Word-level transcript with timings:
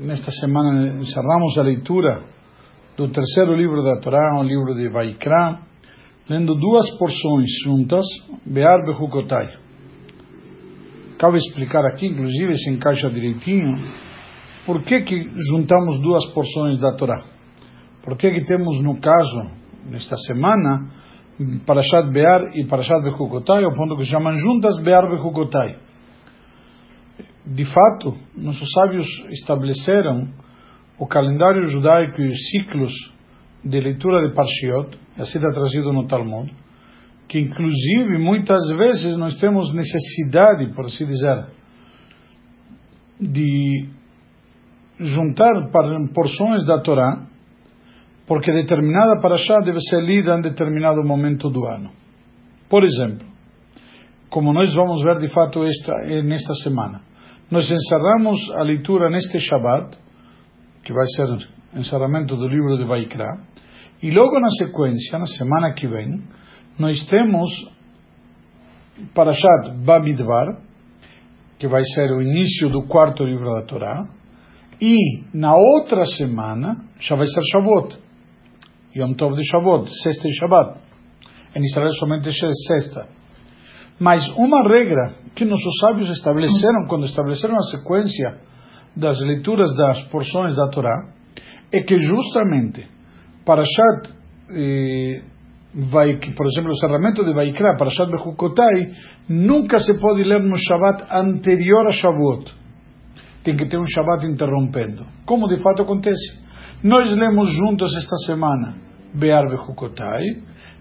nesta 0.00 0.30
semana 0.32 0.94
encerramos 0.98 1.58
a 1.58 1.62
leitura 1.62 2.24
do 2.96 3.08
terceiro 3.08 3.54
livro 3.54 3.82
da 3.82 4.00
Torá, 4.00 4.38
o 4.38 4.42
livro 4.42 4.74
de 4.74 4.88
Vaikra, 4.88 5.60
lendo 6.28 6.54
duas 6.54 6.90
porções 6.98 7.48
juntas, 7.64 8.06
Bear 8.46 8.84
Behukotai. 8.84 9.58
Cabe 11.18 11.36
explicar 11.36 11.84
aqui, 11.86 12.06
inclusive 12.06 12.56
se 12.56 12.70
encaixa 12.70 13.10
direitinho, 13.10 13.76
por 14.64 14.82
que, 14.82 15.02
que 15.02 15.30
juntamos 15.50 16.00
duas 16.00 16.24
porções 16.32 16.80
da 16.80 16.92
Torá. 16.94 17.22
Por 18.02 18.16
que, 18.16 18.30
que 18.30 18.44
temos, 18.46 18.80
no 18.82 18.98
caso, 19.00 19.50
nesta 19.84 20.16
semana, 20.26 20.90
Parashat 21.66 22.10
Bear 22.10 22.56
e 22.56 22.66
Parashat 22.66 23.02
Behukotai, 23.02 23.64
ao 23.64 23.74
ponto 23.74 23.96
que 23.96 24.04
se 24.04 24.10
chamam 24.10 24.32
juntas 24.34 24.80
Bear 24.82 25.10
Behukotai. 25.10 25.89
De 27.52 27.64
fato, 27.64 28.16
nossos 28.36 28.70
sábios 28.70 29.06
estabeleceram 29.30 30.28
o 30.96 31.04
calendário 31.04 31.64
judaico 31.64 32.22
e 32.22 32.28
os 32.28 32.38
ciclos 32.48 32.92
de 33.64 33.80
leitura 33.80 34.28
de 34.28 34.32
Parshiot, 34.32 34.96
assim 35.18 35.38
está 35.38 35.50
trazido 35.50 35.92
no 35.92 36.06
Talmud, 36.06 36.54
que 37.28 37.40
inclusive 37.40 38.18
muitas 38.18 38.64
vezes 38.76 39.16
nós 39.16 39.34
temos 39.34 39.74
necessidade, 39.74 40.72
por 40.74 40.84
assim 40.84 41.04
dizer, 41.06 41.48
de 43.20 43.88
juntar 45.00 45.52
porções 46.14 46.64
da 46.64 46.78
Torá 46.78 47.26
porque 48.28 48.52
determinada 48.52 49.20
paraxá 49.20 49.58
deve 49.58 49.80
ser 49.80 50.00
lida 50.02 50.38
em 50.38 50.40
determinado 50.40 51.02
momento 51.02 51.50
do 51.50 51.66
ano. 51.66 51.90
Por 52.68 52.84
exemplo, 52.84 53.26
como 54.28 54.52
nós 54.52 54.72
vamos 54.72 55.02
ver 55.02 55.18
de 55.18 55.28
fato 55.34 55.64
esta, 55.64 55.92
nesta 56.22 56.54
semana, 56.62 57.09
nós 57.50 57.70
encerramos 57.70 58.38
a 58.52 58.62
leitura 58.62 59.10
neste 59.10 59.38
Shabbat, 59.40 59.98
que 60.84 60.92
vai 60.92 61.06
ser 61.16 61.24
o 61.24 61.78
encerramento 61.78 62.36
do 62.36 62.46
livro 62.46 62.76
de 62.76 62.84
Vaikra, 62.84 63.40
e 64.02 64.10
logo 64.10 64.38
na 64.40 64.48
sequência, 64.50 65.18
na 65.18 65.26
semana 65.26 65.74
que 65.74 65.86
vem, 65.86 66.22
nós 66.78 67.04
temos 67.06 67.50
Parashat 69.14 69.72
Bamidbar, 69.84 70.62
que 71.58 71.68
vai 71.68 71.82
ser 71.94 72.10
o 72.12 72.22
início 72.22 72.70
do 72.70 72.86
quarto 72.86 73.24
livro 73.24 73.52
da 73.54 73.62
Torá, 73.62 74.08
e 74.80 74.96
na 75.34 75.54
outra 75.54 76.04
semana 76.04 76.84
já 76.98 77.16
vai 77.16 77.26
ser 77.26 77.42
Shavuot. 77.52 77.98
Yom 78.96 79.14
Tov 79.14 79.36
de 79.36 79.46
Shavuot, 79.46 79.90
sexta 80.02 80.26
e 80.26 80.32
Shabbat. 80.32 80.80
Em 81.54 81.60
Israel 81.60 81.92
somente 81.92 82.30
sexta. 82.32 83.08
Mas 84.00 84.26
uma 84.30 84.62
regra 84.62 85.12
que 85.34 85.44
nossos 85.44 85.78
sábios 85.78 86.08
estabeleceram 86.08 86.86
quando 86.88 87.04
estabeleceram 87.04 87.54
a 87.54 87.70
sequência 87.70 88.38
das 88.96 89.20
leituras 89.20 89.76
das 89.76 90.02
porções 90.04 90.56
da 90.56 90.68
Torá 90.68 91.12
é 91.70 91.82
que 91.82 91.98
justamente 91.98 92.88
Parashat 93.44 94.14
eh, 94.50 95.22
por 96.36 96.46
exemplo 96.46 96.70
o 96.70 96.72
encerramento 96.72 97.24
de 97.24 97.32
Vaikra, 97.32 97.76
Parashat 97.76 98.10
Bechukotai, 98.10 98.90
nunca 99.28 99.78
se 99.78 100.00
pode 100.00 100.24
ler 100.24 100.40
no 100.40 100.56
Shabbat 100.56 101.04
anterior 101.10 101.86
a 101.86 101.92
Shavuot. 101.92 102.52
Tem 103.44 103.56
que 103.56 103.68
ter 103.68 103.78
um 103.78 103.86
Shabbat 103.86 104.26
interrompendo. 104.26 105.06
Como 105.24 105.46
de 105.46 105.62
fato 105.62 105.82
acontece. 105.82 106.40
Nós 106.82 107.14
lemos 107.14 107.52
juntos 107.52 107.94
esta 107.96 108.16
semana 108.26 108.74
Bear 109.14 109.48
Bechukotai. 109.48 110.24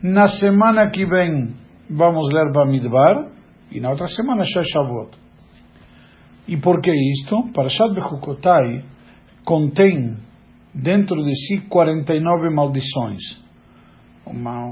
Na 0.02 0.28
semana 0.28 0.90
que 0.90 1.06
vem 1.06 1.54
vamos 1.90 2.32
ler 2.34 2.52
Bamidbar. 2.52 3.32
E 3.72 3.80
na 3.80 3.92
outra 3.92 4.08
semana 4.08 4.44
Shashavot. 4.44 5.12
E 6.48 6.58
por 6.58 6.82
que 6.82 6.92
isto? 6.92 7.52
Parashat 7.54 7.94
Bechukotai 7.94 8.84
contém 9.46 10.18
dentro 10.74 11.24
de 11.24 11.36
si 11.36 11.62
49 11.70 12.54
maldições. 12.54 13.22
Uma, 14.26 14.72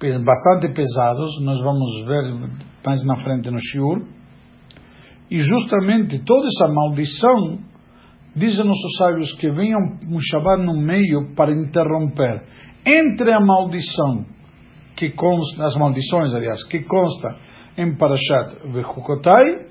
bastante 0.00 0.74
pesados, 0.74 1.30
nós 1.42 1.60
vamos 1.60 2.04
ver 2.06 2.50
mais 2.84 3.04
na 3.06 3.16
frente 3.16 3.50
no 3.50 3.58
Shiur. 3.58 4.04
E 5.30 5.38
justamente 5.38 6.22
toda 6.24 6.46
essa 6.46 6.72
maldição 6.72 7.58
Dizem 8.36 8.66
nossos 8.66 8.96
sábios 8.98 9.32
que 9.40 9.50
venha 9.50 9.78
um 9.78 10.20
Shabbat 10.20 10.62
no 10.62 10.78
meio 10.78 11.34
para 11.34 11.52
interromper. 11.52 12.42
Entre 12.84 13.32
a 13.32 13.40
maldição, 13.40 14.26
que 14.96 15.10
consta, 15.10 15.64
as 15.64 15.76
maldições, 15.76 16.32
aliás, 16.34 16.64
que 16.64 16.82
consta 16.84 17.36
em 17.76 17.94
Parashat 17.96 18.72
Vechukotai 18.72 19.66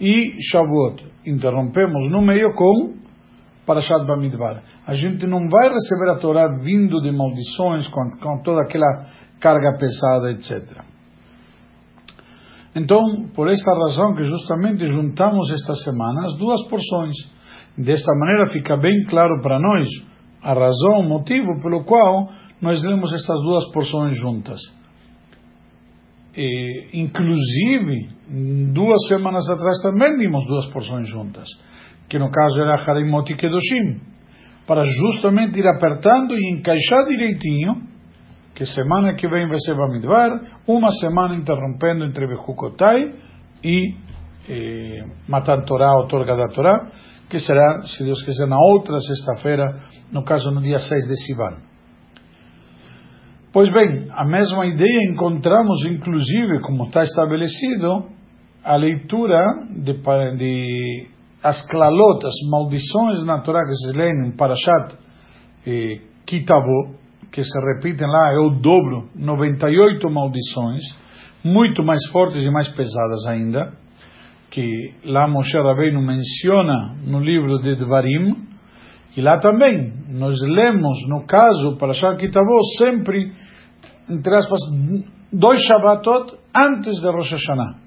e 0.00 0.34
Shavuot. 0.50 1.06
Interrompemos 1.26 2.10
no 2.10 2.22
meio 2.22 2.54
com 2.54 2.94
Parashat 3.66 4.06
Bamidbar. 4.06 4.62
A 4.86 4.94
gente 4.94 5.26
não 5.26 5.46
vai 5.48 5.68
receber 5.68 6.10
a 6.10 6.16
Torá 6.16 6.48
vindo 6.62 7.00
de 7.02 7.12
maldições, 7.12 7.86
com, 7.88 8.10
com 8.20 8.42
toda 8.42 8.62
aquela 8.62 9.06
carga 9.38 9.76
pesada, 9.78 10.32
etc. 10.32 10.82
Então, 12.74 13.28
por 13.34 13.48
esta 13.48 13.72
razão 13.72 14.14
que 14.14 14.22
justamente 14.22 14.86
juntamos 14.86 15.52
esta 15.52 15.74
semana 15.74 16.26
as 16.26 16.38
duas 16.38 16.66
porções 16.68 17.16
Desta 17.76 18.12
maneira 18.14 18.50
fica 18.50 18.76
bem 18.76 19.04
claro 19.08 19.40
para 19.40 19.58
nós 19.58 19.88
a 20.42 20.52
razão, 20.52 21.00
o 21.00 21.08
motivo 21.08 21.60
pelo 21.62 21.84
qual 21.84 22.28
nós 22.60 22.82
lemos 22.82 23.12
estas 23.12 23.40
duas 23.42 23.70
porções 23.72 24.16
juntas. 24.16 24.60
E, 26.36 26.90
inclusive, 26.94 28.08
duas 28.72 29.08
semanas 29.08 29.48
atrás 29.48 29.80
também 29.82 30.16
vimos 30.16 30.46
duas 30.46 30.66
porções 30.68 31.08
juntas, 31.08 31.48
que 32.08 32.18
no 32.18 32.30
caso 32.30 32.60
era 32.60 32.80
Harimot 32.82 33.32
e 33.32 33.36
Kedoshim, 33.36 34.00
para 34.66 34.84
justamente 34.84 35.58
ir 35.58 35.66
apertando 35.66 36.34
e 36.34 36.52
encaixar 36.52 37.06
direitinho, 37.08 37.82
que 38.54 38.64
semana 38.66 39.14
que 39.14 39.26
vem 39.28 39.48
vai 39.48 39.58
ser 39.58 39.74
Bamidbar, 39.74 40.60
uma 40.68 40.90
semana 40.92 41.34
interrompendo 41.34 42.04
entre 42.04 42.26
Bechukotai 42.26 43.14
e 43.64 43.94
eh, 44.48 45.04
Matan 45.26 45.62
Torah, 45.62 45.98
Otorga 46.04 46.36
da 46.36 46.48
Torá, 46.48 46.88
que 47.28 47.38
será, 47.38 47.82
se 47.86 48.04
Deus 48.04 48.22
quiser, 48.22 48.46
na 48.46 48.58
outra 48.58 48.98
sexta-feira, 49.00 49.80
no 50.12 50.24
caso 50.24 50.50
no 50.50 50.60
dia 50.60 50.78
6 50.78 51.06
de 51.06 51.16
Sivan. 51.16 51.69
Pois 53.52 53.70
bem, 53.72 54.06
a 54.10 54.24
mesma 54.24 54.64
ideia 54.64 55.10
encontramos, 55.10 55.84
inclusive, 55.84 56.60
como 56.62 56.84
está 56.84 57.02
estabelecido, 57.02 58.06
a 58.62 58.76
leitura 58.76 59.40
de, 59.76 59.92
de 60.36 61.08
as 61.42 61.66
klalotas, 61.68 62.32
maldições 62.50 63.24
na 63.24 63.40
Torá 63.40 63.60
que 63.66 63.74
se 63.74 63.92
leem 63.96 64.28
em 64.28 64.36
Parashat 64.36 64.96
eh, 65.66 66.00
que 66.24 67.44
se 67.44 67.60
repetem 67.60 68.06
lá, 68.06 68.32
é 68.32 68.38
o 68.38 68.50
dobro, 68.60 69.08
98 69.16 70.08
maldições, 70.10 70.82
muito 71.42 71.82
mais 71.82 72.06
fortes 72.12 72.44
e 72.44 72.50
mais 72.50 72.68
pesadas 72.68 73.26
ainda 73.26 73.72
que 74.50 74.94
lá 75.04 75.28
Moshe 75.28 75.56
Rabbeinu 75.56 76.02
menciona 76.02 76.96
no 77.06 77.20
livro 77.20 77.58
de 77.60 77.76
Dvarim, 77.76 78.34
e 79.16 79.20
lá 79.20 79.38
também 79.38 79.92
nós 80.08 80.36
lemos, 80.42 81.06
no 81.08 81.26
caso, 81.26 81.76
para 81.78 81.92
Kitavó, 82.16 82.60
sempre, 82.78 83.32
entre 84.08 84.34
aspas, 84.34 84.60
dois 85.32 85.60
Shabbatot 85.62 86.36
antes 86.56 87.00
de 87.00 87.10
Rosh 87.10 87.32
Hashanah. 87.32 87.78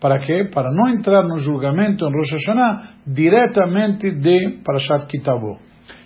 Para 0.00 0.18
quê? 0.24 0.50
Para 0.52 0.70
não 0.70 0.88
entrar 0.88 1.22
no 1.22 1.38
julgamento 1.38 2.04
em 2.04 2.12
Rosh 2.12 2.32
Hashanah 2.32 2.96
diretamente 3.06 4.10
de 4.10 4.60
Parashat 4.62 5.06
Kitavó. 5.06 5.58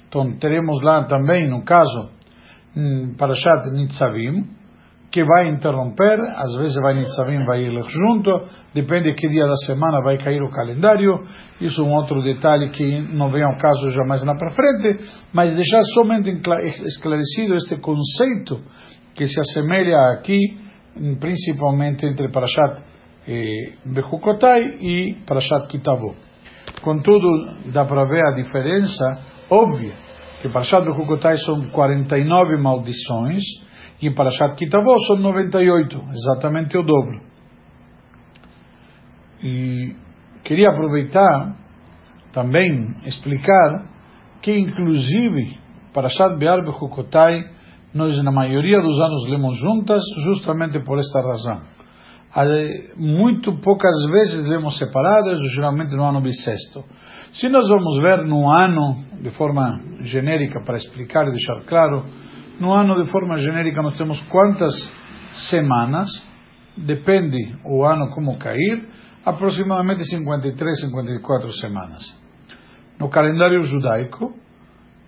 Então 0.09 0.37
teremos 0.39 0.83
lá 0.83 1.05
também, 1.05 1.49
no 1.49 1.65
caso, 1.65 2.11
Parashat 3.19 3.71
Nitzavim, 3.73 4.47
que 5.11 5.25
vai 5.25 5.49
interromper, 5.49 6.21
às 6.37 6.55
vezes 6.57 6.77
vai 6.77 6.95
Nitzavim, 6.95 7.45
vai 7.45 7.63
ir 7.63 7.83
junto, 7.83 8.31
depende 8.73 9.13
que 9.15 9.29
dia 9.29 9.45
da 9.45 9.57
semana 9.57 10.01
vai 10.03 10.17
cair 10.17 10.41
o 10.41 10.51
calendário, 10.51 11.21
isso 11.61 11.83
é 11.83 11.85
um 11.85 11.93
outro 11.93 12.23
detalhe 12.23 12.71
que 12.71 13.01
não 13.13 13.31
vem 13.31 13.43
ao 13.43 13.57
caso 13.57 13.91
já 13.91 14.05
mais 14.05 14.25
na 14.25 14.37
para 14.37 14.51
frente, 14.51 15.05
mas 15.33 15.55
deixar 15.55 15.83
somente 15.95 16.31
esclarecido 16.85 17.55
este 17.55 17.77
conceito 17.79 18.61
que 19.15 19.27
se 19.27 19.41
assemelha 19.41 19.97
aqui, 20.13 20.39
principalmente 21.19 22.07
entre 22.07 22.31
Parashat 22.31 22.81
eh, 23.27 23.73
Bechukotai 23.85 24.63
e 24.81 25.17
Parashat 25.27 25.67
Kitavo. 25.67 26.15
Contudo, 26.83 27.27
dá 27.73 27.85
para 27.85 28.05
ver 28.05 28.25
a 28.27 28.37
diferença 28.37 29.19
óbvia, 29.51 29.93
que 30.41 30.49
Parashat 30.49 30.85
Bechukotai 30.85 31.37
são 31.39 31.69
49 31.71 32.63
maldições, 32.63 33.43
e 34.01 34.11
para 34.11 34.31
Parashat 34.31 34.57
Kitavó 34.57 34.97
são 35.07 35.17
98, 35.17 36.03
exatamente 36.13 36.77
o 36.79 36.83
dobro. 36.83 37.21
E 39.43 39.95
queria 40.43 40.71
aproveitar 40.71 41.57
também 42.33 42.97
explicar 43.05 43.89
que 44.41 44.59
inclusive 44.59 45.59
Parashat 45.93 46.39
Be'ar 46.39 46.65
Bechukotai 46.65 47.45
nós 47.93 48.17
na 48.23 48.31
maioria 48.31 48.81
dos 48.81 48.99
anos 49.01 49.29
lemos 49.29 49.59
juntas 49.59 50.03
justamente 50.25 50.79
por 50.81 50.99
esta 50.99 51.21
razão. 51.21 51.63
Muito 52.97 53.59
poucas 53.59 54.07
vezes 54.09 54.47
lemos 54.47 54.79
separadas, 54.79 55.41
geralmente 55.55 55.95
no 55.97 56.05
ano 56.05 56.21
bissexto. 56.21 56.85
Se 57.33 57.49
nós 57.49 57.69
vamos 57.69 57.99
ver 57.99 58.25
no 58.25 58.49
ano 58.49 59.05
de 59.21 59.31
forma 59.31 59.81
genérica 60.03 60.63
para 60.65 60.77
explicar 60.77 61.27
e 61.27 61.33
deixar 61.33 61.65
claro, 61.67 62.07
no 62.61 62.73
ano 62.73 63.03
de 63.03 63.11
forma 63.11 63.37
genérica 63.37 63.83
nós 63.83 63.97
temos 63.97 64.21
quantas 64.29 64.73
semanas, 65.51 66.09
depende 66.77 67.57
o 67.65 67.85
ano 67.85 68.11
como 68.15 68.39
cair, 68.39 68.87
aproximadamente 69.25 70.05
53, 70.05 70.81
54 70.81 71.53
semanas. 71.55 72.03
No 72.99 73.09
calendário 73.09 73.63
judaico, 73.63 74.35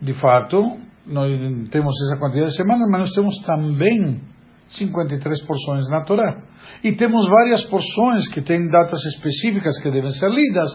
de 0.01 0.15
fato, 0.15 0.79
nós 1.07 1.31
temos 1.71 1.93
essa 2.07 2.19
quantidade 2.19 2.51
de 2.51 2.57
semanas, 2.57 2.89
mas 2.91 3.01
nós 3.03 3.11
temos 3.11 3.37
também 3.45 4.21
53 4.69 5.47
porções 5.47 5.89
na 5.91 6.03
Torá. 6.05 6.43
E 6.83 6.93
temos 6.93 7.29
várias 7.29 7.65
porções 7.65 8.29
que 8.29 8.41
têm 8.41 8.69
datas 8.69 9.05
específicas 9.15 9.79
que 9.81 9.91
devem 9.91 10.11
ser 10.11 10.31
lidas. 10.31 10.71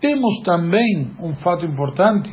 Temos 0.00 0.42
também 0.44 1.12
um 1.20 1.34
fato 1.36 1.64
importante, 1.64 2.30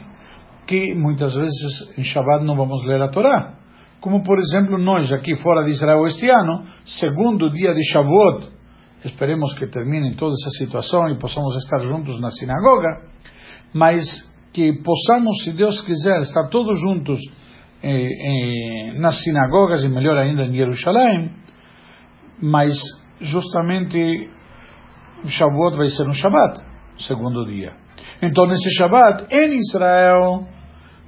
que 0.67 0.93
muitas 0.95 1.33
vezes 1.33 1.97
em 1.97 2.03
Shabbat 2.03 2.43
não 2.43 2.55
vamos 2.55 2.85
ler 2.87 3.01
a 3.01 3.09
Torá. 3.09 3.64
Como, 3.99 4.23
por 4.23 4.37
exemplo, 4.37 4.77
nós 4.77 5.11
aqui 5.11 5.35
fora 5.35 5.63
de 5.63 5.71
Israel 5.71 6.05
este 6.05 6.29
ano, 6.29 6.65
segundo 6.85 7.49
dia 7.49 7.73
de 7.73 7.83
Shavuot, 7.83 8.49
esperemos 9.03 9.53
que 9.55 9.67
termine 9.67 10.15
toda 10.15 10.33
essa 10.33 10.49
situação 10.57 11.09
e 11.09 11.17
possamos 11.17 11.55
estar 11.55 11.79
juntos 11.79 12.19
na 12.19 12.29
sinagoga, 12.31 13.07
mas 13.73 14.05
que 14.53 14.73
possamos, 14.83 15.43
se 15.43 15.51
Deus 15.51 15.81
quiser, 15.81 16.21
estar 16.21 16.47
todos 16.49 16.79
juntos 16.79 17.19
eh, 17.83 17.89
eh, 17.89 18.99
nas 18.99 19.21
sinagogas 19.23 19.83
e 19.83 19.89
melhor 19.89 20.17
ainda 20.17 20.43
em 20.43 20.53
Jerusalém, 20.53 21.31
mas 22.41 22.73
justamente 23.19 24.29
Shavuot 25.25 25.77
vai 25.77 25.87
ser 25.87 26.07
um 26.07 26.13
Shabbat, 26.13 26.61
segundo 26.99 27.45
dia. 27.45 27.73
Então, 28.21 28.47
nesse 28.47 28.69
Shabbat, 28.77 29.25
em 29.29 29.59
Israel, 29.59 30.47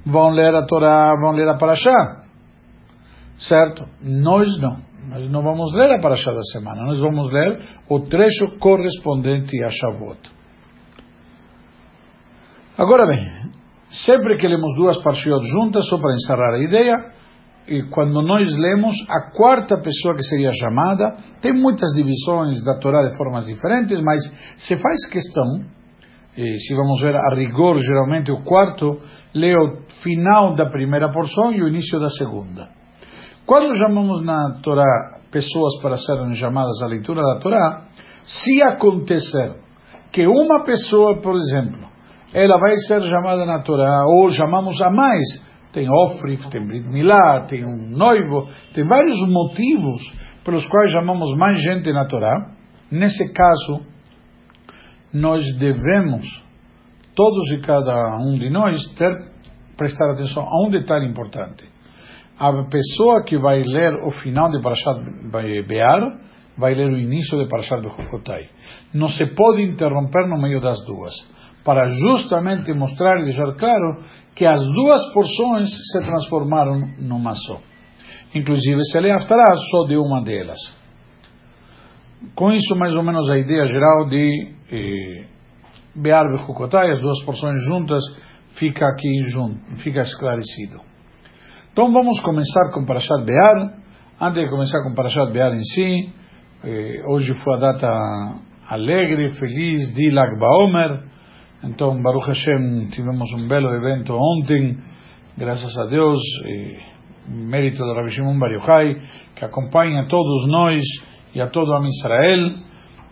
vão 0.06 0.30
ler 0.30 0.54
a 0.56 0.66
Torá, 0.66 1.16
vão 1.22 1.32
ler 1.32 1.48
a 1.48 1.58
Parashá. 1.58 2.27
Certo? 3.38 3.86
Nós 4.02 4.60
não. 4.60 4.78
Nós 5.10 5.30
não 5.30 5.42
vamos 5.42 5.74
ler 5.74 5.92
a 5.92 6.00
Parashá 6.00 6.32
da 6.32 6.42
semana. 6.52 6.84
Nós 6.84 7.00
vamos 7.00 7.32
ler 7.32 7.60
o 7.90 8.00
trecho 8.02 8.58
correspondente 8.60 9.64
a 9.64 9.70
Shavuot. 9.70 10.20
Agora 12.78 13.08
bem, 13.08 13.26
sempre 13.90 14.38
que 14.38 14.48
lemos 14.48 14.76
duas 14.76 15.02
Parshiot 15.02 15.46
juntas, 15.48 15.88
só 15.88 15.98
para 15.98 16.14
encerrar 16.14 16.54
a 16.54 16.60
ideia, 16.60 17.12
e 17.68 17.84
quando 17.90 18.22
nós 18.22 18.56
lemos 18.56 18.96
a 19.10 19.32
quarta 19.32 19.78
pessoa 19.78 20.16
que 20.16 20.24
seria 20.24 20.52
chamada, 20.52 21.16
tem 21.42 21.54
muitas 21.54 21.90
divisões 21.96 22.64
da 22.64 22.78
Torá 22.78 23.08
de 23.08 23.18
formas 23.18 23.46
diferentes, 23.46 24.00
mas 24.02 24.20
se 24.58 24.78
faz 24.78 25.10
questão, 25.10 25.66
se 26.36 26.76
vamos 26.76 27.02
ver 27.02 27.16
a 27.16 27.36
rigor, 27.36 27.78
geralmente 27.78 28.32
o 28.32 28.44
quarto 28.44 29.00
lê 29.34 29.56
o 29.58 29.82
final 30.04 30.56
da 30.56 30.70
primeira 30.70 31.10
porção 31.10 31.52
e 31.52 31.64
o 31.64 31.68
início 31.68 32.00
da 32.00 32.10
segunda. 32.10 32.77
Quando 33.48 33.74
chamamos 33.78 34.26
na 34.26 34.60
Torá 34.62 35.22
pessoas 35.32 35.80
para 35.82 35.96
serem 35.96 36.34
chamadas 36.34 36.84
à 36.84 36.88
leitura 36.88 37.22
da 37.22 37.40
Torá, 37.40 37.86
se 38.26 38.62
acontecer 38.62 39.56
que 40.12 40.28
uma 40.28 40.66
pessoa, 40.66 41.22
por 41.22 41.38
exemplo, 41.38 41.88
ela 42.34 42.60
vai 42.60 42.76
ser 42.76 43.02
chamada 43.04 43.46
na 43.46 43.62
Torá, 43.62 44.04
ou 44.06 44.30
chamamos 44.32 44.82
a 44.82 44.92
mais, 44.92 45.24
tem 45.72 45.90
Ofrif, 45.90 46.50
tem 46.50 46.68
Brit 46.68 46.90
Milá, 46.90 47.46
tem 47.48 47.66
um 47.66 47.90
noivo, 47.90 48.50
tem 48.74 48.86
vários 48.86 49.18
motivos 49.26 50.02
pelos 50.44 50.68
quais 50.68 50.92
chamamos 50.92 51.30
mais 51.38 51.58
gente 51.62 51.90
na 51.94 52.06
Torá. 52.06 52.52
Nesse 52.92 53.32
caso, 53.32 53.80
nós 55.14 55.42
devemos, 55.58 56.26
todos 57.16 57.50
e 57.54 57.62
cada 57.62 58.18
um 58.18 58.38
de 58.38 58.50
nós, 58.50 58.76
ter, 58.98 59.14
prestar 59.78 60.12
atenção 60.12 60.44
a 60.44 60.68
um 60.68 60.70
detalhe 60.70 61.08
importante. 61.08 61.77
A 62.40 62.52
pessoa 62.70 63.24
que 63.24 63.36
vai 63.38 63.64
ler 63.64 63.96
o 64.04 64.12
final 64.12 64.52
de 64.52 64.62
Parashat 64.62 65.00
Bear, 65.68 66.20
vai 66.56 66.76
ler 66.76 66.92
o 66.92 66.98
início 66.98 67.36
de 67.38 67.50
Parashat 67.50 67.82
Bechukotai. 67.82 68.50
Não 68.94 69.08
se 69.08 69.26
pode 69.34 69.64
interromper 69.64 70.28
no 70.28 70.40
meio 70.40 70.62
das 70.62 70.78
duas, 70.86 71.14
para 71.66 71.86
justamente 71.86 72.72
mostrar 72.74 73.22
e 73.22 73.26
deixar 73.26 73.54
claro 73.56 74.04
que 74.36 74.46
as 74.46 74.62
duas 74.62 75.14
porções 75.14 75.68
se 75.92 76.00
transformaram 76.06 76.80
numa 77.00 77.34
só. 77.34 77.60
Inclusive, 78.36 78.84
se 78.84 79.00
lê 79.00 79.10
Haftarah 79.10 79.56
só 79.72 79.88
de 79.88 79.98
uma 79.98 80.24
delas. 80.24 80.60
Com 82.36 82.52
isso, 82.52 82.76
mais 82.76 82.96
ou 82.96 83.04
menos, 83.04 83.32
a 83.32 83.38
ideia 83.38 83.66
geral 83.66 84.08
de 84.08 84.54
eh, 84.72 85.26
Bear 85.96 86.26
e 86.28 86.92
as 86.92 87.02
duas 87.02 87.24
porções 87.26 87.60
juntas, 87.66 88.04
fica 88.60 88.86
aqui 88.88 89.24
junto, 89.26 89.82
fica 89.82 90.02
esclarecido. 90.02 90.82
Então, 91.78 91.92
vamos 91.92 92.20
começar 92.22 92.72
com 92.74 92.86
Parashat 92.86 93.24
Bear. 93.24 93.72
Antes 94.20 94.42
de 94.42 94.50
começar 94.50 94.82
com 94.82 94.96
Parashat 94.96 95.32
Bear 95.32 95.54
em 95.54 95.64
si, 95.64 96.10
eh, 96.64 97.04
hoje 97.06 97.36
foi 97.36 97.54
a 97.54 97.60
data 97.60 97.88
alegre, 98.68 99.30
feliz 99.40 99.94
de 99.94 100.10
Lag 100.10 100.28
Baomer, 100.40 101.04
então, 101.64 102.02
Baruch 102.02 102.30
Hashem, 102.30 102.86
tivemos 102.86 103.32
um 103.34 103.48
belo 103.48 103.70
evento 103.76 104.12
ontem, 104.16 104.76
graças 105.38 105.78
a 105.78 105.86
Deus, 105.86 106.20
mérito 107.28 107.78
do 107.78 107.94
Rabbi 107.94 108.10
Shimon 108.10 108.40
Bar 108.40 108.54
Yochai, 108.54 109.00
que 109.36 109.46
acompanha 109.46 110.08
todos 110.08 110.48
nós 110.50 110.82
e 111.36 111.40
a 111.40 111.46
todo 111.46 111.72
a 111.76 111.82
Israel. 111.86 112.56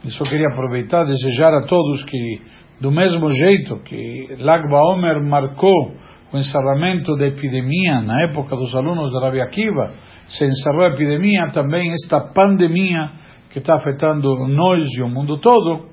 E 0.04 0.10
só 0.10 0.24
queria 0.24 0.48
aproveitar 0.48 1.04
e 1.04 1.10
desejar 1.10 1.54
a 1.54 1.68
todos 1.68 2.04
que, 2.06 2.42
do 2.82 2.92
mesmo 2.92 3.30
jeito 3.30 3.78
que 3.84 4.38
Lag 4.40 4.68
Baomer 4.68 5.24
marcou 5.24 6.04
o 6.34 6.38
encerramento 6.38 7.16
da 7.16 7.28
epidemia 7.28 8.02
na 8.02 8.24
época 8.30 8.56
dos 8.56 8.74
alunos 8.76 9.12
da 9.14 9.20
Rabbi 9.20 9.42
Akiva, 9.42 9.94
se 10.28 10.46
encerrou 10.46 10.86
a 10.86 10.90
epidemia, 10.90 11.50
também 11.52 11.92
esta 11.92 12.20
pandemia 12.34 13.12
que 13.52 13.60
está 13.60 13.76
afetando 13.76 14.48
nós 14.48 14.88
e 14.98 15.02
o 15.02 15.10
mundo 15.10 15.38
todo, 15.38 15.90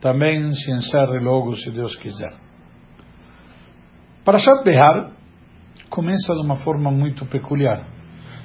também 0.00 0.50
se 0.52 0.70
encerre 0.72 1.18
logo, 1.18 1.56
se 1.56 1.70
Deus 1.70 1.96
quiser. 1.96 2.32
Parashat 4.24 4.62
Behar 4.64 5.10
começa 5.88 6.34
de 6.34 6.40
uma 6.40 6.56
forma 6.56 6.90
muito 6.90 7.26
peculiar. 7.26 7.84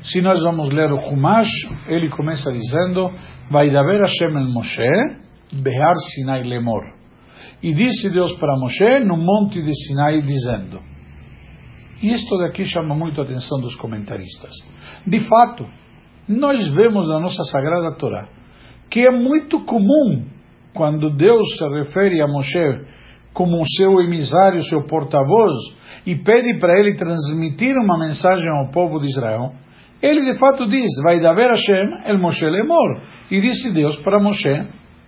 Se 0.04 0.22
nós 0.22 0.42
vamos 0.42 0.72
ler 0.72 0.92
o 0.92 0.98
Humash, 0.98 1.50
ele 1.88 2.10
começa 2.10 2.52
dizendo: 2.52 3.12
Vai 3.50 3.72
daver 3.72 4.02
Hashem 4.02 4.38
el 4.38 4.52
Moshe, 4.52 4.90
Behar 5.54 5.96
Sinai 6.14 6.44
Lemor. 6.44 6.84
E 7.62 7.74
disse 7.74 8.10
Deus 8.10 8.34
para 8.40 8.58
Moshe 8.58 9.00
no 9.06 9.18
monte 9.18 9.62
de 9.62 9.74
Sinai, 9.86 10.22
dizendo. 10.22 10.95
E 12.02 12.12
isto 12.12 12.38
daqui 12.38 12.66
chama 12.66 12.96
muito 12.96 13.22
a 13.22 13.24
atenção 13.24 13.60
dos 13.62 13.76
comentaristas. 13.76 14.52
De 15.06 15.20
fato, 15.28 15.66
nós 16.28 16.68
vemos 16.74 17.08
na 17.08 17.20
nossa 17.20 17.44
Sagrada 17.44 17.96
Torá 17.98 18.28
que 18.90 19.06
é 19.06 19.12
muito 19.12 19.64
comum 19.66 20.26
quando 20.74 21.16
Deus 21.16 21.58
se 21.58 21.68
refere 21.68 22.22
a 22.22 22.28
Moshe 22.28 22.86
como 23.34 23.62
seu 23.76 24.00
emissário, 24.00 24.64
seu 24.64 24.84
porta-voz, 24.84 25.54
e 26.06 26.16
pede 26.16 26.58
para 26.60 26.80
ele 26.80 26.96
transmitir 26.96 27.76
uma 27.76 28.00
mensagem 28.00 28.50
ao 28.50 28.72
povo 28.72 29.00
de 29.00 29.08
Israel, 29.08 29.52
ele 30.02 30.32
de 30.32 30.38
fato 30.40 30.66
diz, 30.68 30.90
vai 31.04 31.20
daver 31.20 31.50
Hashem 31.50 32.06
el 32.06 32.20
Moshe 32.20 32.46
lemor, 32.46 33.02
e 33.30 33.42
disse 33.42 33.74
Deus 33.74 33.98
para 33.98 34.22
Moshe, 34.22 34.66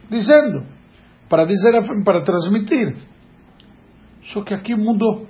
dizendo, 0.10 0.66
para 1.30 1.46
dizer, 1.46 2.04
para 2.04 2.22
transmitir. 2.22 2.96
Só 4.24 4.44
que 4.44 4.54
aqui 4.54 4.76
mudou. 4.76 5.27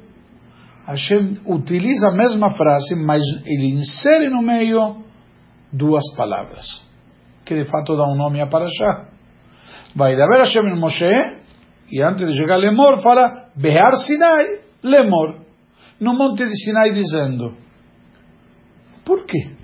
Hashem 0.87 1.41
utiliza 1.45 2.07
a 2.07 2.15
mesma 2.15 2.51
frase, 2.51 2.95
mas 2.95 3.21
ele 3.45 3.73
insere 3.73 4.29
no 4.29 4.41
meio 4.41 5.03
duas 5.71 6.03
palavras, 6.15 6.65
que 7.45 7.55
de 7.55 7.69
fato 7.69 7.97
dá 7.97 8.05
um 8.05 8.15
nome 8.15 8.39
a 8.39 8.47
Parashá. 8.47 9.09
Vai 9.93 10.13
haver 10.13 10.39
Hashem 10.39 10.63
em 10.63 10.79
Moshe, 10.79 11.05
e 11.91 12.01
antes 12.01 12.25
de 12.25 12.37
chegar 12.37 12.55
a 12.55 12.57
Lemor, 12.57 13.01
fala 13.01 13.49
Behar 13.55 13.93
Sinai, 13.97 14.61
Lemor, 14.81 15.41
no 15.99 16.13
monte 16.13 16.45
de 16.45 16.55
Sinai, 16.55 16.93
dizendo: 16.93 17.53
Por 19.05 19.25
quê? 19.25 19.57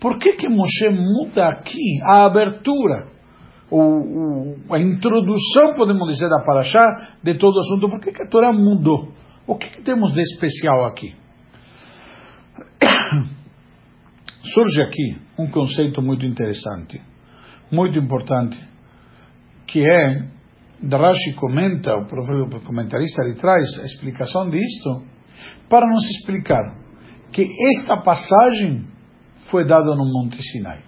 Por 0.00 0.18
que, 0.18 0.32
que 0.36 0.48
Moshe 0.48 0.88
muda 0.88 1.48
aqui 1.48 2.00
a 2.02 2.24
abertura, 2.24 3.08
o, 3.70 3.78
o, 3.78 4.74
a 4.74 4.78
introdução, 4.78 5.74
podemos 5.76 6.10
dizer, 6.10 6.30
da 6.30 6.42
Parashá, 6.46 6.86
de 7.22 7.34
todo 7.36 7.56
o 7.56 7.60
assunto? 7.60 7.90
Por 7.90 8.00
que, 8.00 8.10
que 8.10 8.22
a 8.22 8.28
Torá 8.28 8.52
mudou? 8.54 9.12
O 9.46 9.56
que, 9.56 9.68
que 9.68 9.82
temos 9.82 10.12
de 10.12 10.20
especial 10.20 10.84
aqui? 10.84 11.14
Surge 14.42 14.82
aqui 14.82 15.16
um 15.38 15.50
conceito 15.50 16.00
muito 16.02 16.26
interessante, 16.26 17.00
muito 17.70 17.98
importante, 17.98 18.58
que 19.66 19.80
é, 19.80 20.28
Rashi 20.90 21.34
comenta, 21.34 21.94
o 21.96 22.06
comentarista 22.64 23.22
ele 23.24 23.34
traz 23.34 23.78
a 23.78 23.84
explicação 23.84 24.48
disto, 24.50 25.02
para 25.68 25.86
nos 25.86 26.04
explicar 26.10 26.76
que 27.32 27.48
esta 27.78 27.96
passagem 27.96 28.86
foi 29.50 29.64
dada 29.64 29.94
no 29.96 30.04
Monte 30.04 30.42
Sinai. 30.42 30.82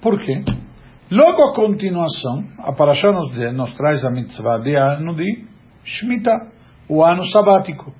Por 0.00 0.20
quê? 0.20 0.44
Logo 1.10 1.50
a 1.50 1.54
continuação, 1.54 2.44
a 2.58 2.72
Parashá 2.72 3.12
nos, 3.12 3.54
nos 3.54 3.74
traz 3.74 4.02
a 4.04 4.10
mitzvah 4.10 4.58
de 4.58 4.74
ano 4.74 5.14
de 5.14 5.44
Shemitah, 5.84 6.48
o 6.88 7.04
ano 7.04 7.22
sabático. 7.26 7.92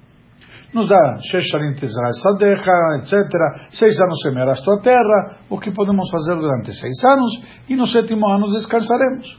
Nos 0.72 0.88
dá 0.88 1.18
Shesharim 1.18 1.76
Sadecha, 1.76 2.72
etc. 2.98 3.30
Seis 3.72 4.00
anos 4.00 4.20
semearás 4.22 4.60
tua 4.62 4.80
terra, 4.80 5.36
o 5.50 5.60
que 5.60 5.70
podemos 5.70 6.10
fazer 6.10 6.34
durante 6.34 6.72
seis 6.72 7.04
anos, 7.04 7.30
e 7.68 7.76
no 7.76 7.86
sétimo 7.86 8.26
ano 8.26 8.50
descansaremos. 8.52 9.38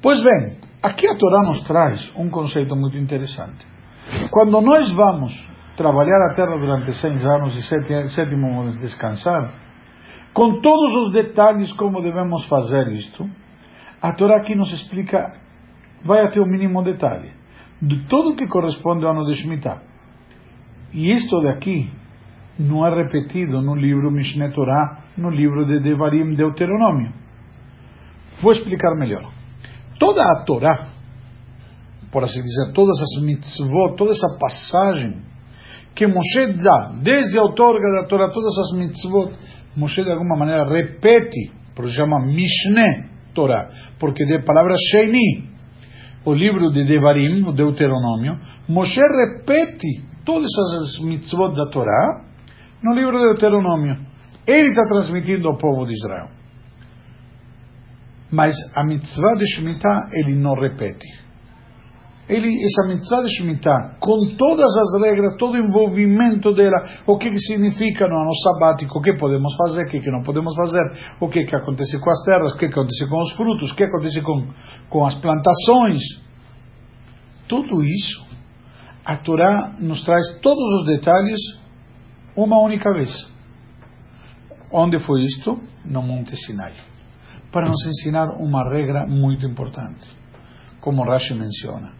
Pois 0.00 0.22
bem, 0.22 0.58
aqui 0.80 1.08
a 1.08 1.16
Torá 1.16 1.42
nos 1.42 1.62
traz 1.64 2.00
um 2.16 2.30
conceito 2.30 2.74
muito 2.76 2.96
interessante. 2.96 3.66
Quando 4.30 4.60
nós 4.60 4.90
vamos 4.92 5.32
trabalhar 5.76 6.30
a 6.30 6.34
terra 6.34 6.56
durante 6.56 6.92
seis 7.00 7.20
anos 7.22 7.54
e 7.56 8.10
sétimo 8.14 8.62
ano 8.62 8.78
descansar, 8.78 9.69
com 10.32 10.60
todos 10.60 11.06
os 11.06 11.12
detalhes 11.12 11.72
como 11.72 12.02
devemos 12.02 12.46
fazer 12.46 12.88
isto, 12.92 13.28
a 14.00 14.12
Torá 14.12 14.38
aqui 14.38 14.54
nos 14.54 14.72
explica, 14.72 15.34
vai 16.04 16.24
até 16.24 16.40
o 16.40 16.46
mínimo 16.46 16.82
detalhe, 16.82 17.32
de 17.82 18.06
tudo 18.06 18.36
que 18.36 18.46
corresponde 18.46 19.04
ao 19.04 19.12
ano 19.12 19.26
de 19.26 19.34
Shemitah. 19.34 19.82
E 20.92 21.12
isto 21.12 21.40
daqui 21.42 21.90
não 22.58 22.86
é 22.86 22.94
repetido 22.94 23.60
no 23.62 23.74
livro 23.74 24.10
Mishneh 24.10 24.50
Torah, 24.52 25.04
no 25.16 25.30
livro 25.30 25.66
de 25.66 25.80
Devarim, 25.80 26.34
Deuteronômio. 26.34 27.12
Vou 28.42 28.52
explicar 28.52 28.94
melhor. 28.96 29.30
Toda 29.98 30.22
a 30.22 30.44
Torá, 30.44 30.88
por 32.10 32.24
assim 32.24 32.42
dizer, 32.42 32.72
todas 32.72 32.96
as 33.00 33.22
mitzvot, 33.22 33.96
toda 33.96 34.12
essa 34.12 34.38
passagem 34.38 35.22
que 35.94 36.06
Moshe 36.06 36.52
dá, 36.62 36.92
desde 37.02 37.38
a 37.38 37.42
outorga 37.42 37.86
da 38.00 38.08
Torá, 38.08 38.30
todas 38.30 38.58
as 38.58 38.78
mitzvot, 38.78 39.32
Moshe 39.76 40.02
de 40.02 40.10
alguma 40.10 40.36
maneira 40.36 40.68
repete, 40.68 41.52
por 41.74 41.84
isso 41.84 41.96
chama 41.96 42.24
Mishneh 42.26 43.08
Torah, 43.34 43.68
porque 43.98 44.24
de 44.24 44.42
palavra 44.42 44.74
Sheini, 44.90 45.48
o 46.24 46.34
livro 46.34 46.70
de 46.70 46.84
Devarim, 46.84 47.44
o 47.46 47.52
Deuteronômio, 47.52 48.38
Moshe 48.68 49.00
repete 49.00 50.04
todas 50.24 50.50
as 50.82 50.98
mitzvot 51.00 51.54
da 51.54 51.70
Torá 51.70 52.24
no 52.82 52.94
livro 52.94 53.18
de 53.18 53.24
Deuteronômio. 53.24 53.96
Ele 54.46 54.68
está 54.68 54.82
transmitindo 54.84 55.48
ao 55.48 55.56
povo 55.56 55.86
de 55.86 55.94
Israel. 55.94 56.28
Mas 58.30 58.54
a 58.76 58.84
mitzvah 58.84 59.34
de 59.38 59.46
Shemitah 59.46 60.08
ele 60.12 60.34
não 60.34 60.54
repete 60.54 61.29
ele, 62.30 62.64
essa 62.64 62.86
mitzvah 62.86 63.22
de 63.22 63.36
Shemitah, 63.36 63.96
com 63.98 64.36
todas 64.36 64.76
as 64.76 65.02
regras, 65.02 65.36
todo 65.36 65.54
o 65.54 65.58
envolvimento 65.58 66.54
dela, 66.54 66.76
o 67.04 67.18
que, 67.18 67.28
que 67.28 67.40
significa 67.40 68.06
no 68.06 68.20
ano 68.20 68.32
sabático, 68.34 68.98
o 68.98 69.02
que 69.02 69.14
podemos 69.14 69.54
fazer, 69.56 69.86
o 69.86 69.88
que, 69.88 70.00
que 70.00 70.10
não 70.12 70.22
podemos 70.22 70.54
fazer, 70.54 71.16
o 71.20 71.28
que, 71.28 71.44
que 71.44 71.56
acontece 71.56 71.98
com 71.98 72.08
as 72.08 72.22
terras, 72.24 72.52
o 72.52 72.56
que, 72.56 72.68
que 72.68 72.72
acontece 72.72 73.08
com 73.08 73.20
os 73.20 73.32
frutos, 73.32 73.72
o 73.72 73.74
que 73.74 73.82
acontece 73.82 74.22
com, 74.22 74.46
com 74.88 75.04
as 75.04 75.16
plantações. 75.16 76.00
Tudo 77.48 77.82
isso, 77.82 78.24
a 79.04 79.16
Torá 79.16 79.74
nos 79.80 80.04
traz 80.04 80.38
todos 80.40 80.80
os 80.80 80.86
detalhes 80.86 81.40
uma 82.36 82.60
única 82.60 82.92
vez. 82.92 83.12
Onde 84.72 85.00
foi 85.00 85.22
isto? 85.22 85.60
No 85.84 86.00
Monte 86.00 86.36
Sinai. 86.36 86.74
Para 87.50 87.68
nos 87.68 87.84
ensinar 87.84 88.28
uma 88.38 88.62
regra 88.70 89.04
muito 89.04 89.44
importante, 89.44 90.06
como 90.80 91.02
Rashi 91.02 91.34
menciona 91.34 91.99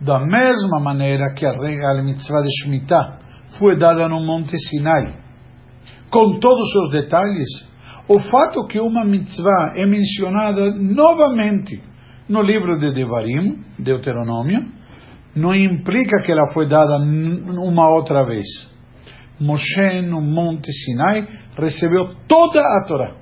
da 0.00 0.18
mesma 0.18 0.80
maneira 0.80 1.34
que 1.34 1.44
a 1.44 1.52
regra 1.52 2.02
mitzvah 2.02 2.40
de 2.42 2.48
Shemitah 2.62 3.18
foi 3.58 3.76
dada 3.76 4.08
no 4.08 4.20
Monte 4.24 4.56
Sinai, 4.58 5.14
com 6.10 6.38
todos 6.38 6.64
os 6.64 6.72
seus 6.72 6.90
detalhes, 6.90 7.48
o 8.08 8.18
fato 8.18 8.66
que 8.66 8.80
uma 8.80 9.04
mitzvah 9.04 9.72
é 9.76 9.86
mencionada 9.86 10.72
novamente 10.72 11.82
no 12.28 12.42
livro 12.42 12.78
de 12.78 12.92
Devarim, 12.92 13.64
Deuteronômio, 13.78 14.66
não 15.36 15.54
implica 15.54 16.22
que 16.24 16.32
ela 16.32 16.52
foi 16.52 16.66
dada 16.66 16.98
uma 16.98 17.88
outra 17.94 18.24
vez. 18.24 18.46
Moshe, 19.38 20.02
no 20.02 20.20
Monte 20.20 20.72
Sinai, 20.72 21.26
recebeu 21.56 22.10
toda 22.26 22.60
a 22.60 22.84
Torá 22.86 23.20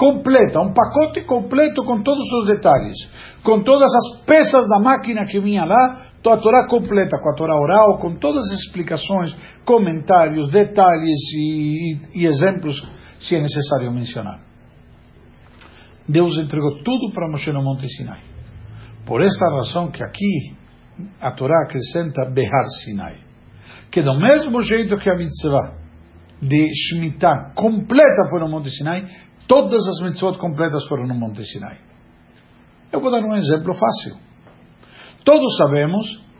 completa, 0.00 0.62
um 0.62 0.72
pacote 0.72 1.20
completo 1.26 1.84
com 1.84 2.02
todos 2.02 2.24
os 2.40 2.46
detalhes, 2.48 2.96
com 3.42 3.62
todas 3.62 3.90
as 3.94 4.24
peças 4.24 4.66
da 4.66 4.80
máquina 4.80 5.26
que 5.26 5.38
vinha 5.38 5.62
lá, 5.66 6.06
a 6.26 6.36
Torá 6.36 6.66
completa, 6.68 7.18
com 7.18 7.30
a 7.30 7.34
Torá 7.34 7.54
oral, 7.54 7.98
com 7.98 8.16
todas 8.16 8.44
as 8.52 8.60
explicações, 8.60 9.34
comentários, 9.64 10.50
detalhes 10.50 11.18
e, 11.34 11.94
e, 12.14 12.22
e 12.22 12.26
exemplos, 12.26 12.76
se 13.18 13.36
é 13.36 13.40
necessário 13.40 13.90
mencionar. 13.92 14.40
Deus 16.08 16.38
entregou 16.38 16.82
tudo 16.82 17.12
para 17.14 17.30
Moshe 17.30 17.52
no 17.52 17.62
Monte 17.62 17.88
Sinai. 17.88 18.20
Por 19.06 19.22
esta 19.22 19.48
razão 19.50 19.90
que 19.90 20.02
aqui 20.02 20.54
a 21.20 21.30
Torá 21.30 21.62
acrescenta 21.64 22.28
Behar 22.30 22.66
Sinai. 22.84 23.18
Que 23.90 24.02
do 24.02 24.14
mesmo 24.18 24.60
jeito 24.62 24.98
que 24.98 25.08
a 25.08 25.16
mitzvah 25.16 25.78
de 26.42 26.68
Shemitah 26.72 27.52
completa 27.54 28.28
foi 28.30 28.40
no 28.40 28.48
Monte 28.48 28.70
Sinai, 28.70 29.04
Todas 29.50 29.84
as 29.88 30.00
mitzvot 30.00 30.38
completas 30.38 30.86
foram 30.86 31.08
no 31.08 31.14
Monte 31.16 31.44
Sinai. 31.44 31.76
Eu 32.92 33.00
vou 33.00 33.10
dar 33.10 33.20
um 33.20 33.34
exemplo 33.34 33.74
fácil. 33.74 34.16
Todos 35.24 35.56
sabemos 35.56 36.30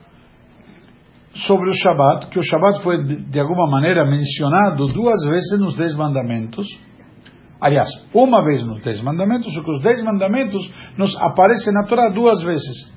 sobre 1.35 1.71
o 1.71 1.75
Shabat, 1.75 2.29
que 2.29 2.39
o 2.39 2.43
Shabat 2.43 2.83
foi 2.83 3.05
de 3.05 3.39
alguma 3.39 3.71
maneira 3.71 4.05
mencionado 4.05 4.87
duas 4.87 5.25
vezes 5.29 5.61
nos 5.61 5.77
Dez 5.77 5.95
Mandamentos. 5.95 6.67
Aliás, 7.61 7.89
uma 8.15 8.43
vez 8.45 8.65
nos 8.65 8.83
Dez 8.83 9.01
Mandamentos, 9.01 9.53
porque 9.55 9.77
os 9.77 9.83
Dez 9.83 10.03
Mandamentos 10.03 10.63
nos 10.97 11.15
aparecem 11.17 11.73
na 11.73 11.87
Torá 11.87 12.09
duas 12.09 12.43
vezes. 12.43 12.93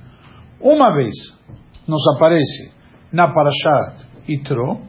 Uma 0.60 0.94
vez 0.96 1.14
nos 1.88 2.02
aparece 2.16 2.72
na 3.12 3.28
Parashat 3.28 4.08
Itro, 4.28 4.80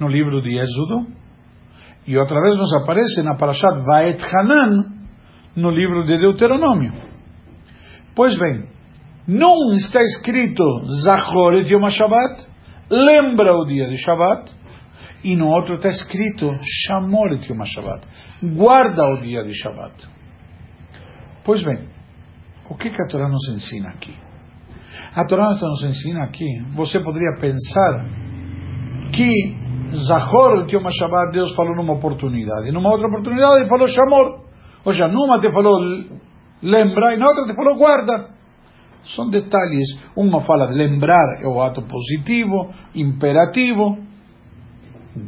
no 0.00 0.08
livro 0.08 0.40
de 0.40 0.58
Êxodo, 0.58 1.06
e 2.06 2.16
outra 2.18 2.40
vez 2.40 2.56
nos 2.56 2.72
aparece 2.74 3.22
na 3.22 3.36
Parashat 3.36 3.80
Vaet 3.84 4.20
Hanan, 4.34 4.92
no 5.54 5.70
livro 5.70 6.04
de 6.04 6.18
Deuteronômio. 6.18 6.92
Pois 8.14 8.36
bem, 8.36 8.66
não 9.26 9.72
está 9.74 10.00
escrito 10.02 10.64
Zachor 11.04 11.54
et 11.54 11.70
Yom 11.70 11.86
Shabbat, 11.88 12.46
lembra 12.90 13.54
o 13.54 13.64
dia 13.64 13.88
de 13.88 13.96
Shabbat, 13.96 14.52
e 15.24 15.36
no 15.36 15.48
outro 15.48 15.76
está 15.76 15.88
escrito 15.88 16.58
Shamor 16.62 17.32
et 17.32 17.48
Yom 17.48 17.64
Shabbat, 17.64 18.06
guarda 18.42 19.04
o 19.14 19.20
dia 19.20 19.44
de 19.44 19.52
Shabbat. 19.54 20.08
Pois 21.44 21.62
bem, 21.62 21.88
o 22.68 22.74
que, 22.76 22.90
que 22.90 23.02
a 23.02 23.06
Torá 23.06 23.28
nos 23.28 23.48
ensina 23.48 23.90
aqui? 23.90 24.14
A 25.14 25.26
Torá 25.26 25.50
nos 25.50 25.84
ensina 25.84 26.24
aqui, 26.24 26.46
você 26.74 27.00
poderia 27.00 27.36
pensar 27.40 28.06
que 29.12 29.62
Zahor 30.06 30.66
que 30.66 30.76
uma 30.76 30.90
Shabbat 30.90 31.32
Deus 31.32 31.54
falou 31.54 31.76
numa 31.76 31.94
oportunidade. 31.94 32.68
E 32.68 32.72
numa 32.72 32.90
outra 32.90 33.08
oportunidade 33.08 33.60
ele 33.60 33.68
falou 33.68 33.86
Shamor. 33.88 34.42
Ou 34.84 34.92
seja, 34.92 35.06
numa 35.08 35.38
te 35.38 35.50
falou 35.52 35.78
lembrar 36.62 37.14
e 37.14 37.18
na 37.18 37.26
outra 37.26 37.44
te 37.44 37.54
falou 37.54 37.76
guarda. 37.76 38.30
São 39.04 39.28
detalhes. 39.28 39.98
Uma 40.16 40.40
fala 40.40 40.68
de 40.68 40.74
lembrar 40.74 41.42
é 41.42 41.46
o 41.46 41.60
ato 41.60 41.82
positivo, 41.82 42.70
imperativo. 42.94 43.98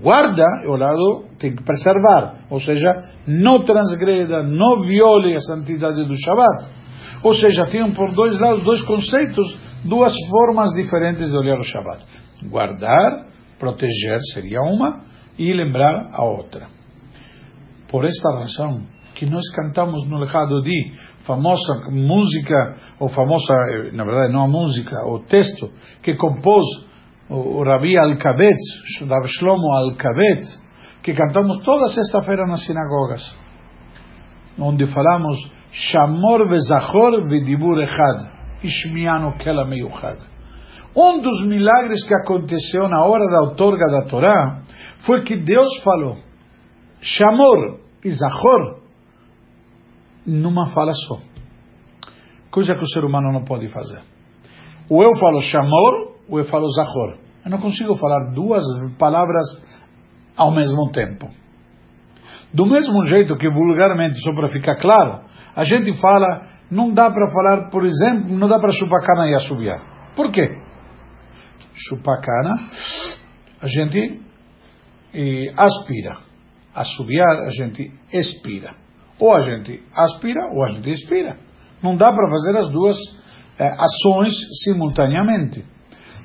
Guarda 0.01 0.45
é 0.65 0.69
o 0.69 0.77
lado 0.77 1.25
tem 1.39 1.55
que 1.55 1.63
preservar. 1.63 2.47
Ou 2.51 2.61
seja, 2.61 2.91
não 3.27 3.65
transgreda, 3.65 4.43
não 4.43 4.83
viole 4.83 5.35
a 5.35 5.41
santidade 5.41 6.05
do 6.05 6.17
Shabbat. 6.17 6.69
Ou 7.23 7.35
seja, 7.35 7.67
tem 7.67 7.93
por 7.93 8.13
dois 8.15 8.39
lados, 8.39 8.65
dois 8.65 8.83
conceitos, 8.83 9.59
duas 9.85 10.15
formas 10.31 10.71
diferentes 10.71 11.31
de 11.31 11.37
olhar 11.37 11.59
o 11.59 11.65
Shabbat. 11.65 12.05
Guardar 12.45 13.27
proteger 13.59 14.19
seria 14.33 14.61
uma 14.61 15.03
e 15.39 15.53
lembrar 15.53 16.11
a 16.13 16.25
outra. 16.25 16.69
Por 17.89 18.05
esta 18.05 18.31
razão 18.39 18.83
que 19.15 19.27
nós 19.27 19.43
cantamos 19.55 20.07
no 20.09 20.19
legado 20.19 20.61
de 20.63 20.93
famosa 21.25 21.91
música, 21.91 22.75
ou 22.99 23.09
famosa, 23.09 23.55
eh, 23.71 23.93
na 23.93 24.05
verdade 24.05 24.33
não 24.33 24.45
a 24.45 24.49
música, 24.49 25.07
o 25.07 25.21
texto 25.21 25.71
que 26.03 26.15
compôs 26.15 26.65
o 27.31 27.63
Rabi 27.63 27.97
Al-Kabetz, 27.97 29.03
Rav 29.09 29.27
Shlomo 29.27 29.73
Al-Kabetz, 29.73 30.63
que 31.03 31.15
cantamos 31.15 31.63
toda 31.63 31.89
sexta-feira 31.89 32.45
nas 32.47 32.65
sinagogas, 32.65 33.37
onde 34.59 34.87
falamos 34.87 35.37
Shamor 35.71 36.49
vezachor 36.49 37.29
vedibur 37.29 37.83
echad, 37.83 38.31
Ishmiano 38.63 39.37
kela 39.39 39.65
meyuchad. 39.67 40.19
Um 40.97 41.21
dos 41.21 41.45
milagres 41.47 42.07
que 42.07 42.15
aconteceu 42.15 42.89
na 42.89 43.05
hora 43.05 43.25
da 43.27 43.49
outorga 43.49 43.85
da 43.91 44.07
Torá 44.07 44.63
foi 45.05 45.23
que 45.23 45.37
Deus 45.37 45.69
falou 45.83 46.19
Shamor 47.01 47.81
e 48.05 48.11
Zahor 48.11 48.84
numa 50.27 50.71
fala 50.71 50.93
só. 50.93 51.21
Coisa 52.51 52.75
que 52.75 52.83
o 52.83 52.89
ser 52.89 53.05
humano 53.05 53.33
não 53.33 53.45
pode 53.45 53.69
fazer. 53.69 54.01
Ou 54.89 55.03
eu 55.03 55.17
falo 55.19 55.41
Shamor, 55.41 56.17
ou 56.29 56.39
eu 56.39 56.45
falo 56.45 56.67
Zahor. 56.69 57.19
Eu 57.45 57.51
não 57.51 57.59
consigo 57.59 57.95
falar 57.97 58.33
duas 58.33 58.63
palavras 58.99 59.45
ao 60.37 60.51
mesmo 60.51 60.91
tempo. 60.93 61.29
Do 62.53 62.67
mesmo 62.67 63.05
jeito 63.05 63.37
que 63.37 63.51
vulgarmente, 63.51 64.21
só 64.21 64.33
para 64.35 64.49
ficar 64.49 64.77
claro, 64.77 65.25
a 65.57 65.65
gente 65.65 65.93
fala, 66.01 66.43
não 66.71 66.93
dá 66.93 67.11
para 67.11 67.31
falar, 67.31 67.71
por 67.71 67.85
exemplo, 67.85 68.37
não 68.37 68.49
dá 68.49 68.59
para 68.59 68.73
chupar 68.73 69.05
cana 69.05 69.29
e 69.29 69.35
assobiar. 69.35 70.13
Por 70.15 70.31
quê? 70.31 70.65
chupar 71.75 72.21
cana, 72.21 72.69
a 73.61 73.67
gente 73.67 74.21
eh, 75.13 75.53
aspira. 75.57 76.17
Assobiar, 76.75 77.41
a 77.43 77.51
gente 77.51 77.93
expira. 78.13 78.75
Ou 79.21 79.35
a 79.35 79.41
gente 79.41 79.83
aspira 79.95 80.41
ou 80.53 80.65
a 80.65 80.69
gente 80.69 80.91
expira. 80.91 81.37
Não 81.83 81.97
dá 81.97 82.13
para 82.13 82.31
fazer 82.31 82.57
as 82.57 82.71
duas 82.71 82.97
eh, 83.59 83.75
ações 83.79 84.33
simultaneamente. 84.65 85.65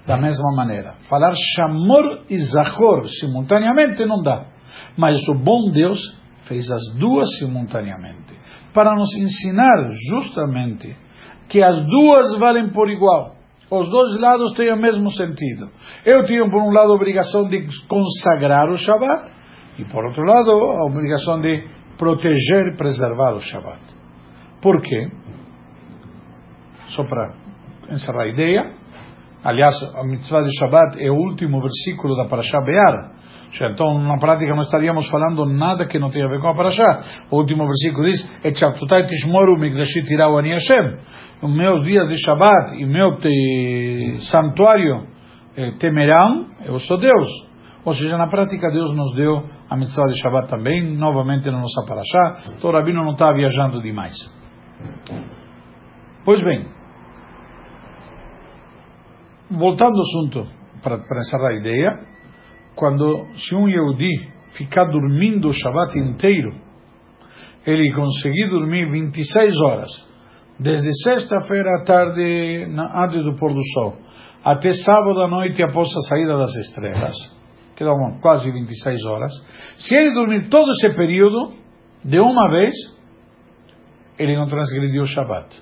Da 0.07 0.17
mesma 0.17 0.55
maneira. 0.55 0.95
Falar 1.07 1.33
chamor 1.55 2.23
e 2.29 2.37
zahor 2.37 3.07
simultaneamente 3.07 4.05
não 4.05 4.21
dá. 4.21 4.45
Mas 4.97 5.19
o 5.27 5.35
bom 5.35 5.71
Deus 5.71 5.99
fez 6.47 6.69
as 6.71 6.81
duas 6.97 7.37
simultaneamente. 7.37 8.33
Para 8.73 8.95
nos 8.95 9.15
ensinar 9.15 9.91
justamente 10.09 10.95
que 11.47 11.61
as 11.61 11.77
duas 11.85 12.37
valem 12.39 12.69
por 12.71 12.89
igual. 12.89 13.35
Os 13.69 13.87
dois 13.89 14.19
lados 14.19 14.53
têm 14.53 14.73
o 14.73 14.81
mesmo 14.81 15.11
sentido. 15.11 15.69
Eu 16.03 16.25
tenho, 16.25 16.49
por 16.49 16.61
um 16.61 16.71
lado, 16.71 16.91
a 16.91 16.95
obrigação 16.95 17.47
de 17.47 17.67
consagrar 17.87 18.67
o 18.69 18.77
Shabat, 18.77 19.31
e 19.77 19.85
por 19.85 20.03
outro 20.05 20.23
lado, 20.23 20.51
a 20.51 20.85
obrigação 20.85 21.39
de 21.39 21.67
proteger 21.99 22.67
e 22.67 22.77
preservar 22.77 23.33
o 23.33 23.41
Shabat. 23.41 23.81
Por 24.61 24.81
quê? 24.81 25.09
Só 26.87 27.03
para 27.03 27.33
encerrar 27.91 28.23
a 28.23 28.27
ideia. 28.27 28.71
Aliás, 29.43 29.75
a 29.95 30.03
mitzvah 30.03 30.41
de 30.41 30.57
Shabat 30.57 30.97
é 30.99 31.11
o 31.11 31.15
último 31.15 31.61
versículo 31.61 32.15
da 32.15 32.25
Parashah 32.27 32.61
Be'ar. 32.61 33.19
Então, 33.71 33.99
na 34.03 34.17
prática, 34.17 34.55
não 34.55 34.63
estaríamos 34.63 35.09
falando 35.09 35.45
nada 35.45 35.85
que 35.87 35.99
não 35.99 36.11
tenha 36.11 36.25
a 36.25 36.29
ver 36.29 36.39
com 36.39 36.47
a 36.47 36.55
Parashá. 36.55 37.03
O 37.31 37.37
último 37.37 37.65
versículo 37.65 38.05
diz: 38.05 38.27
Etchaptutai 38.43 39.05
tishmoru 39.05 39.57
mikdashit 39.59 40.07
ani 40.21 40.51
Hashem. 40.51 40.97
O 41.41 41.47
meu 41.47 41.81
dia 41.81 42.05
de 42.05 42.17
Shabbat 42.17 42.75
e 42.75 42.85
meu 42.85 43.17
te, 43.17 44.17
santuário 44.29 45.07
eh, 45.55 45.71
temerão, 45.79 46.47
eu 46.65 46.79
sou 46.79 46.97
Deus. 46.97 47.48
Ou 47.89 47.95
seja, 47.95 48.19
na 48.19 48.27
prática, 48.27 48.69
Deus 48.69 48.93
nos 48.95 49.15
deu 49.15 49.49
a 49.67 49.75
mitzvah 49.75 50.05
de 50.05 50.21
Shabbat 50.21 50.47
também, 50.47 50.95
novamente 50.95 51.49
na 51.49 51.57
nossa 51.57 51.83
Parashá. 51.87 52.53
Então, 52.55 52.69
o 52.69 52.73
Rabino 52.73 53.03
não 53.03 53.13
está 53.13 53.33
viajando 53.33 53.81
demais. 53.81 54.13
Pois 56.23 56.43
bem, 56.43 56.67
voltando 59.49 59.95
ao 59.95 60.01
assunto, 60.01 60.47
para, 60.83 60.99
para 60.99 61.17
encerrar 61.17 61.49
a 61.49 61.55
ideia, 61.55 61.99
quando 62.75 63.25
se 63.33 63.55
um 63.55 63.67
Yehudi 63.67 64.33
ficar 64.55 64.85
dormindo 64.85 65.47
o 65.47 65.51
Shabbat 65.53 65.97
inteiro, 65.97 66.53
ele 67.65 67.91
conseguir 67.95 68.51
dormir 68.51 68.91
26 68.91 69.61
horas, 69.61 69.89
desde 70.59 70.93
sexta-feira 71.05 71.69
à 71.81 71.83
tarde, 71.83 72.67
antes 72.93 73.23
do 73.23 73.35
pôr 73.35 73.51
do 73.51 73.63
sol, 73.73 73.97
até 74.43 74.73
sábado 74.73 75.21
à 75.21 75.27
noite 75.27 75.63
após 75.63 75.87
a 75.87 76.01
saída 76.07 76.37
das 76.37 76.55
estrelas, 76.55 77.38
que 77.79 78.21
quase 78.21 78.51
26 78.51 79.05
horas, 79.05 79.31
se 79.77 79.95
ele 79.95 80.13
dormir 80.13 80.49
todo 80.49 80.69
esse 80.71 80.95
período, 80.97 81.53
de 82.03 82.19
uma 82.19 82.49
vez, 82.51 82.73
ele 84.17 84.35
não 84.35 84.49
transgrediu 84.49 85.03
o 85.03 85.05
Shabbat. 85.05 85.61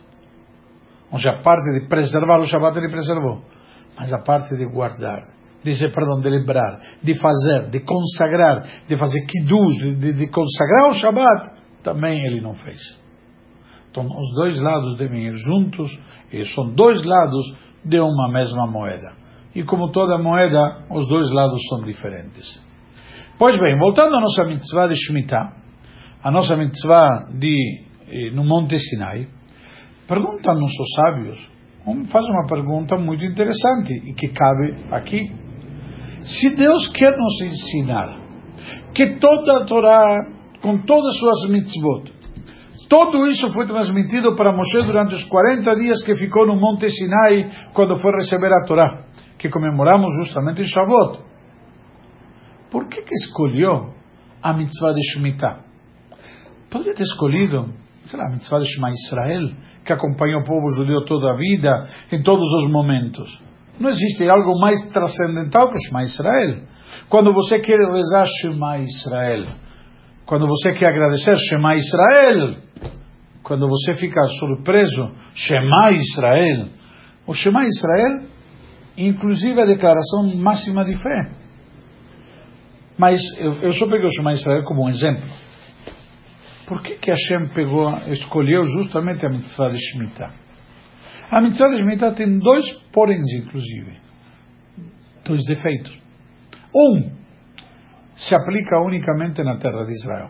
Ou 1.11 1.19
seja, 1.19 1.31
a 1.33 1.41
parte 1.43 1.79
de 1.79 1.87
preservar 1.87 2.39
o 2.39 2.47
Shabbat 2.47 2.75
ele 2.79 2.89
preservou, 2.89 3.43
mas 3.95 4.11
a 4.11 4.17
parte 4.17 4.55
de 4.57 4.65
guardar, 4.65 5.21
de, 5.63 5.89
perdão, 5.89 6.19
de 6.19 6.29
lembrar, 6.29 6.79
de 7.03 7.13
fazer, 7.19 7.69
de 7.69 7.81
consagrar, 7.81 8.63
de 8.87 8.97
fazer 8.97 9.23
kiddush, 9.25 9.99
de, 9.99 10.13
de 10.13 10.27
consagrar 10.27 10.89
o 10.89 10.93
Shabbat, 10.93 11.51
também 11.83 12.25
ele 12.25 12.41
não 12.41 12.55
fez. 12.55 12.81
Então, 13.91 14.05
os 14.05 14.33
dois 14.33 14.59
lados 14.59 14.97
devem 14.97 15.27
ir 15.27 15.33
juntos, 15.33 15.99
são 16.55 16.73
dois 16.73 17.03
lados 17.03 17.55
de 17.85 17.99
uma 17.99 18.31
mesma 18.31 18.65
moeda. 18.65 19.26
E 19.57 19.63
como 19.63 19.89
toda 19.89 20.19
moeda, 20.19 20.85
os 20.87 21.07
dois 21.07 21.31
lados 21.31 21.59
são 21.67 21.81
diferentes. 21.81 22.61
Pois 23.39 23.59
bem, 23.59 23.75
voltando 23.79 24.15
à 24.15 24.21
nossa 24.21 24.45
mitzvah 24.45 24.85
de 24.85 24.95
Shemitah, 24.95 25.51
a 26.23 26.29
nossa 26.29 26.55
mitzvah 26.55 27.27
de, 27.33 27.81
eh, 28.07 28.29
no 28.35 28.43
Monte 28.43 28.77
Sinai, 28.77 29.27
perguntam-nos 30.07 30.71
os 30.79 30.93
sábios, 30.95 31.51
faz 32.11 32.27
uma 32.27 32.45
pergunta 32.45 32.97
muito 32.97 33.25
interessante 33.25 33.93
e 34.05 34.13
que 34.13 34.27
cabe 34.27 34.75
aqui. 34.91 35.23
Se 36.21 36.55
Deus 36.55 36.89
quer 36.89 37.17
nos 37.17 37.41
ensinar 37.41 38.15
que 38.93 39.15
toda 39.15 39.63
a 39.63 39.65
Torá, 39.65 40.19
com 40.61 40.85
todas 40.85 41.15
as 41.15 41.19
suas 41.19 41.49
mitzvot, 41.49 42.13
tudo 42.87 43.25
isso 43.25 43.51
foi 43.53 43.65
transmitido 43.65 44.35
para 44.35 44.53
Moshe 44.53 44.77
durante 44.85 45.15
os 45.15 45.23
40 45.23 45.75
dias 45.77 46.03
que 46.03 46.13
ficou 46.13 46.45
no 46.45 46.55
Monte 46.55 46.91
Sinai 46.91 47.49
quando 47.73 47.97
foi 47.97 48.11
receber 48.11 48.53
a 48.53 48.63
Torá, 48.63 49.07
que 49.37 49.49
comemoramos 49.49 50.09
justamente 50.23 50.61
em 50.61 50.65
Shavuot. 50.65 51.19
Por 52.71 52.87
que, 52.87 53.01
que 53.01 53.13
escolheu 53.13 53.93
a 54.41 54.53
mitzvah 54.53 54.93
de 54.93 55.01
Shemitah? 55.11 55.61
Poderia 56.69 56.95
ter 56.95 57.03
escolhido, 57.03 57.73
sei 58.05 58.19
lá, 58.19 58.25
a 58.27 58.31
mitzvah 58.31 58.59
de 58.59 58.65
Shema 58.65 58.89
Israel, 58.89 59.51
que 59.85 59.93
acompanha 59.93 60.37
o 60.37 60.43
povo 60.43 60.69
judeu 60.75 61.05
toda 61.05 61.31
a 61.31 61.37
vida, 61.37 61.87
em 62.11 62.21
todos 62.21 62.45
os 62.55 62.67
momentos. 62.69 63.41
Não 63.79 63.89
existe 63.89 64.27
algo 64.29 64.59
mais 64.59 64.81
transcendental 64.89 65.69
que 65.69 65.79
Shema 65.79 66.03
Israel. 66.03 66.63
Quando 67.09 67.31
você 67.33 67.59
quer 67.59 67.79
rezar 67.79 68.25
Shema 68.25 68.79
Israel, 68.79 69.47
quando 70.25 70.45
você 70.45 70.73
quer 70.73 70.87
agradecer 70.87 71.37
Shema 71.37 71.75
Israel, 71.75 72.55
quando 73.43 73.65
você 73.65 73.93
fica 73.93 74.21
surpreso, 74.39 75.11
Shema 75.33 75.91
Israel, 75.93 76.67
o 77.25 77.33
Shema 77.33 77.63
Israel, 77.63 78.27
inclusive 78.97 79.61
a 79.61 79.65
declaração 79.65 80.35
máxima 80.35 80.83
de 80.83 80.97
fé. 80.97 81.31
Mas 82.97 83.21
eu, 83.37 83.53
eu 83.61 83.73
só 83.73 83.85
peguei 83.85 84.05
o 84.05 84.09
Shema 84.09 84.33
Israel 84.33 84.63
como 84.63 84.85
um 84.85 84.89
exemplo. 84.89 85.23
Por 86.67 86.81
que, 86.81 86.95
que 86.95 87.11
Hashem 87.11 87.49
pegou, 87.53 87.89
escolheu 88.07 88.63
justamente 88.63 89.25
a 89.25 89.29
mitzvah 89.29 89.69
de 89.69 89.77
Shemitah? 89.77 90.33
A 91.29 91.41
mitzvah 91.41 91.69
de 91.69 91.77
Shemitah 91.77 92.13
tem 92.13 92.39
dois 92.39 92.65
poréns, 92.91 93.31
inclusive. 93.33 93.97
Dois 95.23 95.45
defeitos. 95.45 95.97
Um, 96.73 97.11
se 98.15 98.33
aplica 98.33 98.81
unicamente 98.81 99.43
na 99.43 99.57
terra 99.57 99.85
de 99.85 99.93
Israel. 99.93 100.29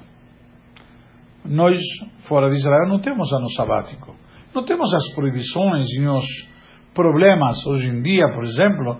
Nós, 1.45 1.80
fora 2.27 2.49
de 2.49 2.58
Israel, 2.58 2.88
não 2.88 2.99
temos 2.99 3.32
ano 3.32 3.49
sabático. 3.51 4.13
Não 4.53 4.63
temos 4.63 4.93
as 4.93 5.15
proibições 5.15 5.86
e 5.97 6.06
os 6.06 6.25
problemas, 6.97 7.55
hoje 7.67 7.89
em 7.89 8.01
dia, 8.01 8.27
por 8.33 8.43
exemplo, 8.43 8.97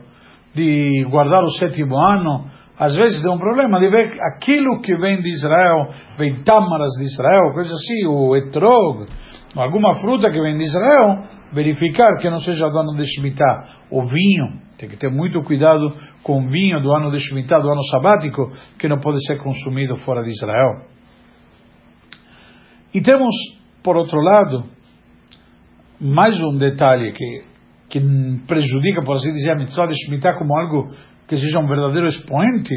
de 0.53 1.03
guardar 1.10 1.43
o 1.43 1.51
sétimo 1.53 1.97
ano. 1.97 2.45
Às 2.77 2.95
vezes 2.95 3.23
tem 3.23 3.31
um 3.31 3.39
problema 3.39 3.79
de 3.79 3.89
ver 3.89 4.17
aquilo 4.21 4.79
que 4.81 4.95
vem 4.95 5.19
de 5.19 5.29
Israel, 5.29 5.89
vem 6.17 6.43
tâmaras 6.43 6.91
de 6.99 7.05
Israel, 7.05 7.51
coisa 7.53 7.73
assim, 7.73 8.05
o 8.07 8.36
etrog, 8.36 9.07
alguma 9.55 9.95
fruta 9.95 10.29
que 10.29 10.39
vem 10.39 10.55
de 10.57 10.63
Israel, 10.63 11.23
verificar 11.51 12.19
que 12.21 12.29
não 12.29 12.38
seja 12.38 12.69
do 12.69 12.77
ano 12.77 12.95
de 12.95 13.03
Shemitah, 13.07 13.63
o 13.89 14.05
vinho, 14.05 14.62
tem 14.77 14.88
que 14.88 14.95
ter 14.95 15.10
muito 15.10 15.41
cuidado 15.41 15.91
com 16.21 16.39
o 16.39 16.47
vinho 16.47 16.79
do 16.83 16.93
ano 16.93 17.10
de 17.10 17.19
Shemitah, 17.19 17.60
do 17.60 17.71
ano 17.71 17.81
sabático, 17.86 18.51
que 18.77 18.88
não 18.88 18.99
pode 18.99 19.25
ser 19.25 19.41
consumido 19.41 19.97
fora 19.97 20.21
de 20.21 20.29
Israel. 20.29 20.86
E 22.93 23.01
temos, 23.01 23.33
por 23.81 23.97
outro 23.97 24.19
lado, 24.21 24.65
mais 25.99 26.39
um 26.39 26.57
detalhe 26.57 27.12
que, 27.12 27.43
que 27.89 28.02
prejudica, 28.47 29.02
por 29.04 29.15
assim 29.15 29.34
dizer, 29.34 29.52
a 29.52 29.56
mitzvah 29.56 29.88
de 29.88 29.95
Shemitah 29.95 30.38
como 30.38 30.58
algo 30.58 30.89
que 31.28 31.38
seja 31.38 31.60
um 31.60 31.67
verdadeiro 31.67 32.08
expoente, 32.08 32.73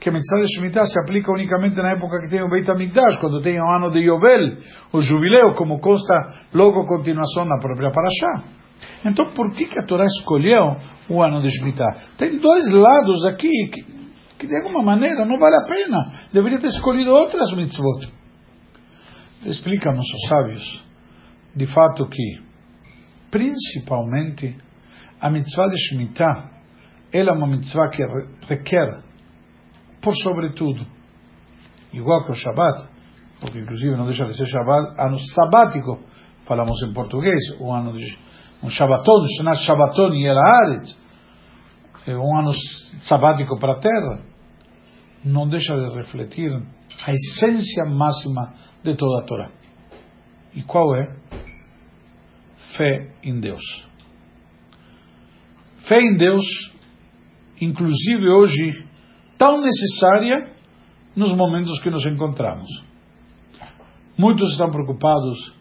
que 0.00 0.08
a 0.08 0.12
mitzvah 0.12 0.40
de 0.40 0.54
Shemitah 0.54 0.86
se 0.86 0.98
aplica 1.00 1.32
unicamente 1.32 1.76
na 1.76 1.90
época 1.92 2.20
que 2.20 2.30
tem 2.30 2.42
o 2.42 2.48
Beit 2.48 2.70
HaMikdash, 2.70 3.18
quando 3.18 3.40
tem 3.40 3.60
o 3.60 3.70
ano 3.76 3.90
de 3.90 4.00
Yovel, 4.00 4.58
o 4.92 5.00
jubileu, 5.00 5.54
como 5.54 5.80
consta 5.80 6.14
logo 6.52 6.82
a 6.82 6.86
continuação 6.86 7.44
na 7.44 7.58
própria 7.58 7.90
Parashá. 7.90 8.48
Então, 9.04 9.32
por 9.32 9.54
que, 9.54 9.66
que 9.66 9.78
a 9.78 9.84
Torá 9.84 10.04
escolheu 10.04 10.76
o 11.08 11.22
ano 11.22 11.42
de 11.42 11.50
Shemitah? 11.50 11.94
Tem 12.18 12.38
dois 12.38 12.70
lados 12.70 13.26
aqui 13.26 13.50
que, 13.72 13.82
que, 14.38 14.46
de 14.46 14.56
alguma 14.56 14.82
maneira, 14.82 15.24
não 15.24 15.38
vale 15.38 15.56
a 15.56 15.66
pena. 15.66 15.98
Deveria 16.32 16.60
ter 16.60 16.68
escolhido 16.68 17.10
outras 17.10 17.52
mitzvot. 17.52 18.12
Explica-nos 19.46 20.04
os 20.04 20.28
sábios, 20.28 20.84
de 21.54 21.66
fato 21.66 22.08
que, 22.08 22.40
principalmente, 23.34 24.56
a 25.20 25.28
mitzvah 25.28 25.66
de 25.66 25.76
Shemitah, 25.76 26.52
ela 27.12 27.30
é 27.30 27.32
uma 27.32 27.48
mitzvah 27.48 27.88
que 27.88 28.00
requer 28.46 29.02
por 30.00 30.14
sobretudo, 30.14 30.86
igual 31.92 32.24
que 32.24 32.30
o 32.30 32.34
Shabat, 32.34 32.88
porque 33.40 33.58
inclusive 33.58 33.96
não 33.96 34.06
deixa 34.06 34.24
de 34.26 34.36
ser 34.36 34.46
Shabat, 34.46 34.94
ano 35.00 35.18
sabático, 35.18 35.98
falamos 36.46 36.80
em 36.84 36.92
português, 36.92 37.40
um 37.60 37.72
ano 37.72 37.92
de 37.92 38.16
um 38.62 38.70
Shabbaton, 38.70 39.24
Shanat 39.36 39.58
Shabbaton 39.64 40.14
e 40.14 40.26
Elaharet, 40.26 40.96
é 42.06 42.16
um 42.16 42.38
ano 42.38 42.52
sabático 43.00 43.58
para 43.58 43.72
a 43.72 43.80
terra, 43.80 44.22
não 45.24 45.48
deixa 45.48 45.74
de 45.74 45.96
refletir 45.96 46.52
a 47.04 47.12
essência 47.12 47.84
máxima 47.86 48.54
de 48.84 48.94
toda 48.94 49.22
a 49.22 49.26
Torá. 49.26 49.50
E 50.54 50.62
qual 50.62 50.94
é? 50.94 51.16
Fé 52.76 53.14
em 53.22 53.40
Deus. 53.40 53.62
Fé 55.86 56.00
em 56.00 56.16
Deus 56.16 56.44
inclusive 57.60 58.28
hoje, 58.28 58.86
tão 59.38 59.60
necessária 59.60 60.52
nos 61.14 61.32
momentos 61.34 61.80
que 61.80 61.90
nos 61.90 62.04
encontramos. 62.06 62.68
Muitos 64.16 64.52
estão 64.52 64.70
preocupados 64.70 65.54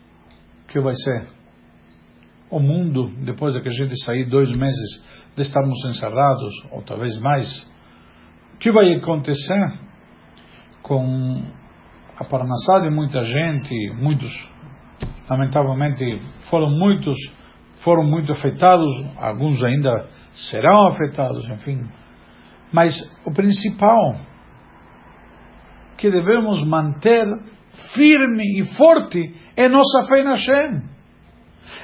que 0.68 0.80
vai 0.80 0.94
ser 0.94 1.28
o 2.50 2.60
mundo 2.60 3.12
depois 3.24 3.54
de 3.54 3.62
que 3.62 3.70
a 3.70 3.72
gente 3.72 4.00
sair 4.04 4.30
dois 4.30 4.50
meses 4.56 5.04
de 5.36 5.42
estarmos 5.42 5.84
encerrados, 5.86 6.54
ou 6.72 6.82
talvez 6.84 7.20
mais. 7.20 7.68
O 8.56 8.58
que 8.58 8.72
vai 8.72 8.94
acontecer 8.94 9.80
com 10.82 11.44
a 12.16 12.24
Parnassá 12.24 12.80
de 12.80 12.90
muita 12.92 13.24
gente, 13.24 13.74
muitos, 13.96 14.32
lamentavelmente, 15.30 16.22
foram 16.50 16.70
muitos, 16.70 17.16
foram 17.84 18.04
muito 18.04 18.32
afetados, 18.32 18.92
alguns 19.18 19.64
ainda 19.64 20.08
serão 20.34 20.88
afetados, 20.88 21.48
enfim. 21.50 21.88
Mas 22.72 22.94
o 23.26 23.32
principal 23.32 24.18
que 25.98 26.10
devemos 26.10 26.66
manter 26.66 27.24
firme 27.94 28.60
e 28.60 28.66
forte 28.76 29.36
é 29.56 29.68
nossa 29.68 30.06
fé 30.08 30.24
na 30.24 30.32
Hashem. 30.32 30.82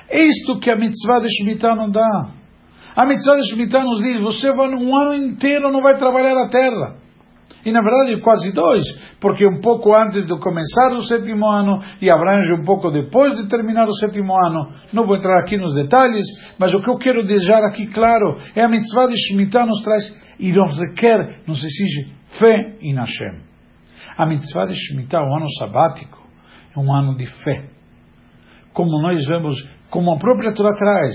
É 0.10 0.22
isto 0.24 0.60
que 0.60 0.70
a 0.70 0.76
mitzvah 0.76 1.20
de 1.20 1.30
Shemitah 1.30 1.76
não 1.76 1.90
dá. 1.90 2.32
A 2.96 3.06
mitzvah 3.06 3.36
de 3.36 3.50
Shemitah 3.50 3.84
nos 3.84 4.02
diz: 4.02 4.22
você 4.22 4.52
vai 4.54 4.68
um 4.70 4.96
ano 4.96 5.14
inteiro 5.14 5.72
não 5.72 5.82
vai 5.82 5.98
trabalhar 5.98 6.36
a 6.36 6.50
terra. 6.50 6.99
E 7.66 7.72
na 7.72 7.82
verdade 7.82 8.22
quase 8.22 8.52
dois, 8.54 8.84
porque 9.20 9.46
um 9.46 9.60
pouco 9.60 9.94
antes 9.94 10.26
de 10.26 10.40
começar 10.40 10.94
o 10.94 11.02
sétimo 11.02 11.46
ano 11.52 11.82
e 12.02 12.10
abrange 12.10 12.54
um 12.54 12.64
pouco 12.64 12.90
depois 12.90 13.36
de 13.36 13.48
terminar 13.48 13.88
o 13.88 13.94
sétimo 13.94 14.34
ano. 14.34 14.72
Não 14.94 15.06
vou 15.06 15.18
entrar 15.18 15.40
aqui 15.40 15.58
nos 15.58 15.74
detalhes, 15.76 16.26
mas 16.58 16.74
o 16.74 16.82
que 16.82 16.90
eu 16.90 16.98
quero 16.98 17.26
deixar 17.26 17.64
aqui 17.66 17.88
claro 17.88 18.38
é 18.56 18.64
a 18.64 18.70
mitzvah 18.70 19.08
de 19.08 19.16
Shemitah 19.18 19.66
nos 19.66 19.82
traz 19.84 20.04
e 20.40 20.52
nos 20.54 20.80
requer, 20.80 21.42
nos 21.46 21.64
exige 21.64 22.14
fé 22.40 22.78
em 22.82 22.96
Hashem. 22.96 23.42
A 24.18 24.26
mitzvah 24.26 24.66
de 24.66 24.76
Shemitah, 24.76 25.22
o 25.22 25.36
ano 25.36 25.50
sabático, 25.60 26.18
é 26.76 26.80
um 26.80 26.94
ano 26.94 27.18
de 27.18 27.26
fé. 27.44 27.70
Como 28.74 29.02
nós 29.02 29.26
vemos, 29.26 29.68
como 29.90 30.14
a 30.14 30.18
própria 30.18 30.54
Torá 30.54 30.74
traz. 30.78 31.14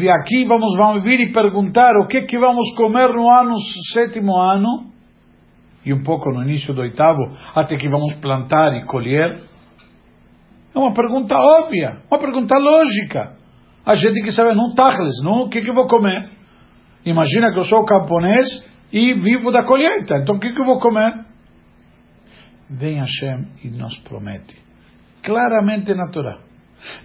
E 0.00 0.08
aqui 0.08 0.44
vamos, 0.46 0.76
vamos 0.76 1.04
vir 1.04 1.20
e 1.20 1.32
perguntar 1.32 1.92
o 2.02 2.08
que 2.08 2.22
que 2.22 2.38
vamos 2.38 2.74
comer 2.74 3.12
no 3.12 3.30
ano 3.30 3.54
sétimo 3.92 4.34
ano 4.36 4.93
e 5.85 5.93
um 5.93 6.03
pouco 6.03 6.29
no 6.31 6.43
início 6.43 6.73
do 6.73 6.81
oitavo, 6.81 7.19
até 7.55 7.77
que 7.77 7.89
vamos 7.89 8.15
plantar 8.15 8.73
e 8.75 8.85
colher? 8.85 9.41
É 10.75 10.77
uma 10.77 10.93
pergunta 10.93 11.35
óbvia, 11.37 12.01
uma 12.09 12.19
pergunta 12.19 12.57
lógica. 12.57 13.37
A 13.85 13.95
gente 13.95 14.21
que 14.21 14.31
sabe, 14.31 14.55
não 14.55 14.73
tachles, 14.75 15.23
não, 15.23 15.43
o 15.43 15.49
que 15.49 15.61
que 15.61 15.69
eu 15.69 15.73
vou 15.73 15.87
comer? 15.87 16.29
Imagina 17.05 17.51
que 17.51 17.59
eu 17.59 17.65
sou 17.65 17.85
camponês 17.85 18.47
e 18.91 19.13
vivo 19.13 19.51
da 19.51 19.63
colheita, 19.63 20.17
então 20.17 20.35
o 20.35 20.39
que 20.39 20.51
que 20.51 20.61
eu 20.61 20.65
vou 20.65 20.79
comer? 20.79 21.11
Vem 22.69 22.99
Hashem 22.99 23.47
e 23.63 23.69
nos 23.69 23.97
promete, 23.99 24.57
claramente 25.23 25.93
na 25.93 26.11
Torá. 26.11 26.49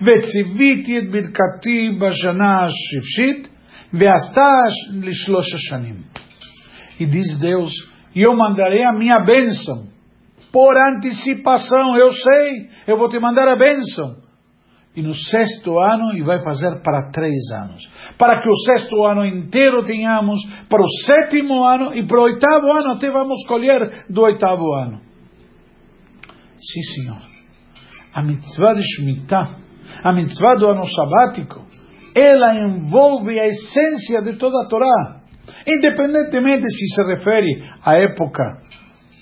וציוויתי 0.03 0.99
את 0.99 1.11
ברכתי 1.11 1.99
בשנה 2.01 2.65
השפשית, 2.65 3.49
ועשתה 3.93 4.49
לשלוש 4.93 5.55
השנים. 5.55 6.03
E 7.01 7.07
diz 7.07 7.39
Deus, 7.41 7.73
e 8.16 8.22
eu 8.22 8.36
mandarei 8.36 8.84
a 8.84 8.94
minha 8.94 9.20
bênção. 9.20 9.88
Por 10.52 10.76
antecipação, 10.76 11.96
eu 11.98 12.12
sei, 12.12 12.68
eu 12.88 12.98
vou 12.98 13.08
te 13.08 13.20
mandar 13.20 13.48
a 13.48 13.56
bênção. 13.56 14.18
E 14.96 15.02
no 15.02 15.14
sexto 15.14 15.78
ano, 15.78 16.18
e 16.18 16.24
vai 16.24 16.42
fazer 16.42 16.82
para 16.82 17.12
três 17.12 17.40
anos. 17.54 17.88
Para 18.18 18.42
que 18.42 18.50
o 18.50 18.56
sexto 18.56 19.06
ano 19.06 19.24
inteiro 19.26 19.84
tenhamos, 19.84 20.40
para 20.68 20.82
o 20.82 20.90
sétimo 21.06 21.64
ano 21.64 21.94
e 21.94 22.06
para 22.06 22.20
o 22.20 22.24
oitavo 22.24 22.72
ano, 22.72 22.94
até 22.94 23.12
vamos 23.12 23.46
colher 23.48 24.06
do 24.10 24.24
oitavo 24.24 24.74
ano. 24.74 25.00
Sim, 26.60 26.82
senhor. 26.82 27.22
A 28.14 28.24
mitzvah 28.24 28.74
de 28.74 28.82
Shemitah, 28.82 29.50
a 30.04 30.12
mitzvah 30.12 30.56
do 30.56 30.68
ano 30.68 30.84
sabático, 30.88 31.64
ela 32.16 32.56
envolve 32.56 33.40
a 33.40 33.48
essência 33.48 34.22
de 34.24 34.34
toda 34.34 34.66
a 34.66 34.68
Torá 34.68 35.19
independentemente 35.70 36.66
se 36.70 36.88
se 36.96 37.04
refere 37.04 37.64
à 37.84 37.96
época 37.96 38.62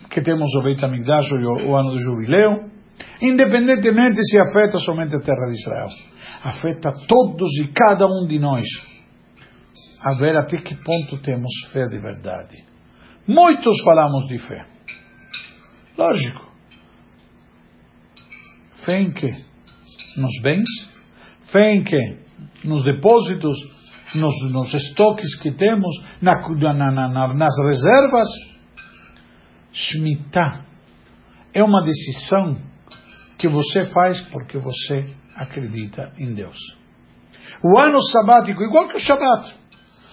que 0.10 0.22
temos 0.22 0.54
o 0.56 0.64
Beit 0.64 0.84
HaMikdash 0.84 1.32
o, 1.32 1.68
o 1.68 1.78
ano 1.78 1.92
do 1.92 2.00
jubileu, 2.00 2.70
independentemente 3.22 4.24
se 4.24 4.40
afeta 4.40 4.80
somente 4.80 5.16
a 5.16 5.20
terra 5.20 5.48
de 5.50 5.56
Israel, 5.56 5.90
afeta 6.44 6.94
todos 7.08 7.50
e 7.60 7.68
cada 7.74 8.06
um 8.06 8.26
de 8.26 8.40
nós, 8.40 8.66
a 10.02 10.16
ver 10.16 10.36
até 10.36 10.58
que 10.58 10.76
ponto 10.76 11.22
temos 11.22 11.52
fé 11.72 11.88
de 11.88 12.00
verdade. 12.00 12.64
Muitos 13.28 13.82
falamos 13.84 14.26
de 14.28 14.38
fé. 14.38 14.66
Lógico. 15.98 16.48
Fé 18.86 19.02
em 19.02 19.12
que? 19.12 19.32
Nos 20.16 20.42
bens? 20.42 20.70
Fé 21.52 21.74
em 21.74 21.84
que? 21.84 21.98
Nos 22.64 22.84
depósitos? 22.84 23.58
Nos, 24.15 24.34
nos 24.52 24.74
estoques 24.74 25.36
que 25.39 25.52
temos, 25.52 25.96
na, 26.22 26.36
na, 26.36 27.10
na, 27.10 27.34
nas 27.34 27.54
reservas. 27.63 28.28
Shemitah 29.72 30.65
é 31.54 31.63
uma 31.63 31.84
decisão 31.84 32.58
que 33.38 33.48
você 33.48 33.86
faz 33.86 34.22
porque 34.32 34.58
você 34.58 35.06
acredita 35.36 36.13
em 36.17 36.34
Deus. 36.34 36.58
O 37.63 37.78
ano 37.78 38.02
sabático, 38.02 38.62
igual 38.63 38.88
que 38.88 38.98
o 38.98 39.00
Shabat. 39.00 39.56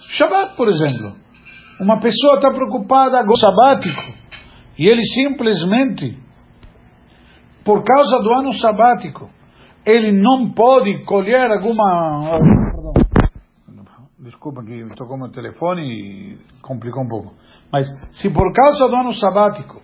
Shabat, 0.09 0.55
por 0.55 0.67
exemplo. 0.67 1.15
Uma 1.79 1.99
pessoa 1.99 2.35
está 2.35 2.51
preocupada 2.51 3.23
com 3.25 3.33
o 3.33 3.37
sabático 3.37 4.13
e 4.77 4.87
ele 4.87 5.03
simplesmente, 5.03 6.17
por 7.63 7.83
causa 7.83 8.19
do 8.19 8.33
ano 8.33 8.53
sabático, 8.53 9.29
ele 9.85 10.11
não 10.11 10.51
pode 10.53 11.03
colher 11.05 11.51
alguma 11.51 12.39
desculpa 14.25 14.63
que 14.63 14.85
tocou 14.95 15.17
meu 15.17 15.29
telefone 15.29 15.81
e 15.83 16.37
complicou 16.61 17.03
um 17.03 17.07
pouco. 17.07 17.33
Mas 17.71 17.87
se 18.13 18.29
por 18.29 18.51
causa 18.51 18.87
do 18.87 18.95
ano 18.95 19.13
sabático, 19.13 19.81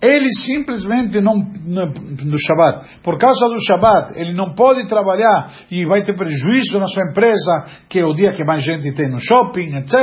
ele 0.00 0.28
simplesmente 0.44 1.20
não, 1.20 1.38
do 1.38 2.38
Shabat, 2.38 3.02
por 3.02 3.18
causa 3.18 3.46
do 3.46 3.64
Shabat, 3.64 4.18
ele 4.18 4.32
não 4.32 4.54
pode 4.54 4.86
trabalhar 4.88 5.52
e 5.70 5.84
vai 5.86 6.02
ter 6.02 6.14
prejuízo 6.14 6.78
na 6.78 6.86
sua 6.86 7.04
empresa, 7.10 7.64
que 7.88 8.00
é 8.00 8.04
o 8.04 8.12
dia 8.12 8.34
que 8.36 8.44
mais 8.44 8.64
gente 8.64 8.92
tem 8.94 9.08
no 9.08 9.20
shopping, 9.20 9.76
etc. 9.76 9.94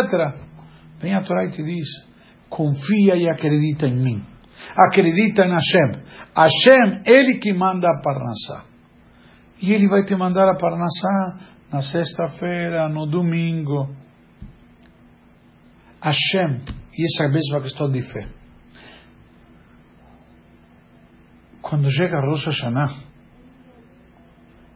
Vem 1.01 1.15
a 1.15 1.21
Torá 1.21 1.45
e 1.45 1.51
te 1.51 1.63
diz, 1.63 1.87
confia 2.49 3.15
e 3.15 3.27
acredita 3.27 3.87
em 3.87 3.95
mim. 3.95 4.23
Acredita 4.77 5.45
em 5.45 5.51
Hashem. 5.51 6.01
Hashem, 6.35 7.01
ele 7.05 7.37
que 7.37 7.53
manda 7.53 7.87
a 7.87 8.01
Parnassá. 8.01 8.68
E 9.61 9.73
ele 9.73 9.87
vai 9.87 10.05
te 10.05 10.15
mandar 10.15 10.49
a 10.49 10.55
Parnassá 10.55 11.57
na 11.71 11.81
sexta-feira, 11.81 12.87
no 12.89 13.05
domingo. 13.05 13.93
Hashem, 16.01 16.61
e 16.97 17.05
essa 17.05 17.23
é 17.23 17.27
a 17.27 17.31
mesma 17.31 17.61
questão 17.61 17.89
de 17.89 18.01
fé. 18.01 18.29
Quando 21.61 21.89
chega 21.91 22.21
Rosh 22.21 22.45
Hashanah, 22.45 22.95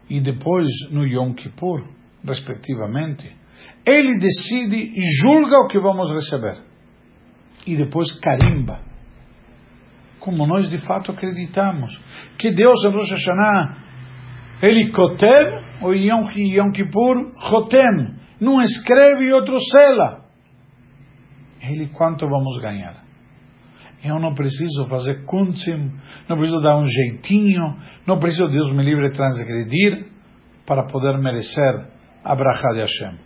e 0.09 0.19
depois 0.19 0.67
no 0.91 1.07
Yom 1.07 1.33
Kippur, 1.33 1.87
respectivamente, 2.23 3.33
ele 3.85 4.19
decide 4.19 4.75
e 4.75 5.01
julga 5.21 5.59
o 5.59 5.67
que 5.67 5.79
vamos 5.79 6.11
receber. 6.11 6.61
E 7.65 7.77
depois 7.77 8.11
carimba. 8.19 8.81
Como 10.19 10.45
nós 10.45 10.69
de 10.69 10.77
fato 10.79 11.11
acreditamos. 11.11 11.99
Que 12.37 12.51
Deus 12.51 12.83
em 12.83 12.91
Rosh 12.91 13.11
Hashanah 13.11 13.82
ele 14.61 14.91
kotev, 14.91 15.63
o 15.81 15.93
Yom, 15.93 16.29
Yom 16.31 16.71
Kippur, 16.71 17.33
chotem. 17.49 18.15
Não 18.39 18.61
escreve 18.61 19.25
e 19.25 19.33
outro 19.33 19.59
sela. 19.59 20.23
Ele, 21.61 21.87
quanto 21.87 22.27
vamos 22.27 22.61
ganhar? 22.61 23.03
Eu 24.03 24.19
não 24.19 24.33
preciso 24.33 24.85
fazer 24.87 25.23
kuntzim, 25.23 25.93
não 26.27 26.35
preciso 26.35 26.59
dar 26.61 26.77
um 26.77 26.83
jeitinho, 26.83 27.77
não 28.05 28.19
preciso, 28.19 28.49
Deus 28.49 28.69
me 28.73 28.83
livre, 28.83 29.11
transgredir 29.11 30.07
para 30.65 30.83
poder 30.87 31.17
merecer 31.19 31.87
a 32.21 32.35
brachá 32.35 32.69
de 32.73 32.79
Hashem. 32.81 33.17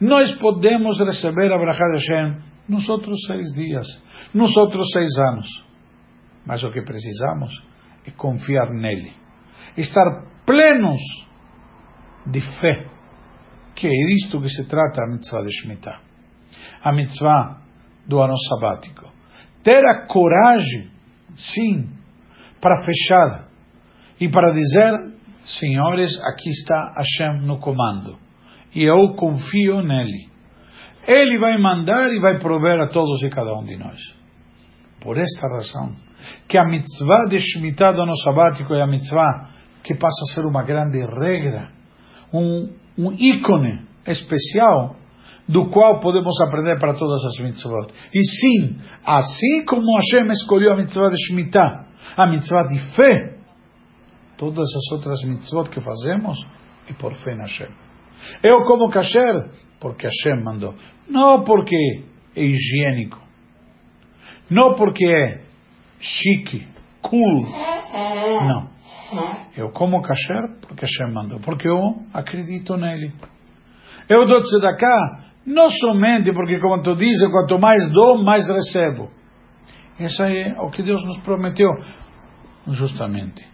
Nós 0.00 0.34
podemos 0.38 0.98
receber 0.98 1.50
a 1.50 1.58
brachá 1.58 1.84
de 1.84 1.92
Hashem 1.92 2.36
nos 2.68 2.86
outros 2.90 3.18
seis 3.26 3.46
dias, 3.54 3.86
nos 4.34 4.54
outros 4.56 4.86
seis 4.92 5.16
anos. 5.32 5.46
Mas 6.44 6.62
o 6.62 6.70
que 6.70 6.82
precisamos 6.82 7.62
é 8.06 8.10
confiar 8.10 8.70
nele, 8.70 9.12
estar 9.78 10.04
plenos 10.48 11.02
de 12.24 12.40
fé, 12.58 12.86
que 13.74 13.86
é 13.86 14.12
isto 14.14 14.40
que 14.40 14.48
se 14.48 14.66
trata 14.66 15.04
a 15.04 15.06
mitzvah 15.06 15.42
de 15.42 15.52
Shemitah, 15.52 16.00
a 16.82 16.90
mitzvah 16.90 17.58
do 18.06 18.18
ano 18.22 18.34
sabático. 18.48 19.12
Ter 19.62 19.84
a 19.86 20.06
coragem, 20.06 20.90
sim, 21.36 21.90
para 22.62 22.82
fechar 22.82 23.48
e 24.18 24.30
para 24.30 24.52
dizer, 24.52 24.94
senhores, 25.44 26.18
aqui 26.24 26.48
está 26.48 26.94
Hashem 26.96 27.46
no 27.46 27.58
comando 27.58 28.18
e 28.74 28.84
eu 28.84 29.14
confio 29.16 29.82
nele. 29.82 30.30
Ele 31.06 31.38
vai 31.38 31.58
mandar 31.58 32.10
e 32.10 32.20
vai 32.20 32.38
prover 32.38 32.80
a 32.80 32.88
todos 32.88 33.22
e 33.22 33.28
cada 33.28 33.54
um 33.54 33.64
de 33.64 33.76
nós. 33.76 33.98
Por 35.02 35.18
esta 35.18 35.46
razão, 35.46 35.94
que 36.48 36.56
a 36.56 36.64
mitzvah 36.64 37.26
de 37.28 37.38
Shemitah 37.38 37.92
do 37.92 38.02
ano 38.02 38.16
sabático 38.16 38.72
é 38.72 38.82
a 38.82 38.86
mitzvah 38.86 39.57
que 39.88 39.94
passa 39.94 40.22
a 40.24 40.34
ser 40.34 40.44
uma 40.44 40.62
grande 40.64 40.98
regra, 41.00 41.70
um, 42.30 42.70
um 42.98 43.10
ícone 43.14 43.86
especial 44.06 44.96
do 45.48 45.70
qual 45.70 45.98
podemos 45.98 46.38
aprender 46.42 46.78
para 46.78 46.92
todas 46.92 47.24
as 47.24 47.42
mitzvot. 47.42 47.90
E 48.12 48.22
sim, 48.22 48.76
assim 49.02 49.64
como 49.64 49.96
Hashem 49.96 50.26
escolheu 50.30 50.74
a 50.74 50.76
mitzvah 50.76 51.08
de 51.08 51.16
Shemitah, 51.24 51.86
a 52.18 52.26
mitzvah 52.26 52.64
de 52.64 52.78
fé, 52.94 53.38
todas 54.36 54.68
as 54.68 54.92
outras 54.92 55.24
mitzvot 55.24 55.70
que 55.70 55.80
fazemos 55.80 56.38
é 56.86 56.92
por 56.92 57.14
fé 57.14 57.32
em 57.32 57.38
Hashem. 57.38 57.68
Eu 58.42 58.58
como 58.64 58.90
kasher 58.90 59.48
porque 59.80 60.06
Hashem 60.06 60.44
mandou, 60.44 60.74
não 61.08 61.44
porque 61.44 61.76
é 62.36 62.44
higiênico, 62.44 63.18
não 64.50 64.74
porque 64.74 65.06
é 65.06 65.44
chique, 65.98 66.68
cool, 67.00 67.46
não. 68.46 68.77
Eu 69.56 69.70
como 69.70 70.02
kasher 70.02 70.58
porque 70.60 70.84
Hashem 70.84 71.12
mandou, 71.12 71.40
porque 71.40 71.68
eu 71.68 71.78
acredito 72.12 72.76
nele. 72.76 73.12
Eu 74.08 74.26
dou 74.26 74.40
tzedakah 74.40 75.28
não 75.48 75.70
somente 75.70 76.32
porque, 76.32 76.60
como 76.60 76.82
tu 76.82 76.94
dizes, 76.94 77.26
quanto 77.30 77.58
mais 77.58 77.90
dou, 77.90 78.22
mais 78.22 78.46
recebo. 78.48 79.10
Isso 79.98 80.22
é 80.22 80.54
o 80.60 80.70
que 80.70 80.82
Deus 80.82 81.02
nos 81.04 81.18
prometeu, 81.20 81.70
justamente. 82.68 83.46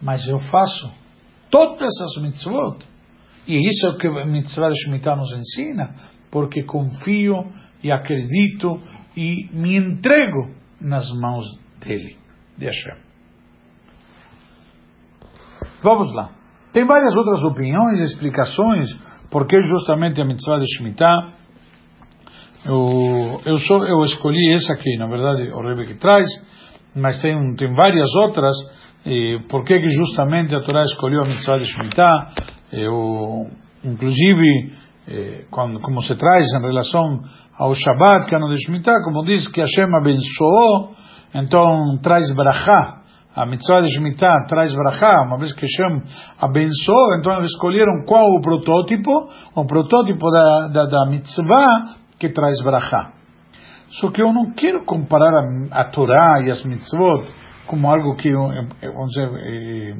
Mas 0.00 0.26
eu 0.28 0.38
faço 0.38 0.90
todas 1.50 1.92
as 2.00 2.22
mitzvot. 2.22 2.78
E 3.46 3.68
isso 3.68 3.86
é 3.86 3.90
o 3.90 3.98
que 3.98 4.06
a 4.06 4.24
mitzvah 4.24 4.70
de 4.70 4.82
Shemitah 4.82 5.16
nos 5.16 5.32
ensina, 5.32 5.94
porque 6.30 6.62
confio 6.64 7.52
e 7.82 7.90
acredito 7.92 8.80
e 9.16 9.48
me 9.52 9.76
entrego 9.76 10.54
nas 10.80 11.08
mãos 11.10 11.44
dele, 11.80 12.16
de 12.56 12.66
Hashem. 12.66 13.05
Vamos 15.86 16.12
lá. 16.12 16.30
Tem 16.72 16.84
várias 16.84 17.14
outras 17.14 17.44
opiniões 17.44 18.00
e 18.00 18.02
explicações 18.02 18.88
porque 19.30 19.62
justamente 19.62 20.20
a 20.20 20.24
mitzvah 20.24 20.58
de 20.58 20.66
Shemitah, 20.76 21.28
eu, 22.64 23.40
eu, 23.44 23.56
sou, 23.58 23.86
eu 23.86 24.00
escolhi 24.00 24.52
essa 24.52 24.72
aqui, 24.72 24.96
na 24.98 25.06
verdade, 25.06 25.48
o 25.52 25.60
Rebbe 25.60 25.86
que 25.86 25.94
traz, 25.94 26.26
mas 26.92 27.22
tem, 27.22 27.36
tem 27.54 27.72
várias 27.72 28.12
outras, 28.16 28.56
e 29.04 29.38
por 29.48 29.64
que 29.64 29.78
justamente 29.90 30.56
a 30.56 30.60
Torá 30.60 30.82
escolheu 30.82 31.22
a 31.22 31.28
mitzvah 31.28 31.58
de 31.58 31.66
Shemitah, 31.66 32.32
eu, 32.72 33.46
inclusive, 33.84 34.72
eh, 35.06 35.44
quando, 35.52 35.78
como 35.80 36.02
se 36.02 36.16
traz 36.16 36.46
em 36.52 36.62
relação 36.62 37.20
ao 37.60 37.72
Shabbat, 37.76 38.26
que 38.26 38.34
é 38.34 38.38
ano 38.38 38.52
de 38.52 38.60
Shemitah, 38.64 39.04
como 39.04 39.24
diz 39.24 39.46
que 39.52 39.60
Hashem 39.60 39.94
abençoou, 39.94 40.96
então 41.32 41.96
traz 42.02 42.24
brachá, 42.34 42.95
a 43.36 43.44
mitzvah 43.44 43.82
de 43.82 43.92
Shemitah 43.92 44.46
traz 44.48 44.74
brachá, 44.74 45.22
uma 45.22 45.36
vez 45.36 45.52
que 45.52 45.66
Hashem 45.66 46.02
abençoou, 46.40 47.18
então 47.18 47.36
eles 47.36 47.50
escolheram 47.50 48.02
qual 48.06 48.24
o 48.24 48.40
protótipo, 48.40 49.10
o 49.54 49.66
protótipo 49.66 50.30
da, 50.30 50.68
da, 50.68 50.84
da 50.86 51.06
mitzvah 51.10 51.96
que 52.18 52.30
traz 52.30 52.62
brachá. 52.62 53.12
Só 54.00 54.10
que 54.10 54.22
eu 54.22 54.32
não 54.32 54.52
quero 54.52 54.86
comparar 54.86 55.34
a, 55.34 55.80
a 55.80 55.84
Torá 55.84 56.42
e 56.46 56.50
as 56.50 56.64
mitzvot 56.64 57.30
como 57.66 57.88
algo 57.88 58.16
que, 58.16 58.32
vamos 58.32 59.12
dizer, 59.12 59.28
eh, 59.28 59.96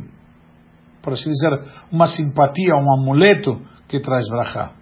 por 1.03 1.13
assim 1.13 1.31
dizer, 1.31 1.61
uma 1.93 2.07
simpatia, 2.07 2.75
um 2.75 3.03
amuleto 3.03 3.61
que 3.87 4.01
traz 4.01 4.27
brachá. 4.31 4.73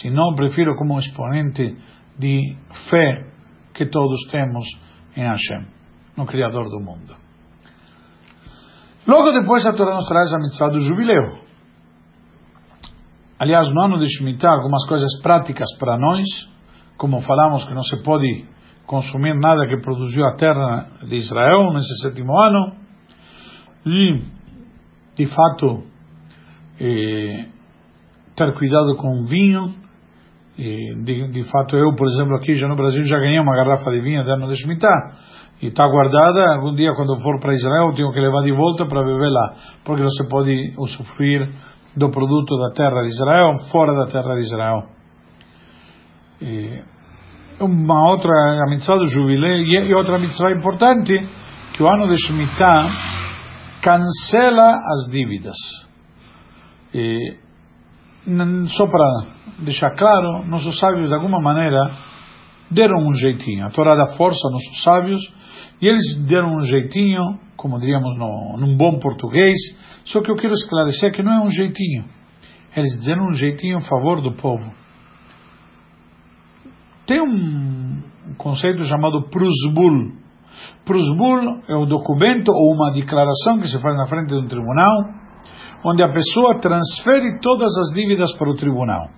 Senão, 0.00 0.34
prefiro 0.34 0.74
como 0.76 0.98
exponente 0.98 1.76
de 2.18 2.56
fé 2.88 3.26
que 3.74 3.86
todos 3.86 4.26
temos 4.30 4.64
em 5.16 5.24
Hashem, 5.24 5.66
no 6.16 6.24
Criador 6.24 6.68
do 6.70 6.80
mundo. 6.80 7.27
Logo 9.08 9.32
depois 9.32 9.64
a 9.64 9.72
Torá 9.72 9.94
nos 9.94 10.06
traz 10.06 10.34
a 10.34 10.38
mitzvah 10.38 10.68
do 10.68 10.80
jubileu. 10.80 11.38
Aliás, 13.38 13.72
no 13.72 13.82
ano 13.82 13.96
de 13.96 14.06
Shemitah, 14.06 14.50
algumas 14.50 14.86
coisas 14.86 15.08
práticas 15.22 15.66
para 15.78 15.96
nós, 15.96 16.26
como 16.98 17.22
falamos 17.22 17.64
que 17.64 17.72
não 17.72 17.82
se 17.84 18.02
pode 18.02 18.44
consumir 18.84 19.34
nada 19.34 19.66
que 19.66 19.80
produziu 19.80 20.26
a 20.26 20.36
terra 20.36 20.90
de 21.08 21.16
Israel 21.16 21.72
nesse 21.72 22.02
sétimo 22.02 22.38
ano, 22.38 22.76
e, 23.86 24.24
de 25.16 25.26
fato, 25.26 25.84
eh, 26.78 27.46
ter 28.36 28.52
cuidado 28.52 28.94
com 28.96 29.22
o 29.22 29.26
vinho, 29.26 29.74
e, 30.58 31.02
de, 31.02 31.30
de, 31.30 31.44
fato, 31.44 31.76
eu, 31.76 31.94
por 31.96 32.08
exemplo, 32.08 32.36
aqui 32.36 32.56
já 32.56 32.68
no 32.68 32.76
Brasil 32.76 33.00
já 33.04 33.18
ganhei 33.18 33.40
uma 33.40 33.56
garrafa 33.56 33.90
de 33.90 34.02
vinho 34.02 34.22
de 34.22 34.30
ano 34.30 34.48
de 34.48 34.56
Shemitah, 34.56 35.12
e 35.60 35.66
está 35.66 35.86
guardada. 35.86 36.54
Algum 36.54 36.74
dia, 36.74 36.94
quando 36.94 37.20
for 37.20 37.40
para 37.40 37.54
Israel, 37.54 37.92
tenho 37.94 38.12
que 38.12 38.20
levar 38.20 38.42
de 38.42 38.52
volta 38.52 38.86
para 38.86 39.02
beber 39.02 39.30
lá, 39.30 39.54
porque 39.84 40.02
não 40.02 40.10
se 40.10 40.28
pode 40.28 40.74
usufruir 40.78 41.48
do 41.96 42.10
produto 42.10 42.56
da 42.56 42.70
terra 42.74 43.02
de 43.02 43.08
Israel 43.08 43.54
fora 43.70 43.92
da 43.94 44.06
terra 44.06 44.34
de 44.34 44.40
Israel. 44.40 44.82
E 46.40 46.82
uma 47.60 48.10
outra, 48.10 48.32
a 48.32 48.70
mitzvah 48.70 48.96
do 48.96 49.06
jubileu, 49.06 49.64
e 49.64 49.94
outra 49.94 50.18
mitzvah 50.18 50.52
importante, 50.52 51.12
que 51.72 51.82
o 51.82 51.88
ano 51.88 52.08
de 52.08 52.16
Shemitah 52.16 52.90
cancela 53.82 54.74
as 54.76 55.10
dívidas. 55.10 55.56
E, 56.94 57.36
só 58.76 58.86
para 58.86 59.64
deixar 59.64 59.90
claro, 59.90 60.46
nossos 60.46 60.78
sábios, 60.78 61.08
de 61.08 61.14
alguma 61.14 61.40
maneira, 61.40 61.78
deram 62.70 62.98
um 63.06 63.12
jeitinho. 63.12 63.66
A 63.66 63.70
Torá 63.70 63.94
dá 63.94 64.08
força 64.16 64.48
nossos 64.50 64.82
sábios 64.82 65.20
e 65.80 65.86
eles 65.86 66.16
deram 66.26 66.56
um 66.56 66.64
jeitinho, 66.64 67.38
como 67.56 67.78
diríamos 67.78 68.16
no, 68.18 68.56
num 68.58 68.76
bom 68.76 68.98
português, 68.98 69.56
só 70.04 70.20
que 70.20 70.30
eu 70.30 70.36
quero 70.36 70.54
esclarecer 70.54 71.12
que 71.12 71.22
não 71.22 71.32
é 71.32 71.46
um 71.46 71.50
jeitinho. 71.50 72.04
Eles 72.76 73.04
deram 73.04 73.28
um 73.28 73.32
jeitinho 73.32 73.78
a 73.78 73.80
favor 73.80 74.20
do 74.20 74.34
povo. 74.34 74.72
Tem 77.06 77.20
um 77.20 78.02
conceito 78.36 78.84
chamado 78.84 79.28
prusbul. 79.30 80.12
Prusbul 80.84 81.62
é 81.68 81.76
o 81.76 81.86
documento 81.86 82.50
ou 82.50 82.74
uma 82.74 82.92
declaração 82.92 83.58
que 83.60 83.68
se 83.68 83.80
faz 83.80 83.96
na 83.96 84.06
frente 84.06 84.28
de 84.28 84.34
um 84.34 84.46
tribunal, 84.46 84.94
onde 85.84 86.02
a 86.02 86.08
pessoa 86.08 86.60
transfere 86.60 87.40
todas 87.40 87.70
as 87.78 87.94
dívidas 87.94 88.32
para 88.36 88.50
o 88.50 88.54
tribunal. 88.54 89.17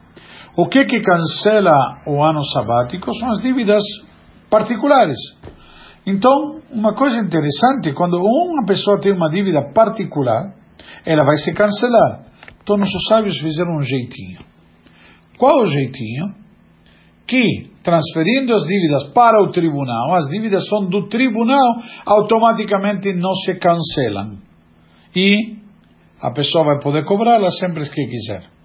O 0.56 0.68
que 0.68 0.84
que 0.84 1.00
cancela 1.00 2.02
o 2.06 2.22
ano 2.22 2.44
sabático 2.44 3.14
são 3.14 3.30
as 3.30 3.40
dívidas 3.40 3.82
particulares. 4.50 5.18
Então, 6.06 6.60
uma 6.70 6.94
coisa 6.94 7.16
interessante, 7.18 7.92
quando 7.94 8.18
uma 8.18 8.64
pessoa 8.66 9.00
tem 9.00 9.12
uma 9.12 9.30
dívida 9.30 9.72
particular, 9.72 10.54
ela 11.04 11.24
vai 11.24 11.36
se 11.36 11.52
cancelar. 11.52 12.24
Então, 12.62 12.76
nossos 12.76 13.04
sábios 13.08 13.38
fizeram 13.38 13.76
um 13.76 13.82
jeitinho. 13.82 14.40
Qual 15.38 15.62
o 15.62 15.66
jeitinho? 15.66 16.34
Que, 17.26 17.70
transferindo 17.82 18.54
as 18.54 18.62
dívidas 18.62 19.12
para 19.14 19.40
o 19.42 19.50
tribunal, 19.52 20.14
as 20.14 20.26
dívidas 20.28 20.66
são 20.66 20.88
do 20.88 21.08
tribunal, 21.08 21.76
automaticamente 22.04 23.12
não 23.14 23.34
se 23.36 23.54
cancelam. 23.54 24.38
E 25.14 25.56
a 26.20 26.32
pessoa 26.32 26.64
vai 26.64 26.80
poder 26.80 27.04
cobrá-las 27.04 27.56
sempre 27.58 27.88
que 27.88 28.06
quiser. 28.06 28.59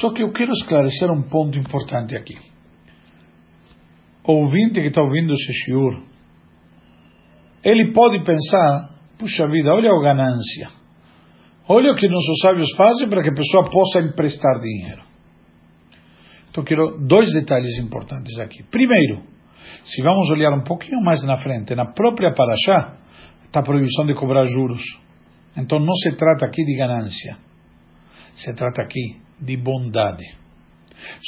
Só 0.00 0.12
que 0.12 0.22
eu 0.22 0.32
quero 0.32 0.50
esclarecer 0.52 1.10
um 1.10 1.22
ponto 1.22 1.58
importante 1.58 2.16
aqui 2.16 2.36
ouvinte 4.24 4.80
que 4.80 4.88
está 4.88 5.02
ouvindo 5.02 5.32
esse 5.32 5.52
shiur, 5.52 6.02
ele 7.64 7.92
pode 7.92 8.24
pensar, 8.24 8.90
puxa 9.18 9.46
vida, 9.48 9.72
olha 9.72 9.90
a 9.90 10.02
ganância. 10.02 10.70
Olha 11.68 11.92
o 11.92 11.94
que 11.94 12.08
nossos 12.08 12.38
sábios 12.40 12.68
fazem 12.76 13.08
para 13.08 13.22
que 13.22 13.30
a 13.30 13.34
pessoa 13.34 13.70
possa 13.70 14.00
emprestar 14.00 14.60
dinheiro. 14.60 15.02
Então, 16.50 16.64
quero 16.64 16.98
dois 17.06 17.32
detalhes 17.32 17.78
importantes 17.78 18.38
aqui. 18.38 18.62
Primeiro, 18.64 19.22
se 19.84 20.02
vamos 20.02 20.28
olhar 20.30 20.52
um 20.52 20.64
pouquinho 20.64 21.00
mais 21.02 21.22
na 21.22 21.36
frente, 21.38 21.74
na 21.74 21.86
própria 21.86 22.34
Paraxá, 22.34 22.98
está 23.44 23.60
a 23.60 23.62
proibição 23.62 24.06
de 24.06 24.14
cobrar 24.14 24.42
juros. 24.42 24.82
Então, 25.56 25.78
não 25.78 25.94
se 25.94 26.16
trata 26.16 26.44
aqui 26.44 26.64
de 26.64 26.76
ganância. 26.76 27.38
Se 28.34 28.52
trata 28.54 28.82
aqui 28.82 29.20
de 29.42 29.56
bondade. 29.56 30.24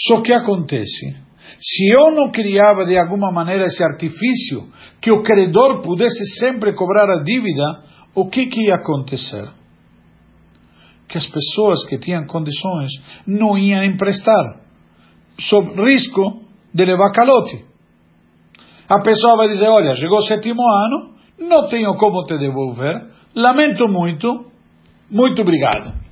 Só 0.06 0.22
que 0.22 0.32
acontece 0.32 1.24
se 1.60 1.88
eu 1.90 2.14
não 2.14 2.30
criava 2.30 2.84
de 2.84 2.96
alguma 2.96 3.32
maneira 3.32 3.66
esse 3.66 3.82
artifício 3.82 4.68
que 5.00 5.12
o 5.12 5.22
credor 5.22 5.82
pudesse 5.82 6.24
sempre 6.38 6.72
cobrar 6.74 7.10
a 7.10 7.22
dívida, 7.22 7.82
o 8.14 8.28
que, 8.28 8.46
que 8.46 8.66
ia 8.66 8.74
acontecer? 8.74 9.48
Que 11.08 11.18
as 11.18 11.26
pessoas 11.26 11.86
que 11.86 11.98
tinham 11.98 12.26
condições 12.26 12.90
não 13.26 13.58
iam 13.58 13.84
emprestar, 13.84 14.60
sob 15.38 15.82
risco 15.84 16.42
de 16.72 16.84
levar 16.84 17.12
calote. 17.12 17.64
A 18.88 19.00
pessoa 19.02 19.36
vai 19.36 19.48
dizer: 19.48 19.68
Olha, 19.68 19.94
chegou 19.94 20.18
o 20.18 20.22
sétimo 20.22 20.62
ano, 20.62 21.14
não 21.38 21.68
tenho 21.68 21.94
como 21.96 22.24
te 22.24 22.38
devolver, 22.38 22.94
lamento 23.34 23.86
muito, 23.88 24.50
muito 25.10 25.42
obrigado. 25.42 26.03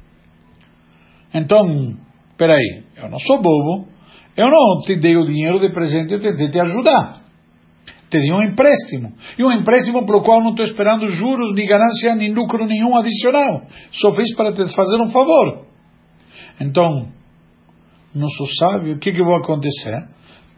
Então, 1.35 1.97
peraí, 2.37 2.85
eu 2.97 3.09
não 3.09 3.18
sou 3.18 3.40
bobo, 3.40 3.88
Eu 4.37 4.49
não 4.49 4.81
te 4.83 4.97
dei 4.97 5.14
o 5.16 5.27
dinheiro 5.27 5.61
de 5.61 5.71
presente, 5.73 6.14
eu 6.14 6.21
tentei 6.21 6.49
te 6.49 6.59
ajudar. 6.59 7.21
Te 8.11 8.18
dei 8.18 8.33
um 8.33 8.42
empréstimo. 8.42 9.12
E 9.38 9.45
um 9.45 9.53
empréstimo 9.53 10.07
pelo 10.07 10.23
qual 10.23 10.42
não 10.42 10.51
estou 10.51 10.64
esperando 10.64 11.07
juros, 11.07 11.53
nem 11.55 11.66
ganância, 11.66 12.14
nem 12.14 12.33
lucro 12.33 12.66
nenhum 12.66 12.97
adicional. 12.97 13.62
Só 13.90 14.12
fiz 14.12 14.35
para 14.35 14.53
te 14.53 14.75
fazer 14.75 14.97
um 15.03 15.11
favor. 15.11 15.66
Então, 16.61 17.09
não 18.14 18.29
sou 18.29 18.47
sábio, 18.59 18.97
o 18.97 18.99
que, 18.99 19.12
que 19.12 19.23
vai 19.23 19.37
acontecer? 19.37 20.09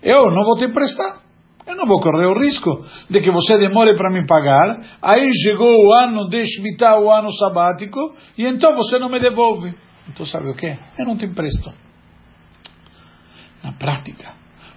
Eu 0.02 0.30
não 0.30 0.44
vou 0.44 0.56
te 0.56 0.64
emprestar. 0.66 1.22
Eu 1.66 1.76
não 1.76 1.86
vou 1.86 1.98
correr 2.00 2.26
o 2.26 2.38
risco 2.38 2.84
de 3.08 3.20
que 3.20 3.30
você 3.30 3.56
demore 3.56 3.96
para 3.96 4.10
me 4.10 4.26
pagar, 4.26 4.80
aí 5.00 5.30
chegou 5.42 5.74
o 5.74 5.92
ano 5.94 6.28
de 6.28 6.44
Shemitah, 6.44 7.00
o 7.00 7.10
ano 7.10 7.30
sabático, 7.32 8.14
e 8.36 8.44
então 8.44 8.74
você 8.74 8.98
não 8.98 9.08
me 9.08 9.18
devolve. 9.18 9.74
Então 10.08 10.26
sabe 10.26 10.50
o 10.50 10.54
que? 10.54 10.76
Eu 10.98 11.06
não 11.06 11.16
te 11.16 11.26
empresto. 11.26 11.72
Na 13.62 13.72
prática, 13.72 14.34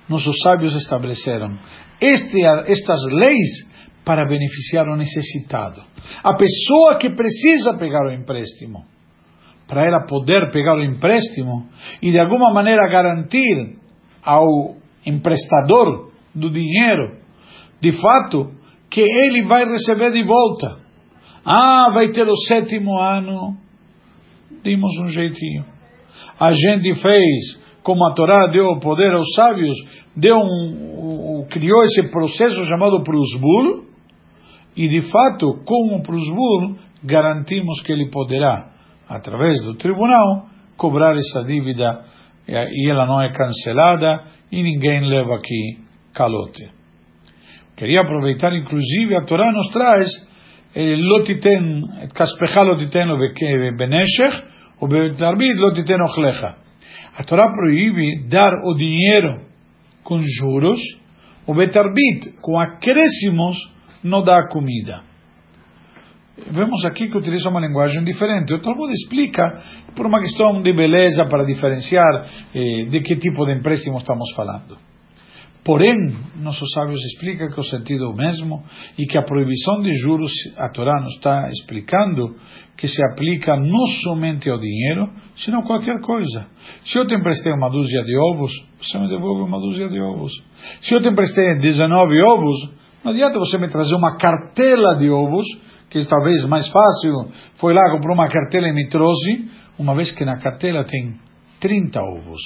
nossos 0.08 0.36
sábios 0.42 0.76
estabeleceram 0.76 1.58
este, 2.00 2.44
estas 2.68 3.02
leis 3.12 3.68
para 4.06 4.26
beneficiar 4.26 4.88
o 4.88 4.96
necessitado. 4.96 5.84
A 6.24 6.34
pessoa 6.36 6.98
que 6.98 7.10
precisa 7.10 7.78
pegar 7.78 8.06
o 8.08 8.14
empréstimo, 8.14 8.86
para 9.68 9.84
ela 9.84 10.06
poder 10.06 10.50
pegar 10.52 10.76
o 10.76 10.82
empréstimo 10.82 11.68
e 12.02 12.12
de 12.12 12.20
alguma 12.20 12.54
maneira 12.54 12.88
garantir 12.88 13.78
ao 14.24 14.78
emprestador 15.06 16.12
do 16.34 16.50
dinheiro, 16.50 17.18
de 17.82 17.92
fato, 18.02 18.52
que 18.90 19.02
ele 19.02 19.44
vai 19.44 19.66
receber 19.66 20.12
de 20.12 20.24
volta. 20.24 20.78
Ah, 21.46 21.90
vai 21.94 22.12
ter 22.12 22.28
o 22.28 22.36
sétimo 22.48 22.98
ano. 22.98 23.58
Dimos 24.64 24.92
um 25.00 25.08
jeitinho. 25.08 25.66
A 26.40 26.52
gente 26.52 26.96
fez, 27.02 27.60
como 27.84 28.06
a 28.06 28.14
Torá 28.14 28.48
deu 28.48 28.66
o 28.68 28.80
poder 28.80 29.14
aos 29.14 29.34
sábios, 29.36 29.78
deu 30.16 30.38
um, 30.38 31.46
criou 31.50 31.84
esse 31.84 32.10
processo 32.10 32.64
chamado 32.66 33.04
Prusbul, 33.04 33.86
e 34.76 34.88
de 34.88 35.02
fato, 35.10 35.64
com 35.66 35.96
o 35.96 36.04
Prusbul, 36.04 36.76
garantimos 37.04 37.82
que 37.82 37.92
ele 37.92 38.10
poderá, 38.10 38.72
através 39.08 39.62
do 39.64 39.76
tribunal, 39.76 40.48
cobrar 40.76 41.16
essa 41.16 41.44
dívida 41.44 42.06
e 42.48 42.90
ela 42.90 43.06
não 43.06 43.22
é 43.22 43.32
cancelada 43.34 44.24
e 44.52 44.62
ninguém 44.62 45.02
leva 45.10 45.36
aqui 45.36 45.80
calote. 46.14 46.70
Queria 47.76 48.02
aproveitar, 48.02 48.54
inclusive, 48.54 49.16
a 49.16 49.24
Torá 49.24 49.52
nos 49.52 49.70
traz 49.72 50.10
lotiten, 50.76 52.10
kaspecha 52.14 52.64
lotiten 52.64 53.08
beneshech, 53.78 54.44
ou 54.80 54.88
betarbid 54.88 55.58
lotiten 55.58 56.02
ochlecha. 56.02 56.56
A 57.18 57.24
Torá 57.24 57.52
proíbe 57.52 58.28
dar 58.30 58.54
o 58.64 58.76
dinheiro 58.76 59.42
com 60.04 60.18
juros, 60.20 60.80
o 61.46 61.54
betarbit, 61.54 62.34
com 62.42 62.60
acréscimos, 62.60 63.58
não 64.04 64.22
dá 64.22 64.48
comida. 64.48 65.02
Vemos 66.52 66.86
aqui 66.86 67.10
que 67.10 67.18
utiliza 67.18 67.50
uma 67.50 67.60
linguagem 67.60 68.04
diferente. 68.04 68.54
O 68.54 68.62
Talmud 68.62 68.94
explica 68.94 69.58
por 69.96 70.06
uma 70.06 70.20
questão 70.22 70.62
de 70.62 70.72
beleza 70.72 71.26
para 71.26 71.44
diferenciar 71.44 72.30
eh, 72.54 72.86
de 72.86 73.02
que 73.02 73.16
tipo 73.16 73.44
de 73.44 73.54
empréstimo 73.54 73.98
estamos 73.98 74.32
falando. 74.36 74.78
Porém, 75.64 75.98
nossos 76.38 76.72
sábios 76.72 77.04
explicam 77.04 77.50
que 77.52 77.60
o 77.60 77.64
sentido 77.64 78.06
é 78.06 78.08
o 78.08 78.16
mesmo 78.16 78.64
e 78.98 79.06
que 79.06 79.18
a 79.18 79.22
proibição 79.22 79.82
de 79.82 79.92
juros, 79.98 80.32
a 80.58 80.70
Torá 80.70 80.94
nos 81.02 81.16
está 81.16 81.50
explicando 81.50 82.36
que 82.78 82.88
se 82.88 83.04
aplica 83.12 83.58
não 83.58 83.86
somente 84.04 84.50
ao 84.50 84.60
dinheiro, 84.60 85.10
sino 85.36 85.60
a 85.60 85.64
qualquer 85.64 86.00
coisa. 86.00 86.48
Se 86.86 86.98
eu 86.98 87.06
te 87.06 87.16
emprestei 87.16 87.52
uma 87.52 87.70
dúzia 87.70 88.02
de 88.04 88.16
ovos, 88.16 88.52
você 88.82 88.98
me 88.98 89.10
devolve 89.10 89.42
uma 89.42 89.60
dúzia 89.60 89.90
de 89.90 90.00
ovos. 90.00 90.32
Se 90.82 90.94
eu 90.94 91.02
te 91.02 91.10
emprestei 91.10 91.60
19 91.60 92.22
ovos, 92.22 92.70
não 93.04 93.12
adianta 93.12 93.38
você 93.40 93.58
me 93.58 93.68
trazer 93.68 93.96
uma 93.96 94.16
cartela 94.16 94.96
de 95.00 95.10
ovos, 95.10 95.46
que 95.90 96.06
talvez 96.08 96.46
mais 96.46 96.70
fácil, 96.70 97.32
foi 97.56 97.74
lá, 97.74 97.82
comprou 97.92 98.14
uma 98.14 98.30
cartela 98.30 98.70
e 98.70 98.74
me 98.74 98.88
trouxe, 98.88 99.50
uma 99.78 99.96
vez 99.96 100.12
que 100.12 100.24
na 100.24 100.38
cartela 100.38 100.86
tem 100.86 101.16
30 101.60 102.00
ovos, 102.00 102.40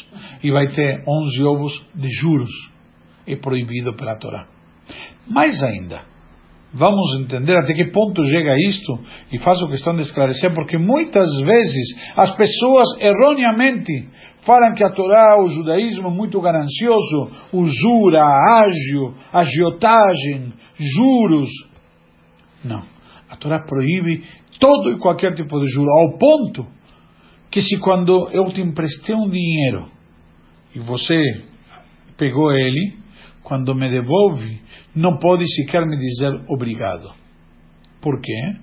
e 0.43 0.49
vai 0.49 0.69
ter 0.69 1.03
11 1.07 1.43
ovos 1.43 1.85
de 1.93 2.09
juros 2.09 2.70
é 3.33 3.37
proibido 3.37 3.95
pela 3.95 4.17
Torá. 4.17 4.47
Mais 5.27 5.61
ainda, 5.63 6.01
vamos 6.73 7.19
entender 7.21 7.57
até 7.57 7.73
que 7.73 7.91
ponto 7.91 8.23
chega 8.25 8.55
isto 8.67 8.99
e 9.31 9.37
faço 9.39 9.67
questão 9.67 9.95
de 9.95 10.01
esclarecer, 10.01 10.53
porque 10.53 10.77
muitas 10.77 11.27
vezes 11.41 12.13
as 12.15 12.35
pessoas 12.35 12.87
erroneamente 12.99 14.07
falam 14.41 14.73
que 14.73 14.83
a 14.83 14.89
Torá, 14.89 15.37
o 15.41 15.47
judaísmo 15.47 16.07
é 16.07 16.11
muito 16.11 16.39
ganancioso, 16.41 17.31
usura, 17.53 18.23
ágio, 18.23 19.13
agiotagem, 19.31 20.53
juros. 20.77 21.49
Não. 22.63 22.81
A 23.29 23.35
Torá 23.35 23.63
proíbe 23.65 24.23
todo 24.59 24.91
e 24.91 24.99
qualquer 24.99 25.33
tipo 25.33 25.59
de 25.59 25.67
juro, 25.71 25.89
ao 25.89 26.17
ponto 26.17 26.67
que 27.49 27.61
se 27.61 27.77
quando 27.79 28.29
eu 28.31 28.45
te 28.45 28.61
emprestei 28.61 29.13
um 29.13 29.29
dinheiro 29.29 29.89
e 30.73 30.79
você 30.79 31.19
pegou 32.17 32.51
ele, 32.51 33.00
quando 33.51 33.75
me 33.75 33.91
devolve, 33.91 34.61
não 34.95 35.17
pode 35.17 35.45
sequer 35.45 35.85
me 35.85 35.97
dizer 35.97 36.31
obrigado. 36.47 37.11
Por 38.01 38.21
quê? 38.21 38.55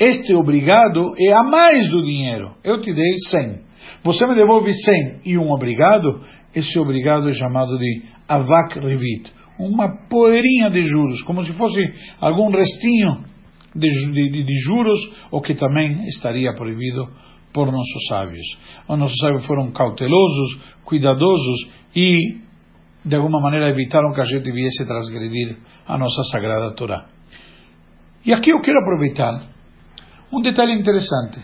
Este 0.00 0.34
obrigado 0.34 1.14
é 1.16 1.32
a 1.32 1.44
mais 1.44 1.88
do 1.88 2.02
dinheiro. 2.02 2.56
Eu 2.64 2.80
te 2.80 2.92
dei 2.92 3.14
100. 3.30 3.60
Você 4.02 4.26
me 4.26 4.34
devolve 4.34 4.74
100 4.74 5.20
e 5.26 5.38
um 5.38 5.48
obrigado. 5.52 6.22
Esse 6.52 6.76
obrigado 6.76 7.28
é 7.28 7.32
chamado 7.32 7.78
de 7.78 8.02
avak 8.28 8.80
revit. 8.80 9.32
Uma 9.60 10.08
poeirinha 10.08 10.70
de 10.70 10.82
juros, 10.82 11.22
como 11.22 11.44
se 11.44 11.52
fosse 11.52 11.80
algum 12.20 12.50
restinho 12.50 13.22
de, 13.76 13.88
de, 14.10 14.42
de 14.42 14.56
juros, 14.66 14.98
o 15.30 15.40
que 15.40 15.54
também 15.54 16.02
estaria 16.06 16.52
proibido 16.52 17.08
por 17.54 17.66
nossos 17.66 18.06
sábios. 18.08 18.58
Os 18.88 18.98
nossos 18.98 19.18
sábios 19.18 19.46
foram 19.46 19.70
cautelosos, 19.70 20.58
cuidadosos 20.84 21.70
e 21.94 22.42
de 23.04 23.16
alguma 23.16 23.40
maneira 23.40 23.70
evitaram 23.70 24.12
que 24.12 24.20
a 24.20 24.24
gente 24.24 24.50
viesse 24.50 24.86
transgredir 24.86 25.56
a 25.86 25.98
nossa 25.98 26.22
sagrada 26.30 26.74
Torá. 26.74 27.06
E 28.24 28.32
aqui 28.32 28.50
eu 28.50 28.60
quero 28.60 28.78
aproveitar 28.80 29.42
um 30.32 30.40
detalhe 30.40 30.72
interessante. 30.72 31.40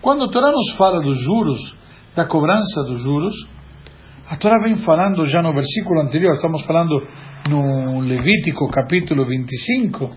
Quando 0.00 0.24
a 0.24 0.30
Torá 0.30 0.50
nos 0.52 0.76
fala 0.76 1.00
dos 1.00 1.18
juros, 1.18 1.76
da 2.14 2.24
cobrança 2.26 2.82
dos 2.84 3.02
juros, 3.02 3.34
a 4.28 4.36
Torá 4.36 4.62
vem 4.62 4.76
falando 4.82 5.24
já 5.24 5.42
no 5.42 5.52
versículo 5.52 6.00
anterior, 6.00 6.34
estamos 6.36 6.64
falando 6.64 7.06
no 7.48 8.00
Levítico 8.00 8.68
capítulo 8.68 9.26
25, 9.26 10.10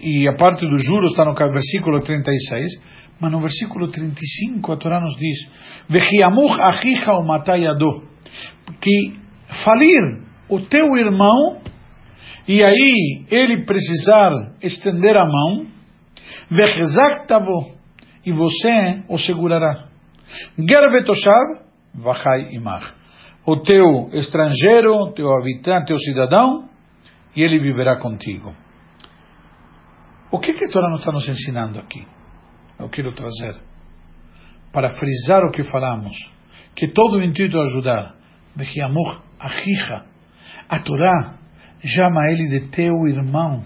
e 0.00 0.28
a 0.28 0.32
parte 0.34 0.66
dos 0.66 0.84
juros 0.84 1.10
está 1.10 1.24
no 1.24 1.34
versículo 1.34 2.00
36, 2.00 2.80
mas 3.20 3.32
no 3.32 3.40
versículo 3.40 3.90
35 3.90 4.72
a 4.72 4.76
Torá 4.76 5.00
nos 5.00 5.16
diz: 5.16 5.50
que 8.80 9.19
falir 9.64 10.22
o 10.48 10.60
teu 10.60 10.96
irmão 10.96 11.60
e 12.46 12.64
aí 12.64 13.24
ele 13.30 13.64
precisar 13.64 14.32
estender 14.60 15.16
a 15.16 15.24
mão, 15.24 15.66
e 18.26 18.32
você 18.32 19.04
o 19.08 19.18
segurará. 19.18 19.88
Gervetoshav, 20.58 21.60
vachai. 21.94 22.50
O 23.46 23.56
teu 23.58 24.10
estrangeiro, 24.12 25.12
teu 25.12 25.30
habitante, 25.30 25.86
teu 25.86 25.98
cidadão, 25.98 26.68
e 27.36 27.42
ele 27.42 27.60
viverá 27.60 28.00
contigo. 28.00 28.52
O 30.32 30.40
que, 30.40 30.52
que 30.52 30.64
a 30.64 30.68
Torá 30.68 30.92
está 30.96 31.12
nos 31.12 31.28
ensinando 31.28 31.78
aqui? 31.78 32.04
Eu 32.78 32.88
quero 32.88 33.12
trazer 33.12 33.60
para 34.72 34.90
frisar 34.90 35.44
o 35.44 35.52
que 35.52 35.62
falamos, 35.62 36.16
que 36.74 36.88
todo 36.88 37.16
o 37.16 37.22
intuito 37.22 37.58
é 37.58 37.62
ajudar. 37.62 38.14
Bechiamur 38.56 39.29
Achicha. 39.40 40.04
A 40.68 40.78
Torá 40.80 41.34
chama 41.82 42.30
ele 42.30 42.60
de 42.60 42.68
teu 42.68 43.06
irmão. 43.08 43.62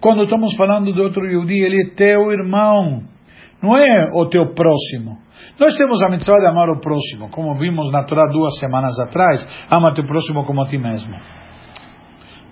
Quando 0.00 0.22
estamos 0.24 0.54
falando 0.56 0.92
de 0.92 1.00
outro 1.00 1.26
Yehudi, 1.26 1.58
ele 1.60 1.82
é 1.82 1.94
teu 1.94 2.30
irmão. 2.30 3.02
Não 3.60 3.76
é 3.76 4.10
o 4.14 4.26
teu 4.28 4.54
próximo. 4.54 5.18
Nós 5.58 5.76
temos 5.76 6.00
a 6.02 6.08
mitzvah 6.08 6.38
de 6.38 6.46
amar 6.46 6.68
o 6.68 6.80
próximo, 6.80 7.28
como 7.30 7.54
vimos 7.56 7.90
na 7.90 8.04
Torá 8.04 8.26
duas 8.30 8.58
semanas 8.58 8.98
atrás. 9.00 9.44
Ama 9.70 9.92
teu 9.92 10.06
próximo 10.06 10.44
como 10.44 10.62
a 10.62 10.66
ti 10.66 10.78
mesmo. 10.78 11.16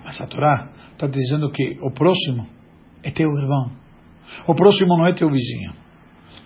Mas 0.03 0.19
a 0.19 0.27
Torá 0.27 0.69
está 0.91 1.07
dizendo 1.07 1.49
que 1.51 1.77
o 1.81 1.91
próximo 1.91 2.47
é 3.03 3.11
teu 3.11 3.29
irmão. 3.29 3.71
O 4.47 4.55
próximo 4.55 4.97
não 4.97 5.07
é 5.07 5.13
teu 5.13 5.29
vizinho. 5.29 5.73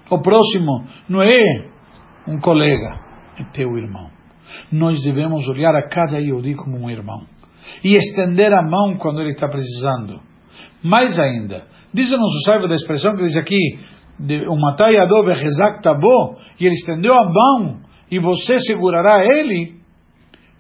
O 0.10 0.22
próximo 0.22 0.86
não 1.10 1.24
é 1.24 1.42
um 2.28 2.40
colega, 2.40 3.00
é 3.40 3.44
teu 3.52 3.76
irmão 3.78 4.15
nós 4.72 5.02
devemos 5.02 5.48
olhar 5.48 5.76
a 5.76 5.88
cada 5.88 6.20
Yehudi 6.20 6.56
como 6.56 6.78
um 6.78 6.90
irmão 6.90 7.26
e 7.84 7.96
estender 7.96 8.54
a 8.54 8.62
mão 8.62 8.98
quando 8.98 9.22
ele 9.22 9.32
está 9.32 9.48
precisando. 9.48 10.20
Mais 10.84 11.18
ainda, 11.20 11.66
diz 11.94 12.12
o 12.12 12.18
nosso 12.18 12.42
sábio 12.46 12.68
da 12.68 12.76
expressão 12.76 13.16
que 13.16 13.24
diz 13.24 13.38
aqui, 13.38 13.60
o 14.48 14.60
Matai 14.60 14.98
Adov 14.98 15.28
Rezak 15.28 15.82
Tabo, 15.82 16.38
e 16.60 16.66
ele 16.66 16.76
estendeu 16.76 17.14
a 17.14 17.26
mão 17.26 17.82
e 18.10 18.20
você 18.20 18.60
segurará 18.60 19.24
ele. 19.24 19.76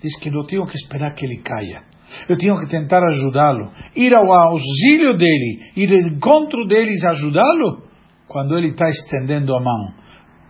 diz 0.01 0.19
que 0.19 0.29
eu 0.29 0.43
tenho 0.45 0.65
que 0.65 0.75
esperar 0.75 1.13
que 1.13 1.25
ele 1.25 1.38
caia. 1.38 1.83
Eu 2.29 2.38
tenho 2.38 2.57
que 2.59 2.67
tentar 2.67 3.03
ajudá-lo, 3.03 3.71
ir 3.95 4.13
ao 4.13 4.31
auxílio 4.31 5.17
dele, 5.17 5.71
ir 5.75 5.91
ao 5.91 6.11
encontro 6.11 6.65
dele 6.65 6.91
e 6.91 7.07
ajudá-lo 7.07 7.83
quando 8.27 8.57
ele 8.57 8.69
está 8.69 8.89
estendendo 8.89 9.55
a 9.55 9.59
mão. 9.59 9.93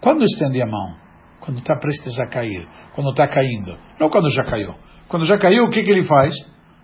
Quando 0.01 0.23
estende 0.23 0.61
a 0.61 0.65
mão? 0.65 1.04
Quando 1.45 1.59
está 1.59 1.75
prestes 1.77 2.19
a 2.19 2.25
cair, 2.25 2.67
quando 2.95 3.11
está 3.11 3.27
caindo, 3.27 3.77
não 3.99 4.09
quando 4.09 4.29
já 4.31 4.43
caiu. 4.45 4.73
Quando 5.07 5.25
já 5.25 5.37
caiu, 5.37 5.65
o 5.65 5.69
que, 5.69 5.83
que 5.83 5.91
ele 5.91 6.03
faz? 6.03 6.33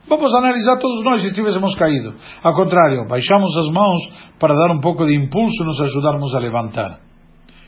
Vamos 0.08 0.34
analisar 0.36 0.78
todos 0.78 1.04
nós 1.04 1.22
se 1.22 1.34
tivéssemos 1.34 1.76
caído. 1.76 2.14
Ao 2.44 2.54
contrário, 2.54 3.08
baixamos 3.08 3.56
as 3.58 3.74
mãos 3.74 4.34
para 4.40 4.54
dar 4.54 4.72
um 4.72 4.80
pouco 4.80 5.06
de 5.06 5.16
impulso 5.16 5.64
e 5.64 5.66
nos 5.66 5.82
ajudarmos 5.82 6.36
a 6.36 6.40
levantar. 6.40 7.00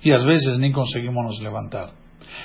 E 0.03 0.11
às 0.11 0.23
vezes 0.23 0.59
nem 0.59 0.71
conseguimos 0.71 1.25
nos 1.25 1.41
levantar. 1.41 1.89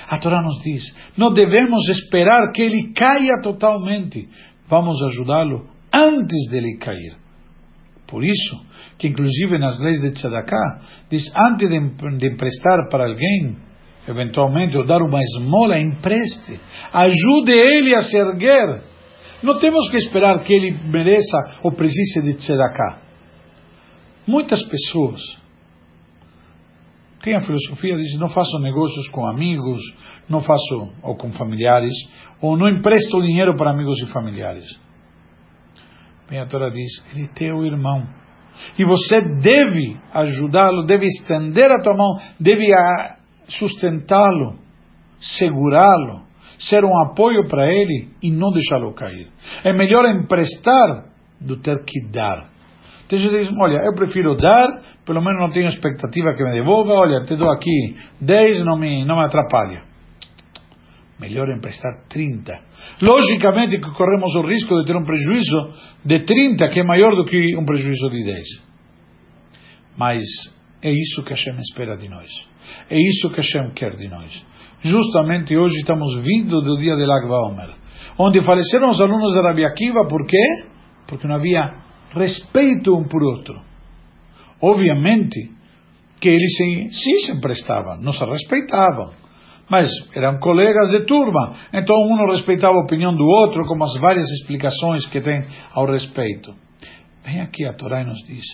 A 0.07 0.17
Torá 0.17 0.41
nos 0.41 0.59
diz: 0.61 0.83
não 1.17 1.31
devemos 1.33 1.87
esperar 1.89 2.51
que 2.51 2.61
ele 2.61 2.91
caia 2.93 3.41
totalmente. 3.43 4.27
Vamos 4.67 5.01
ajudá-lo 5.03 5.67
antes 5.93 6.49
dele 6.49 6.77
cair. 6.77 7.17
Por 8.07 8.23
isso, 8.23 8.65
que 8.97 9.07
inclusive 9.07 9.59
nas 9.59 9.79
leis 9.79 10.01
de 10.01 10.11
Tzedakah, 10.11 10.81
diz, 11.11 11.23
antes 11.35 11.69
de, 11.69 12.17
de 12.17 12.27
emprestar 12.27 12.89
para 12.89 13.05
alguém, 13.05 13.57
eventualmente, 14.07 14.77
ou 14.77 14.85
dar 14.85 15.01
uma 15.01 15.21
esmola, 15.21 15.79
empreste. 15.79 16.59
Ajude 16.91 17.51
ele 17.51 17.95
a 17.95 18.01
se 18.01 18.17
erguer. 18.17 18.81
Não 19.41 19.57
temos 19.57 19.89
que 19.89 19.97
esperar 19.97 20.39
que 20.41 20.53
ele 20.53 20.77
mereça 20.89 21.37
ou 21.63 21.71
precise 21.71 22.21
de 22.21 22.35
tzedakah. 22.35 23.01
Muitas 24.27 24.63
pessoas 24.65 25.21
têm 27.21 27.35
a 27.35 27.41
filosofia 27.41 27.95
de 27.97 28.17
não 28.17 28.29
faço 28.29 28.57
negócios 28.59 29.07
com 29.09 29.25
amigos, 29.27 29.81
não 30.29 30.41
faço 30.41 30.93
ou 31.01 31.15
com 31.15 31.31
familiares, 31.31 31.93
ou 32.41 32.57
não 32.57 32.69
empresto 32.69 33.21
dinheiro 33.21 33.55
para 33.55 33.71
amigos 33.71 33.99
e 34.01 34.05
familiares. 34.07 34.67
Bem, 36.29 36.39
a 36.39 36.45
Torá 36.45 36.69
diz, 36.69 37.03
ele 37.11 37.25
é 37.25 37.27
teu 37.27 37.65
irmão. 37.65 38.07
E 38.77 38.85
você 38.85 39.21
deve 39.21 39.97
ajudá-lo, 40.13 40.85
deve 40.85 41.05
estender 41.05 41.71
a 41.71 41.81
tua 41.81 41.95
mão, 41.95 42.15
deve 42.39 42.71
sustentá-lo, 43.49 44.59
segurá-lo, 45.19 46.23
ser 46.57 46.83
um 46.83 46.97
apoio 47.01 47.47
para 47.47 47.67
ele 47.67 48.09
e 48.21 48.31
não 48.31 48.51
deixá-lo 48.51 48.93
cair. 48.93 49.27
É 49.63 49.73
melhor 49.73 50.05
emprestar 50.05 51.05
do 51.39 51.57
ter 51.57 51.83
que 51.85 52.07
dar. 52.11 52.49
Tem 53.07 53.17
gente 53.17 53.31
que 53.31 53.39
diz, 53.39 53.51
olha, 53.59 53.79
eu 53.85 53.95
prefiro 53.95 54.35
dar, 54.35 54.67
pelo 55.03 55.21
menos 55.21 55.41
não 55.41 55.49
tenho 55.49 55.67
expectativa 55.67 56.35
que 56.35 56.43
me 56.43 56.51
devolva, 56.51 56.93
olha, 56.93 57.25
te 57.25 57.35
dou 57.35 57.49
aqui 57.51 57.95
10, 58.21 58.63
não 58.63 58.77
me, 58.77 59.03
não 59.03 59.15
me 59.15 59.23
atrapalha. 59.23 59.83
Melhor 61.19 61.49
emprestar 61.49 61.91
30. 62.07 62.59
Logicamente 63.01 63.79
que 63.79 63.91
corremos 63.91 64.35
o 64.35 64.47
risco 64.47 64.79
de 64.79 64.85
ter 64.85 64.95
um 64.95 65.03
prejuízo 65.03 65.69
de 66.05 66.19
30, 66.19 66.67
que 66.69 66.79
é 66.79 66.83
maior 66.83 67.15
do 67.15 67.25
que 67.25 67.57
um 67.57 67.65
prejuízo 67.65 68.09
de 68.09 68.23
10. 68.23 68.47
Mas 69.97 70.23
é 70.81 70.91
isso 70.91 71.23
que 71.23 71.33
Hashem 71.33 71.57
espera 71.57 71.97
de 71.97 72.07
nós. 72.07 72.29
É 72.89 72.97
isso 72.97 73.29
que 73.29 73.37
Hashem 73.37 73.71
quer 73.73 73.95
de 73.97 74.07
nós. 74.07 74.45
Justamente 74.81 75.57
hoje 75.57 75.79
estamos 75.79 76.19
vindo 76.19 76.61
do 76.61 76.77
dia 76.77 76.95
de 76.95 77.05
Lag 77.05 77.25
Omer, 77.25 77.75
onde 78.17 78.41
faleceram 78.41 78.89
os 78.89 79.01
alunos 79.01 79.33
de 79.33 79.41
Rabi 79.41 79.65
Akiva, 79.65 80.07
por 80.07 80.25
quê? 80.25 80.63
Porque 81.07 81.27
não 81.27 81.35
havia 81.35 81.75
respeito 82.13 82.95
um 82.95 83.07
por 83.07 83.21
outro. 83.21 83.61
Obviamente 84.61 85.51
que 86.19 86.29
eles 86.29 86.55
sim, 86.57 86.89
se 86.91 87.31
emprestavam, 87.31 88.01
não 88.01 88.13
se 88.13 88.23
respeitavam, 88.23 89.11
mas 89.69 89.89
eram 90.15 90.39
colegas 90.39 90.89
de 90.91 91.05
turma, 91.05 91.55
então 91.73 91.95
um 91.95 92.31
respeitava 92.31 92.75
a 92.75 92.83
opinião 92.83 93.15
do 93.15 93.25
outro, 93.25 93.65
como 93.65 93.83
as 93.83 93.97
várias 93.99 94.29
explicações 94.31 95.05
que 95.07 95.21
tem 95.21 95.45
ao 95.73 95.85
respeito. 95.85 96.53
Vem 97.23 97.41
aqui 97.41 97.65
a 97.65 97.73
Torá 97.73 98.01
e 98.01 98.05
nos 98.05 98.19
diz, 98.25 98.45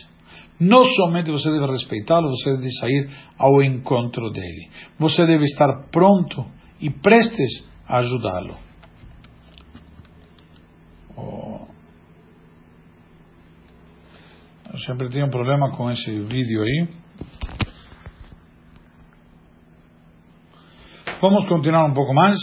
não 0.60 0.84
somente 0.84 1.32
você 1.32 1.50
deve 1.52 1.66
respeitá-lo, 1.66 2.30
você 2.30 2.56
deve 2.56 2.72
sair 2.72 3.10
ao 3.38 3.62
encontro 3.62 4.30
dele. 4.32 4.70
Você 4.98 5.26
deve 5.26 5.44
estar 5.44 5.88
pronto 5.92 6.46
e 6.80 6.90
prestes 6.90 7.66
a 7.88 7.98
ajudá-lo. 7.98 8.58
Oh. 11.18 11.66
Eu 14.72 14.80
sempre 14.80 15.10
tenho 15.10 15.28
um 15.28 15.30
problema 15.30 15.72
com 15.76 15.90
esse 15.90 16.12
vídeo 16.22 16.62
aí. 16.62 16.88
Vamos 21.22 21.48
continuar 21.48 21.86
um 21.86 21.94
pouco 21.94 22.14
mais. 22.14 22.38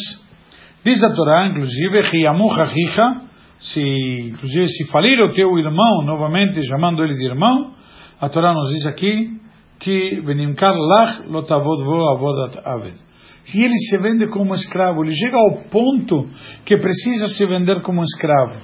Diz 0.85 1.03
a 1.03 1.15
Torá, 1.15 1.47
inclusive, 1.47 2.03
se, 3.61 3.81
inclusive, 4.33 4.67
se 4.69 4.91
falir 4.91 5.21
o 5.21 5.31
teu 5.31 5.57
irmão, 5.57 6.03
novamente 6.05 6.67
chamando 6.67 7.05
ele 7.05 7.15
de 7.15 7.27
irmão, 7.27 7.75
a 8.23 8.29
Torá 8.29 8.55
nos 8.55 8.71
diz 8.71 8.87
aqui 8.87 9.37
que 9.81 10.21
Benimkar 10.21 10.77
lach 10.77 11.27
lotavod 11.27 11.83
vo 11.85 12.09
avodat 12.15 12.57
aved. 12.65 12.95
Se 13.45 13.61
ele 13.61 13.77
se 13.91 13.99
vende 13.99 14.29
como 14.29 14.55
escravo, 14.55 15.03
ele 15.03 15.13
chega 15.13 15.37
ao 15.37 15.65
ponto 15.65 16.29
que 16.65 16.77
precisa 16.77 17.27
se 17.27 17.45
vender 17.47 17.83
como 17.83 18.01
escravo. 18.05 18.61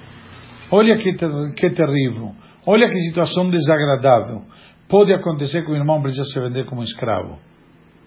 Olha 0.70 0.96
que, 0.96 1.12
ter, 1.16 1.28
que 1.56 1.70
terrível. 1.70 2.36
Olha 2.64 2.88
que 2.88 2.96
situação 3.00 3.50
desagradável. 3.50 4.42
Pode 4.88 5.12
acontecer 5.12 5.64
que 5.64 5.72
o 5.72 5.76
irmão 5.76 6.00
precisa 6.00 6.24
se 6.24 6.38
vender 6.38 6.64
como 6.66 6.84
escravo. 6.84 7.40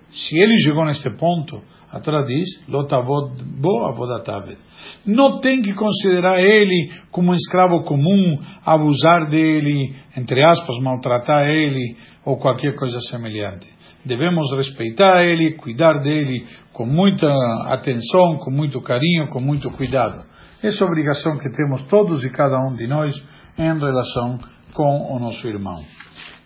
Se 0.10 0.38
ele 0.38 0.56
chegou 0.56 0.86
neste 0.86 1.10
ponto, 1.18 1.62
a 1.92 2.00
Torá 2.00 2.24
diz, 2.24 2.50
não 5.06 5.42
tem 5.42 5.62
que 5.62 5.74
considerar 5.74 6.40
ele 6.40 6.90
como 7.12 7.32
um 7.32 7.34
escravo 7.34 7.84
comum, 7.84 8.40
abusar 8.66 9.30
dele, 9.30 9.94
entre 10.16 10.44
aspas, 10.44 10.80
maltratar 10.82 11.48
ele 11.48 11.98
ou 12.26 12.38
qualquer 12.38 12.76
coisa 12.76 13.00
semelhante. 13.10 13.68
Devemos 14.06 14.52
respeitar 14.56 15.22
ele, 15.24 15.56
cuidar 15.58 16.02
dele 16.02 16.46
com 16.72 16.86
muita 16.86 17.28
atenção, 17.68 18.38
com 18.38 18.50
muito 18.50 18.82
carinho, 18.82 19.28
com 19.30 19.42
muito 19.42 19.70
cuidado. 19.72 20.24
Essa 20.64 20.84
é 20.84 20.88
a 20.88 20.88
obrigação 20.88 21.38
que 21.38 21.50
temos 21.52 21.84
todos 21.88 22.24
e 22.24 22.30
cada 22.30 22.58
um 22.60 22.76
de 22.76 22.88
nós 22.88 23.14
em 23.58 23.80
relação 23.80 24.38
com 24.74 25.14
o 25.14 25.20
nosso 25.20 25.46
irmão. 25.48 25.84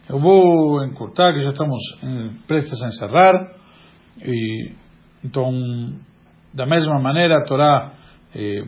Eu 0.10 0.20
vou 0.20 0.84
encurtar, 0.86 1.34
que 1.34 1.42
já 1.42 1.52
estamos 1.52 1.82
prestes 2.48 2.82
a 2.82 2.88
encerrar. 2.88 3.34
E 4.22 4.85
então, 5.26 5.52
da 6.54 6.68
mesma 6.68 7.00
maneira, 7.00 7.40
a 7.40 7.46
Torá 7.46 7.94
eh, 8.36 8.64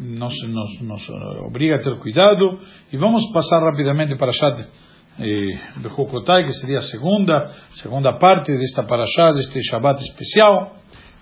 nos, 0.00 0.34
nos, 0.48 0.80
nos, 0.82 1.08
obriga 1.46 1.76
a 1.76 1.82
ter 1.82 1.96
cuidado. 2.00 2.58
E 2.92 2.96
vamos 2.96 3.22
passar 3.32 3.60
rapidamente 3.62 4.16
para 4.16 4.32
Shat 4.32 4.66
eh, 5.20 5.58
Bechukotai, 5.80 6.44
que 6.44 6.52
seria 6.54 6.78
a 6.78 6.82
segunda, 6.82 7.52
segunda 7.80 8.14
parte 8.14 8.52
desta 8.52 8.82
parashá, 8.82 9.30
deste 9.32 9.62
Shabbat 9.62 10.02
especial, 10.02 10.72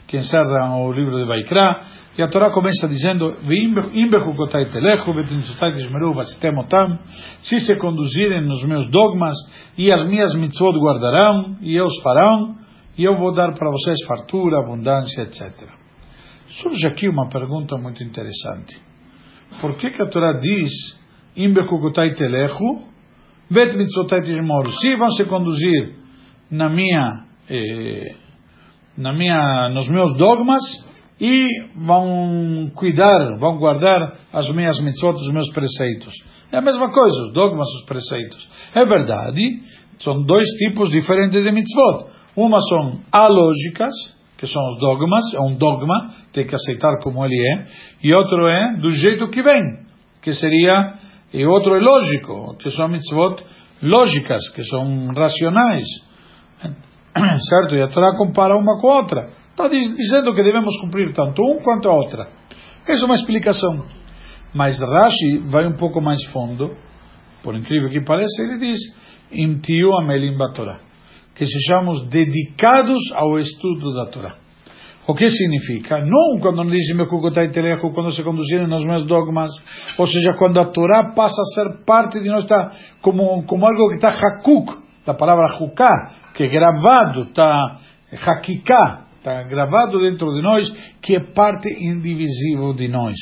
que 0.08 0.16
encerra 0.16 0.76
o 0.78 0.90
livro 0.92 1.18
de 1.18 1.26
Vaikra. 1.26 1.84
E 2.16 2.22
a 2.22 2.28
Torá 2.28 2.50
começa 2.50 2.88
dizendo: 2.88 3.36
Se 7.42 7.60
se 7.60 7.76
conduzirem 7.76 8.46
nos 8.46 8.64
meus 8.64 8.90
dogmas, 8.90 9.36
e 9.76 9.92
as 9.92 10.06
minhas 10.06 10.34
mitzvot 10.34 10.78
guardarão, 10.78 11.58
e 11.60 11.76
eu 11.76 11.84
os 11.84 12.02
farão 12.02 12.61
e 12.96 13.04
eu 13.04 13.16
vou 13.16 13.32
dar 13.34 13.52
para 13.54 13.70
vocês 13.70 13.96
fartura, 14.06 14.60
abundância, 14.60 15.22
etc. 15.22 15.68
Surge 16.48 16.86
aqui 16.86 17.08
uma 17.08 17.28
pergunta 17.28 17.76
muito 17.76 18.02
interessante. 18.02 18.78
Por 19.60 19.76
que, 19.76 19.90
que 19.90 20.02
a 20.02 20.08
Torá 20.08 20.34
diz 20.34 20.70
Imbekukutai 21.36 22.12
telechu, 22.12 22.84
vet 23.50 23.74
mitzotai? 23.76 24.20
Se 24.80 24.96
vão 24.96 25.10
se 25.10 25.24
conduzir 25.24 25.94
na 26.50 26.68
minha, 26.68 27.24
eh, 27.48 28.14
na 28.96 29.12
minha, 29.12 29.70
nos 29.70 29.88
meus 29.88 30.14
dogmas 30.18 30.62
e 31.18 31.48
vão 31.76 32.70
cuidar, 32.74 33.38
vão 33.38 33.56
guardar 33.56 34.18
as 34.32 34.48
minhas 34.50 34.78
mitzvot, 34.80 35.14
os 35.14 35.32
meus 35.32 35.50
preceitos. 35.52 36.12
É 36.50 36.58
a 36.58 36.60
mesma 36.60 36.92
coisa, 36.92 37.22
os 37.22 37.32
dogmas, 37.32 37.68
os 37.80 37.84
preceitos. 37.86 38.50
É 38.74 38.84
verdade, 38.84 39.62
são 40.00 40.22
dois 40.24 40.46
tipos 40.58 40.90
diferentes 40.90 41.42
de 41.42 41.50
mitzvot. 41.50 42.12
Uma 42.36 42.58
são 42.60 43.00
alógicas, 43.12 43.92
que 44.38 44.46
são 44.46 44.62
os 44.72 44.80
dogmas, 44.80 45.22
é 45.34 45.40
um 45.40 45.54
dogma, 45.54 46.10
tem 46.32 46.46
que 46.46 46.54
aceitar 46.54 46.98
como 47.02 47.24
ele 47.24 47.36
é, 47.36 47.64
e 48.02 48.12
outro 48.14 48.48
é 48.48 48.76
do 48.80 48.90
jeito 48.90 49.28
que 49.28 49.42
vem, 49.42 49.62
que 50.22 50.32
seria, 50.32 50.94
e 51.32 51.44
outro 51.44 51.76
é 51.76 51.80
lógico, 51.80 52.56
que 52.56 52.70
são 52.70 52.88
mitzvot 52.88 53.44
lógicas, 53.82 54.48
que 54.50 54.64
são 54.64 55.08
racionais. 55.14 55.84
Certo? 57.48 57.76
E 57.76 57.82
a 57.82 57.88
Torá 57.88 58.16
compara 58.16 58.56
uma 58.56 58.80
com 58.80 58.88
a 58.88 58.96
outra. 58.96 59.28
Está 59.50 59.68
dizendo 59.68 60.32
que 60.32 60.42
devemos 60.42 60.74
cumprir 60.80 61.12
tanto 61.12 61.42
um 61.42 61.62
quanto 61.62 61.88
a 61.88 61.92
outra. 61.92 62.26
Essa 62.88 63.02
é 63.02 63.04
uma 63.04 63.14
explicação. 63.14 63.84
Mas 64.54 64.80
Rashi 64.80 65.38
vai 65.50 65.66
um 65.66 65.76
pouco 65.76 66.00
mais 66.00 66.24
fundo, 66.32 66.74
por 67.42 67.54
incrível 67.54 67.90
que 67.90 68.00
pareça, 68.02 68.42
ele 68.42 68.58
diz: 68.58 68.80
Imtiu 69.30 69.92
amelim 69.98 70.38
batorah 70.38 70.91
que 71.34 71.46
sejamos 71.46 72.08
dedicados 72.08 73.00
ao 73.14 73.38
estudo 73.38 73.94
da 73.94 74.06
Torá. 74.06 74.36
O 75.06 75.14
que 75.14 75.28
significa? 75.28 75.98
Não 75.98 76.40
quando 76.40 76.64
dizem 76.70 76.96
quando 77.06 78.12
se 78.12 78.22
conduzirem 78.22 78.68
nos 78.68 78.84
meus 78.84 79.04
dogmas, 79.04 79.50
ou 79.98 80.06
seja, 80.06 80.34
quando 80.38 80.60
a 80.60 80.66
Torá 80.66 81.12
passa 81.12 81.42
a 81.42 81.54
ser 81.54 81.84
parte 81.84 82.20
de 82.20 82.28
nós, 82.28 82.42
está 82.42 82.70
como, 83.00 83.44
como 83.44 83.66
algo 83.66 83.88
que 83.88 83.96
está 83.96 84.10
hakuk, 84.10 84.80
da 85.04 85.14
palavra 85.14 85.56
huká, 85.60 86.12
que 86.34 86.44
é 86.44 86.48
gravado, 86.48 87.22
está 87.24 87.80
hakiká, 88.12 89.06
está 89.18 89.42
gravado 89.42 89.98
dentro 90.00 90.32
de 90.34 90.42
nós, 90.42 90.70
que 91.00 91.16
é 91.16 91.20
parte 91.20 91.68
indivisível 91.68 92.72
de 92.72 92.86
nós. 92.88 93.16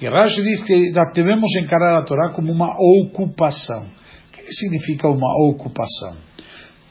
E 0.00 0.08
Rashi 0.08 0.42
diz 0.42 0.64
que 0.64 0.90
devemos 1.14 1.50
encarar 1.62 1.96
a 1.96 2.02
Torá 2.02 2.32
como 2.34 2.50
uma 2.50 2.74
ocupação. 3.04 3.84
O 3.84 4.32
que 4.32 4.52
significa 4.52 5.06
uma 5.08 5.28
ocupação? 5.48 6.29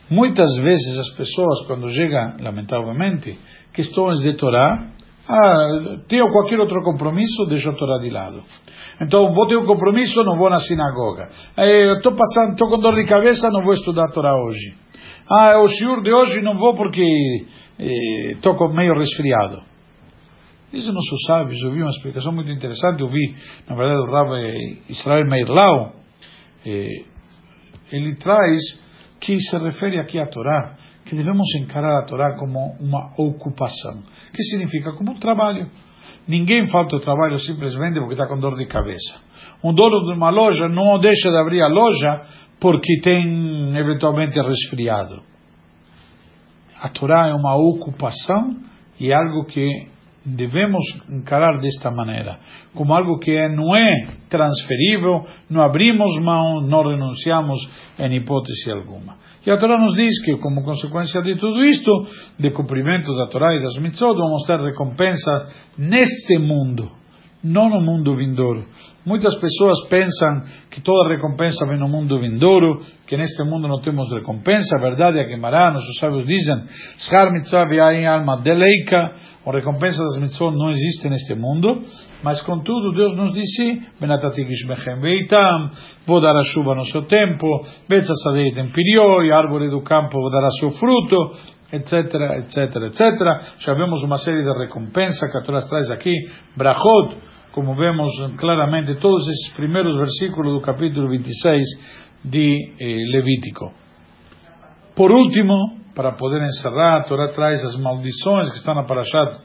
Muitas 0.10 0.58
vezes 0.60 0.98
as 0.98 1.10
pessoas, 1.16 1.66
quando 1.68 1.88
chegam, 1.90 2.38
lamentavelmente, 2.40 3.38
questões 3.74 4.20
de 4.20 4.36
Torá, 4.36 4.90
ah, 5.28 5.98
tenho 6.08 6.32
qualquer 6.32 6.60
outro 6.60 6.82
compromisso, 6.82 7.46
deixo 7.46 7.70
a 7.70 7.74
Torá 7.74 8.00
de 8.00 8.10
lado. 8.10 8.44
Então, 9.02 9.30
vou 9.30 9.46
ter 9.46 9.58
um 9.58 9.66
compromisso, 9.66 10.24
não 10.24 10.38
vou 10.38 10.50
na 10.50 10.58
sinagoga. 10.58 11.30
Estou 11.96 12.16
passando, 12.16 12.54
estou 12.54 12.68
com 12.68 12.80
dor 12.80 12.96
de 12.96 13.06
cabeça, 13.06 13.52
não 13.52 13.64
vou 13.64 13.74
estudar 13.74 14.06
a 14.06 14.12
Torá 14.12 14.34
hoje. 14.36 14.74
Ah, 15.30 15.60
o 15.60 15.68
shiur 15.68 16.02
de 16.02 16.12
hoje 16.12 16.42
não 16.42 16.56
vou 16.56 16.74
porque 16.74 17.06
estou 18.32 18.56
eh, 18.56 18.74
meio 18.74 18.98
resfriado. 18.98 19.62
Dizem 20.74 20.92
nossos 20.92 21.22
sábios, 21.28 21.62
eu 21.62 21.72
vi 21.72 21.82
uma 21.82 21.92
explicação 21.92 22.32
muito 22.32 22.50
interessante, 22.50 23.02
eu 23.02 23.08
vi, 23.08 23.36
na 23.68 23.76
verdade, 23.76 24.00
o 24.02 24.12
Rav 24.12 24.30
Israel 24.90 25.26
Meirlau, 25.28 25.94
eh, 26.66 27.04
ele 27.92 28.16
traz 28.16 28.60
que 29.20 29.40
se 29.40 29.58
refere 29.58 30.00
aqui 30.00 30.20
à 30.20 30.26
Torá, 30.26 30.76
que 31.06 31.16
devemos 31.16 31.48
encarar 31.56 32.00
a 32.00 32.06
Torá 32.06 32.38
como 32.38 32.76
uma 32.80 33.14
ocupação. 33.18 34.04
que 34.34 34.44
significa? 34.44 34.94
Como 34.94 35.12
um 35.12 35.20
trabalho. 35.20 35.70
Ninguém 36.28 36.68
falta 36.68 36.96
o 36.96 37.00
trabalho 37.00 37.38
simplesmente 37.40 38.00
porque 38.00 38.14
está 38.14 38.28
com 38.28 38.40
dor 38.40 38.56
de 38.56 38.66
cabeça. 38.68 39.16
Um 39.64 39.74
dono 39.74 40.06
de 40.06 40.14
uma 40.14 40.30
loja 40.30 40.70
não 40.70 40.98
deixa 41.00 41.30
de 41.30 41.38
abrir 41.38 41.62
a 41.62 41.68
loja 41.68 42.22
porque 42.60 43.00
tem 43.02 43.76
eventualmente 43.76 44.40
resfriado. 44.40 45.24
A 46.80 46.90
Torá 46.90 47.28
é 47.28 47.34
uma 47.34 47.56
ocupação 47.56 48.58
e 49.00 49.12
algo 49.12 49.46
que 49.46 49.68
devemos 50.26 50.84
encarar 51.10 51.60
desta 51.60 51.90
maneira, 51.92 52.40
como 52.74 52.94
algo 52.94 53.20
que 53.20 53.48
não 53.50 53.76
é 53.76 53.94
transferível, 54.30 55.26
não 55.50 55.62
abrimos 55.62 56.20
mão, 56.22 56.62
não 56.62 56.84
renunciamos 56.84 57.60
em 57.98 58.16
hipótese 58.16 58.72
alguma. 58.72 59.18
E 59.46 59.52
a 59.52 59.58
Torá 59.58 59.80
nos 59.80 59.96
diz 59.96 60.22
que, 60.24 60.38
como 60.38 60.64
consequência 60.64 61.22
de 61.22 61.36
tudo 61.38 61.64
isto, 61.64 61.92
de 62.38 62.52
cumprimento 62.52 63.16
da 63.16 63.28
Torá 63.28 63.56
e 63.56 63.62
das 63.62 63.78
mitzvot, 63.78 64.16
vamos 64.16 64.44
ter 64.46 64.60
recompensas 64.60 65.72
neste 65.78 66.38
mundo, 66.38 66.92
não 67.44 67.70
no 67.70 67.82
mundo 67.82 68.16
vindouro. 68.16 68.66
Muitas 69.06 69.34
pessoas 69.40 69.88
pensam 69.90 70.44
que 70.70 70.82
toda 70.82 71.10
recompensa 71.10 71.66
vem 71.66 71.80
no 71.80 71.88
mundo 71.88 72.20
vindouro, 72.20 72.82
que 73.08 73.18
neste 73.18 73.44
mundo 73.44 73.68
não 73.68 73.80
temos 73.80 74.12
recompensa. 74.12 74.76
A 74.76 74.82
verdade 74.82 75.20
é 75.20 75.24
que 75.24 75.38
Mará, 75.38 75.72
nossos 75.72 75.98
sábios 75.98 76.28
dizem, 76.28 76.64
Schar 76.98 77.32
mitzvah 77.32 77.66
alma 78.08 78.42
deleika, 78.42 79.14
a 79.46 79.52
recompensa 79.52 80.04
das 80.04 80.18
mitzvot 80.22 80.52
não 80.52 80.70
existe 80.70 81.10
neste 81.10 81.34
mundo, 81.34 81.84
mas 82.22 82.42
contudo 82.42 82.94
Deus 82.94 83.16
nos 83.16 83.34
disse, 83.34 83.82
Benatatigis 84.00 84.68
bechem 84.68 85.00
veitam, 85.00 85.70
vou 86.06 86.22
dar 86.22 86.36
a 86.36 86.44
chuva 86.44 86.76
no 86.76 86.86
seu 86.86 87.04
tempo, 87.04 87.48
Betzasadei 87.88 88.52
tempirió, 88.52 89.24
e 89.24 89.32
a 89.32 89.38
árvore 89.38 89.70
do 89.70 89.82
campo 89.82 90.30
dará 90.30 90.52
seu 90.60 90.70
fruto, 90.72 91.16
etc, 91.72 92.14
etc, 92.38 92.76
etc. 92.88 93.02
Já 93.60 93.74
vemos 93.74 94.04
uma 94.04 94.18
série 94.18 94.44
de 94.44 94.58
recompensas 94.58 95.32
que 95.32 95.38
a 95.38 95.42
Torá 95.42 95.62
traz 95.62 95.90
aqui, 95.90 96.14
brachot, 96.56 97.16
como 97.52 97.74
vemos 97.74 98.10
claramente 98.38 98.96
todos 98.96 99.28
esses 99.28 99.54
primeiros 99.56 99.96
versículos 99.96 100.54
do 100.54 100.62
capítulo 100.62 101.10
26 101.10 101.66
de 102.24 102.76
eh, 102.80 103.12
Levítico. 103.12 103.74
Por 104.96 105.12
último, 105.12 105.80
para 105.96 106.12
poder 106.14 106.42
encerrar, 106.44 106.98
a 106.98 107.04
Torá 107.04 107.30
traz 107.30 107.64
as 107.64 107.78
maldições 107.78 108.50
que 108.52 108.58
estão 108.58 108.76
na 108.76 108.84
Parashat 108.84 109.40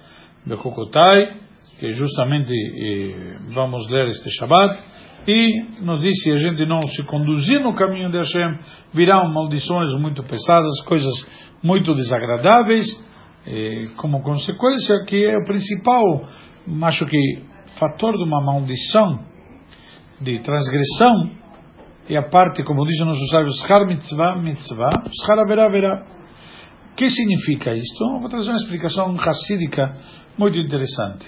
Bechukotai, 0.46 1.40
que 1.78 1.90
justamente 1.90 2.52
eh, 2.52 3.38
vamos 3.54 3.88
ler 3.88 4.06
este 4.08 4.28
Shabbat, 4.30 4.78
e 5.26 5.82
nos 5.82 6.00
diz 6.00 6.22
se 6.22 6.32
a 6.32 6.36
gente 6.36 6.66
não 6.66 6.82
se 6.82 7.02
conduzir 7.04 7.60
no 7.60 7.74
caminho 7.74 8.10
de 8.10 8.18
Hashem, 8.18 8.58
virão 8.92 9.32
maldições 9.32 9.98
muito 9.98 10.22
pesadas, 10.22 10.82
coisas 10.86 11.12
muito 11.62 11.94
desagradáveis, 11.94 12.86
eh, 13.46 13.86
como 13.96 14.22
consequência 14.22 15.04
que 15.06 15.24
é 15.24 15.36
o 15.36 15.44
principal, 15.44 16.28
acho 16.82 17.06
que 17.06 17.53
fator 17.78 18.16
de 18.16 18.24
uma 18.24 18.42
maldição, 18.42 19.20
de 20.20 20.38
transgressão, 20.40 21.30
é 22.08 22.16
a 22.16 22.22
parte, 22.22 22.62
como 22.64 22.84
dizem 22.84 23.06
nossos 23.06 23.30
sábios, 23.30 23.58
schar 23.66 23.86
mitzvah, 23.86 24.36
mitzvah, 24.36 25.04
schar 25.24 25.38
haverá, 25.38 25.66
haverá. 25.66 26.06
O 26.92 26.94
que 26.94 27.08
significa 27.10 27.74
isto? 27.74 28.20
Vou 28.20 28.28
trazer 28.28 28.50
uma 28.50 28.58
explicação 28.58 29.14
racídica 29.16 29.96
muito 30.38 30.58
interessante. 30.58 31.26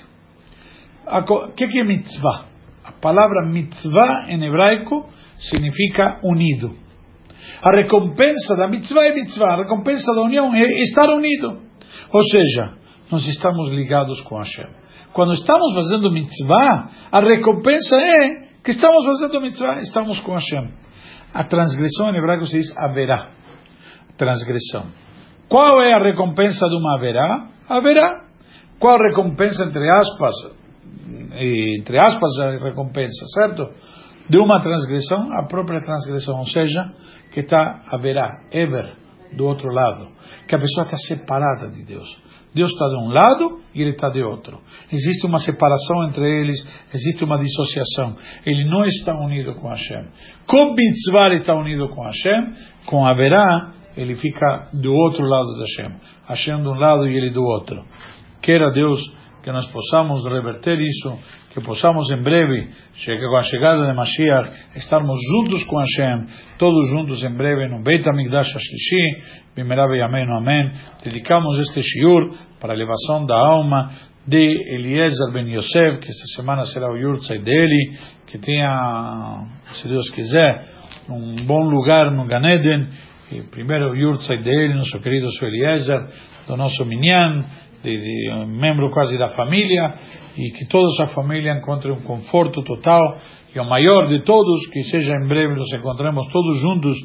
O 1.07 1.53
que 1.53 1.65
é 1.65 1.85
mitzvah? 1.85 2.47
A 2.85 2.93
palavra 2.93 3.49
mitzvah 3.49 4.27
em 4.29 4.45
hebraico 4.45 5.09
significa 5.39 6.21
unido. 6.23 6.77
A 7.63 7.71
recompensa 7.75 8.57
da 8.57 8.69
mitzvah 8.69 9.07
é 9.07 9.15
mitzvah, 9.15 9.55
a 9.55 9.57
recompensa 9.57 10.15
da 10.15 10.23
união 10.23 10.55
é 10.55 10.63
estar 10.83 11.09
unido. 11.11 11.63
Ou 12.13 12.23
seja, 12.31 12.75
nós 13.11 13.27
estamos 13.27 13.71
ligados 13.71 14.21
com 14.23 14.37
Hashem. 14.37 14.69
Quando 15.17 15.33
estamos 15.33 15.73
fazendo 15.73 16.13
mitzvah, 16.13 16.91
a 17.11 17.21
recompensa 17.21 17.97
é 17.97 18.49
que 18.63 18.73
estamos 18.73 19.03
fazendo 19.03 19.41
mitzvah, 19.41 19.79
estamos 19.81 20.21
com 20.21 20.35
Hashem. 20.35 20.75
A 21.33 21.43
transgressão 21.43 22.11
em 22.11 22.19
hebraico 22.19 22.45
se 22.45 22.59
diz 22.59 22.77
haverá. 22.77 23.31
Transgressão. 24.19 24.89
Qual 25.49 25.81
é 25.81 25.95
a 25.95 26.03
recompensa 26.03 26.69
de 26.69 26.77
uma 26.77 26.97
haverá? 26.97 27.49
Haverá. 27.67 28.25
Qual 28.79 28.99
recompensa, 28.99 29.65
entre 29.65 29.89
aspas, 29.89 30.35
entre 31.33 31.99
aspas, 31.99 32.39
a 32.39 32.51
recompensa, 32.63 33.25
certo? 33.33 33.71
De 34.29 34.37
uma 34.37 34.63
transgressão, 34.63 35.33
a 35.41 35.45
própria 35.45 35.81
transgressão, 35.81 36.37
ou 36.37 36.47
seja, 36.47 36.93
que 37.33 37.41
está 37.41 37.81
haverá, 37.91 38.43
ever, 38.53 38.93
do 39.33 39.47
outro 39.47 39.71
lado. 39.73 40.09
Que 40.47 40.55
a 40.55 40.59
pessoa 40.59 40.85
está 40.85 40.97
separada 40.97 41.71
de 41.71 41.85
Deus. 41.85 42.09
Deus 42.55 42.71
está 42.71 42.89
de 42.89 42.97
um 42.97 43.09
lado 43.09 43.61
e 43.75 43.83
ele 43.83 43.91
está 43.91 44.09
de 44.09 44.23
outro. 44.23 44.61
Existe 44.91 45.27
uma 45.27 45.39
separação 45.39 46.09
entre 46.09 46.25
eles, 46.25 46.59
existe 46.93 47.23
uma 47.23 47.39
dissociação. 47.39 48.17
Ele 48.47 48.65
não 48.65 48.85
está 48.85 49.15
unido 49.15 49.55
com 49.57 49.69
Hashem. 49.69 50.09
Com 50.47 50.75
mitzvah 50.75 51.27
ele 51.27 51.37
está 51.37 51.55
unido 51.55 51.89
com 51.91 52.03
Hashem, 52.03 52.53
com 52.87 53.05
Haverá 53.05 53.75
ele 53.97 54.15
fica 54.15 54.69
do 54.73 54.95
outro 54.95 55.25
lado 55.25 55.55
de 55.55 55.61
Hashem. 55.61 56.01
Hashem 56.29 56.63
de 56.63 56.69
um 56.69 56.75
lado 56.75 57.07
e 57.07 57.17
ele 57.17 57.31
do 57.31 57.43
outro. 57.43 57.85
Queira 58.41 58.71
Deus 58.73 59.01
que 59.43 59.53
nós 59.53 59.67
possamos 59.67 60.25
reverter 60.25 60.79
isso, 60.81 61.19
que 61.57 61.63
possamos 61.63 62.13
em 62.13 62.23
breve, 62.23 62.69
com 63.31 63.37
a 63.37 63.43
chegada 63.43 63.87
de 63.87 63.95
Mashiach, 63.95 64.51
estarmos 64.77 65.19
juntos 65.33 65.65
com 65.65 65.79
Hashem, 65.79 66.27
todos 66.59 66.91
juntos 66.91 67.25
em 67.25 67.35
breve 67.35 67.67
no 67.69 67.83
Beit 67.83 68.07
HaMikdash 68.07 68.55
Ashlishi, 68.55 69.25
Bimerabe 69.57 70.03
Amém, 70.03 70.27
Amém. 70.31 70.71
Dedicamos 71.03 71.59
este 71.59 71.81
shiur 71.81 72.29
para 72.61 72.75
a 72.75 72.77
elevação 72.77 73.25
da 73.25 73.35
alma 73.35 73.91
de 74.27 74.51
Eliezer 74.75 75.33
Ben 75.33 75.49
Yosef, 75.51 76.01
que 76.01 76.11
esta 76.11 76.27
semana 76.37 76.67
será 76.67 76.93
o 76.93 76.97
Yurtzai 76.99 77.39
dele, 77.39 77.97
que 78.27 78.37
tenha, 78.37 79.47
se 79.77 79.89
Deus 79.89 80.11
quiser, 80.11 80.63
um 81.09 81.37
bom 81.47 81.63
lugar 81.71 82.11
no 82.11 82.27
Ganeden, 82.27 82.91
e 83.33 83.41
primeiro 83.45 83.93
o 83.93 83.97
Yurtzai 83.97 84.43
dele, 84.43 84.75
nosso 84.75 85.01
querido 85.01 85.29
Eliezer, 85.41 86.07
do 86.47 86.55
nosso 86.55 86.85
Minyan, 86.85 87.47
de, 87.83 87.99
de 87.99 88.33
um 88.33 88.47
membro 88.47 88.91
quase 88.91 89.17
da 89.19 89.31
família, 89.31 89.95
e 90.37 90.51
que 90.51 90.69
toda 90.69 90.87
essa 90.95 91.15
família 91.15 91.53
encontre 91.53 91.91
um 91.91 92.03
conforto 92.03 92.63
total, 92.63 93.03
e 93.55 93.59
o 93.59 93.65
maior 93.65 94.09
de 94.09 94.23
todos, 94.23 94.67
que 94.69 94.83
seja 94.85 95.15
em 95.15 95.27
breve 95.27 95.55
nos 95.55 95.73
encontremos 95.73 96.27
todos 96.33 96.61
juntos 96.61 96.97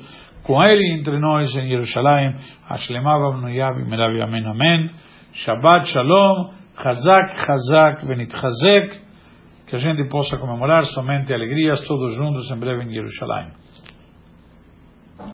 com 0.43 0.61
ele 0.63 0.91
entre 0.91 1.19
nós 1.19 1.55
em 1.55 1.69
Jerusalém. 1.69 2.35
Ashlemav 2.67 3.23
Amnuyav 3.33 3.77
Melavi 3.87 4.21
Amen 4.21 4.45
Amen. 4.45 4.89
Shabbat 5.33 5.87
Shalom. 5.87 6.51
Chazak, 6.81 7.45
Chazak, 7.45 8.05
Benitchazek. 8.05 8.99
Que 9.67 9.75
a 9.75 9.79
gente 9.79 10.03
possa 10.09 10.37
comemorar 10.37 10.83
somente 10.85 11.33
alegrias 11.33 11.81
todos 11.85 12.15
juntos 12.15 12.49
em 12.51 12.59
breve 12.59 12.85
em 12.85 12.93
Jerusalém. 12.93 13.51